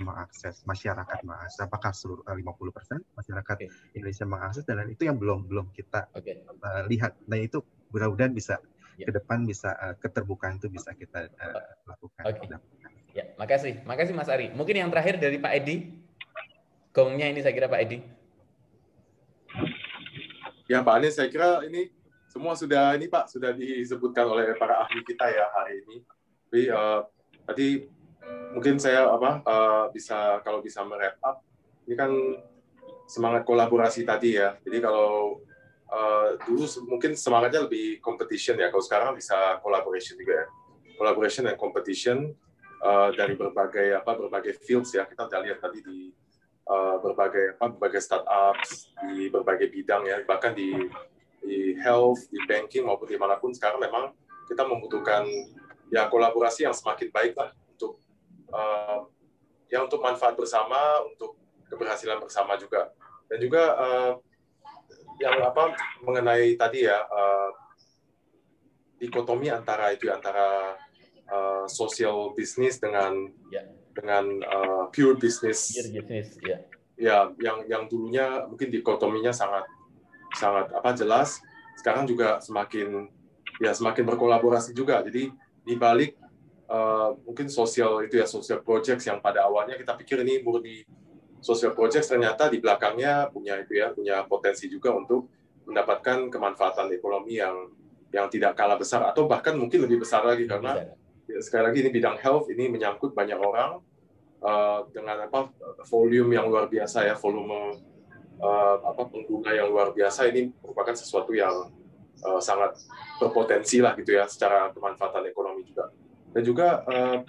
[0.01, 2.43] mengakses masyarakat mengakses apakah seluruh 50
[2.75, 3.69] persen masyarakat okay.
[3.93, 6.41] Indonesia mengakses dan itu yang belum belum kita okay.
[6.45, 7.61] uh, lihat dan itu
[7.93, 8.57] mudah-mudahan bisa
[8.97, 9.07] yeah.
[9.07, 12.23] ke depan bisa uh, keterbukaan itu bisa kita uh, lakukan.
[12.27, 12.47] Okay.
[13.11, 14.55] Ya, makasih, makasih Mas Ari.
[14.55, 15.91] Mungkin yang terakhir dari Pak Edi,
[16.95, 17.99] gongnya ini saya kira Pak Edi.
[20.71, 21.91] Ya Pak Anies, saya kira ini
[22.31, 25.97] semua sudah ini Pak sudah disebutkan oleh para ahli kita ya hari ini.
[26.47, 27.03] Tapi uh,
[27.43, 27.67] tadi
[28.51, 31.41] mungkin saya apa uh, bisa kalau bisa merep up
[31.87, 32.11] ini kan
[33.11, 34.55] semangat kolaborasi tadi ya.
[34.63, 35.41] Jadi kalau
[35.91, 38.71] uh, dulu mungkin semangatnya lebih competition ya.
[38.71, 40.47] Kalau sekarang bisa collaboration juga ya.
[40.95, 42.31] Collaboration dan competition
[42.79, 45.03] uh, dari berbagai apa berbagai fields ya.
[45.03, 45.99] Kita udah lihat tadi di
[46.71, 50.23] uh, berbagai apa berbagai startups di berbagai bidang ya.
[50.23, 50.71] Bahkan di
[51.41, 54.13] di health, di banking maupun di mana pun sekarang memang
[54.47, 55.25] kita membutuhkan
[55.91, 57.51] ya kolaborasi yang semakin baik lah
[58.51, 59.07] uh,
[59.71, 61.39] ya untuk manfaat bersama, untuk
[61.71, 62.91] keberhasilan bersama juga.
[63.31, 64.11] Dan juga uh,
[65.23, 65.71] yang apa
[66.03, 67.49] mengenai tadi ya uh,
[68.99, 70.77] dikotomi antara itu antara
[71.31, 73.65] uh, social business dengan yeah.
[73.95, 75.73] dengan uh, pure business.
[75.73, 76.49] Pure business, ya.
[76.51, 76.61] Yeah.
[77.01, 79.65] Ya, yang yang dulunya mungkin dikotominya sangat
[80.37, 81.41] sangat apa jelas,
[81.81, 83.09] sekarang juga semakin
[83.57, 85.01] ya semakin berkolaborasi juga.
[85.01, 85.33] Jadi
[85.65, 86.20] di balik
[86.71, 90.87] uh, mungkin sosial itu ya social projects yang pada awalnya kita pikir ini murni
[91.43, 95.27] social projects ternyata di belakangnya punya itu ya punya potensi juga untuk
[95.67, 97.69] mendapatkan kemanfaatan ekonomi yang
[98.11, 100.83] yang tidak kalah besar atau bahkan mungkin lebih besar lagi karena
[101.27, 103.79] ya, sekali lagi ini bidang health ini menyangkut banyak orang
[104.43, 105.51] uh, dengan apa
[105.87, 107.79] volume yang luar biasa ya volume
[108.43, 111.71] uh, apa pengguna yang luar biasa ini merupakan sesuatu yang
[112.27, 112.75] uh, sangat
[113.17, 115.87] berpotensi lah gitu ya secara kemanfaatan ekonomi juga
[116.31, 117.19] dan juga uh,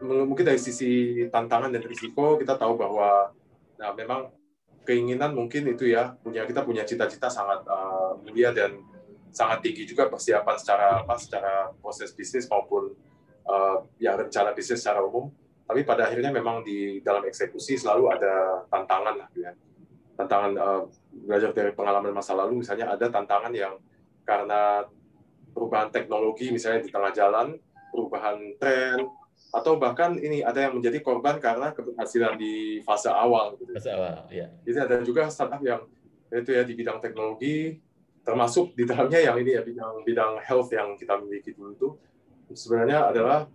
[0.00, 3.32] mungkin dari sisi tantangan dan risiko kita tahu bahwa
[3.76, 4.32] nah, memang
[4.84, 8.80] keinginan mungkin itu ya punya kita punya cita-cita sangat uh, mulia dan
[9.30, 12.96] sangat tinggi juga persiapan secara apa secara proses bisnis maupun
[13.46, 15.30] uh, ya rencana bisnis secara umum.
[15.70, 19.54] Tapi pada akhirnya memang di dalam eksekusi selalu ada tantangan lah ya.
[20.18, 20.82] Tantangan uh,
[21.14, 23.78] belajar dari pengalaman masa lalu misalnya ada tantangan yang
[24.26, 24.82] karena
[25.54, 27.54] perubahan teknologi misalnya di tengah jalan
[27.90, 29.06] perubahan tren
[29.50, 33.58] atau bahkan ini ada yang menjadi korban karena keberhasilan di fase awal.
[33.58, 33.74] Gitu.
[33.74, 34.46] Fase awal, ya.
[34.62, 35.82] Jadi ada juga startup yang
[36.30, 37.82] itu ya di bidang teknologi,
[38.22, 41.88] termasuk di dalamnya yang ini ya bidang bidang health yang kita miliki dulu itu
[42.54, 43.46] sebenarnya adalah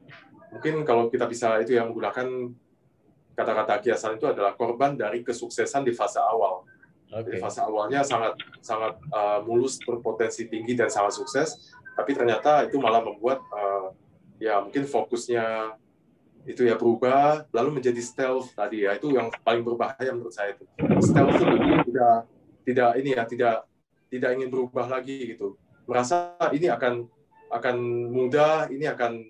[0.51, 2.51] mungkin kalau kita bisa itu yang menggunakan
[3.35, 6.63] kata-kata kiasan itu adalah korban dari kesuksesan di fase awal.
[7.11, 7.35] Okay.
[7.35, 12.79] Di fase awalnya sangat sangat uh, mulus berpotensi tinggi dan sangat sukses, tapi ternyata itu
[12.79, 13.93] malah membuat uh,
[14.41, 15.75] ya mungkin fokusnya
[16.45, 18.93] itu ya berubah lalu menjadi stealth tadi ya.
[18.93, 20.63] Itu yang paling berbahaya menurut saya itu.
[21.01, 21.55] Stealth itu
[21.89, 22.15] tidak
[22.65, 23.55] tidak ini ya tidak
[24.13, 25.57] tidak ingin berubah lagi gitu.
[25.89, 27.09] Merasa ini akan
[27.49, 27.75] akan
[28.13, 29.25] mudah ini akan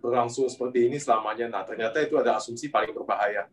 [0.00, 1.52] berlangsung seperti ini selamanya.
[1.52, 3.46] Nah ternyata itu ada asumsi paling berbahaya.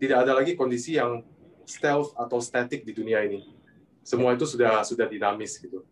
[0.00, 1.22] Tidak ada lagi kondisi yang
[1.68, 3.54] stealth atau static di dunia ini.
[4.02, 5.84] Semua itu sudah sudah dinamis gitu.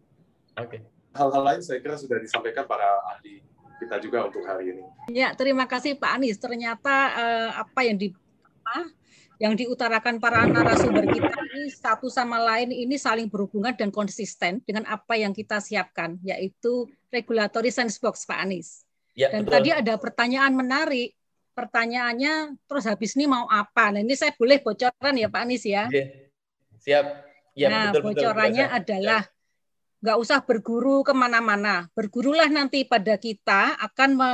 [0.56, 0.80] Oke.
[0.80, 0.82] Okay.
[1.10, 3.42] hal-hal lain saya kira sudah disampaikan para ahli
[3.80, 4.84] kita juga untuk hari ini.
[5.08, 6.36] Ya, terima kasih Pak Anies.
[6.36, 8.92] Ternyata eh, apa yang di apa,
[9.40, 14.84] yang diutarakan para narasumber kita ini satu sama lain ini saling berhubungan dan konsisten dengan
[14.84, 18.84] apa yang kita siapkan, yaitu regulatory sandbox Pak Anies.
[19.16, 19.52] Ya, dan betul.
[19.56, 21.16] tadi ada pertanyaan menarik.
[21.50, 23.92] Pertanyaannya, terus habis ini mau apa?
[23.92, 25.90] Nah, ini saya boleh bocoran ya Pak Anies ya?
[25.90, 26.30] Iya.
[26.80, 27.04] Siap.
[27.58, 29.39] Ya, nah, betul, bocorannya betul, adalah ya
[30.00, 31.88] nggak usah berguru ke mana-mana.
[31.92, 34.32] Bergurulah nanti pada kita akan me,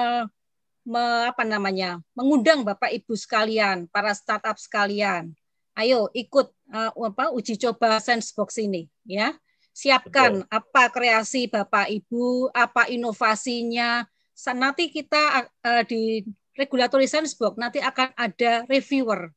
[0.86, 5.34] me, apa namanya mengundang Bapak Ibu sekalian, para startup sekalian.
[5.76, 9.36] Ayo ikut uh, apa uji coba Sensebox ini, ya.
[9.76, 10.48] Siapkan Betul.
[10.48, 14.08] apa kreasi Bapak Ibu, apa inovasinya.
[14.56, 16.24] Nanti kita uh, di
[16.56, 19.30] regulatory sandbox nanti akan ada reviewer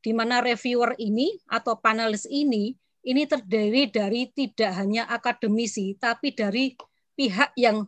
[0.00, 6.76] di mana reviewer ini atau panelis ini ini terdiri dari tidak hanya akademisi tapi dari
[7.16, 7.84] pihak yang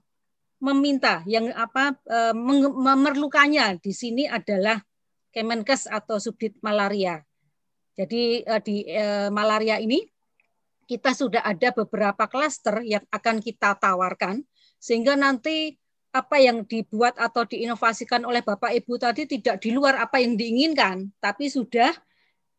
[0.63, 2.35] meminta yang apa eh,
[2.71, 4.79] memerlukannya di sini adalah
[5.33, 7.19] Kemenkes atau Subdit Malaria.
[7.99, 10.01] Jadi eh, di eh, malaria ini
[10.87, 14.45] kita sudah ada beberapa klaster yang akan kita tawarkan
[14.77, 15.77] sehingga nanti
[16.13, 21.09] apa yang dibuat atau diinovasikan oleh Bapak Ibu tadi tidak di luar apa yang diinginkan,
[21.17, 21.89] tapi sudah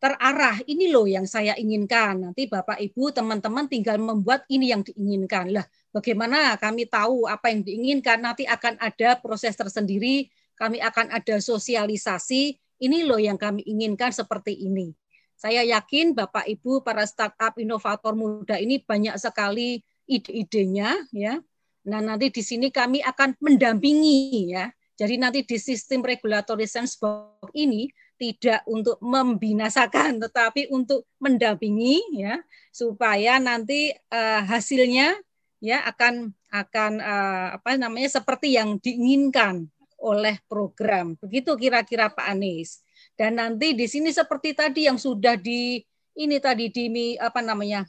[0.04, 0.60] terarah.
[0.68, 2.28] Ini loh yang saya inginkan.
[2.28, 5.56] Nanti Bapak Ibu, teman-teman tinggal membuat ini yang diinginkan.
[5.56, 5.64] Lah,
[5.96, 8.20] bagaimana kami tahu apa yang diinginkan?
[8.20, 10.28] Nanti akan ada proses tersendiri,
[10.60, 12.60] kami akan ada sosialisasi.
[12.84, 14.92] Ini loh yang kami inginkan seperti ini.
[15.40, 21.40] Saya yakin Bapak Ibu para startup inovator muda ini banyak sekali ide-idenya ya
[21.84, 24.72] Nah, nanti di sini kami akan mendampingi ya.
[24.96, 33.41] Jadi nanti di sistem regulatory sandbox ini tidak untuk membinasakan tetapi untuk mendampingi ya supaya
[33.41, 35.18] nanti uh, hasilnya
[35.64, 39.65] ya akan akan uh, apa namanya seperti yang diinginkan
[40.03, 41.15] oleh program.
[41.15, 42.84] Begitu kira-kira Pak Anies.
[43.15, 45.80] Dan nanti di sini seperti tadi yang sudah di
[46.19, 47.88] ini tadi di apa namanya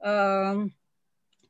[0.00, 0.66] um,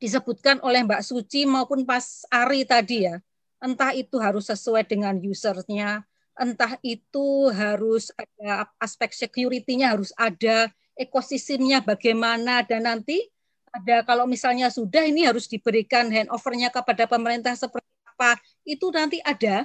[0.02, 3.22] disebutkan oleh Mbak Suci maupun Pas Ari tadi ya.
[3.60, 6.02] Entah itu harus sesuai dengan usernya,
[6.38, 13.24] entah itu harus ada aspek security-nya harus ada, ekosistemnya bagaimana dan nanti
[13.70, 18.36] ada kalau misalnya sudah ini harus diberikan handover-nya kepada pemerintah seperti apa,
[18.66, 19.62] itu nanti ada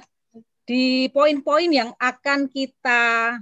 [0.66, 3.34] di poin-poin yang akan kita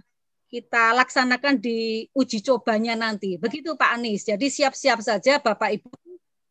[0.48, 3.34] kita laksanakan di uji cobanya nanti.
[3.34, 4.22] Begitu Pak Anies.
[4.22, 5.90] Jadi siap-siap saja Bapak Ibu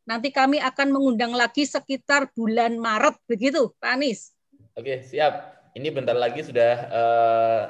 [0.04, 4.36] Nanti kami akan mengundang lagi sekitar bulan Maret, begitu, Pak Anies?
[4.76, 5.63] Oke, siap.
[5.74, 7.62] Ini bentar lagi sudah uh,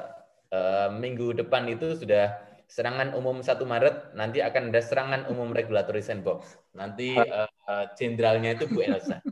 [0.52, 2.36] uh, minggu depan itu sudah
[2.68, 6.60] serangan umum 1 Maret, nanti akan ada serangan umum regulatory sandbox.
[6.76, 7.16] Nanti
[7.96, 9.24] jenderalnya uh, itu Bu Elsa.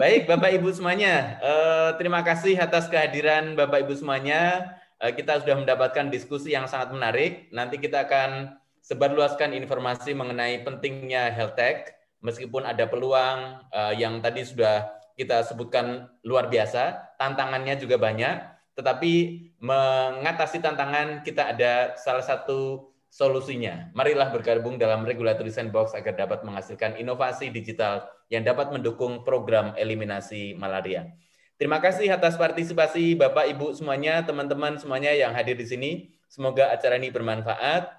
[0.00, 4.72] Baik, Bapak Ibu semuanya, uh, terima kasih atas kehadiran Bapak Ibu semuanya.
[4.96, 7.52] Uh, kita sudah mendapatkan diskusi yang sangat menarik.
[7.52, 14.44] Nanti kita akan sebarluaskan informasi mengenai pentingnya health tech meskipun ada peluang uh, yang tadi
[14.44, 18.40] sudah kita sebutkan luar biasa, tantangannya juga banyak,
[18.72, 19.12] tetapi
[19.60, 23.92] mengatasi tantangan kita ada salah satu solusinya.
[23.92, 30.56] Marilah bergabung dalam Regulatory Sandbox agar dapat menghasilkan inovasi digital yang dapat mendukung program eliminasi
[30.56, 31.12] malaria.
[31.60, 35.90] Terima kasih atas partisipasi Bapak Ibu semuanya, teman-teman semuanya yang hadir di sini.
[36.30, 37.90] Semoga acara ini bermanfaat.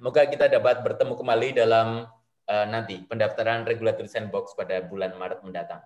[0.00, 2.08] Semoga kita dapat bertemu kembali dalam
[2.48, 5.84] uh, nanti pendaftaran regulatory sandbox pada bulan Maret mendatang.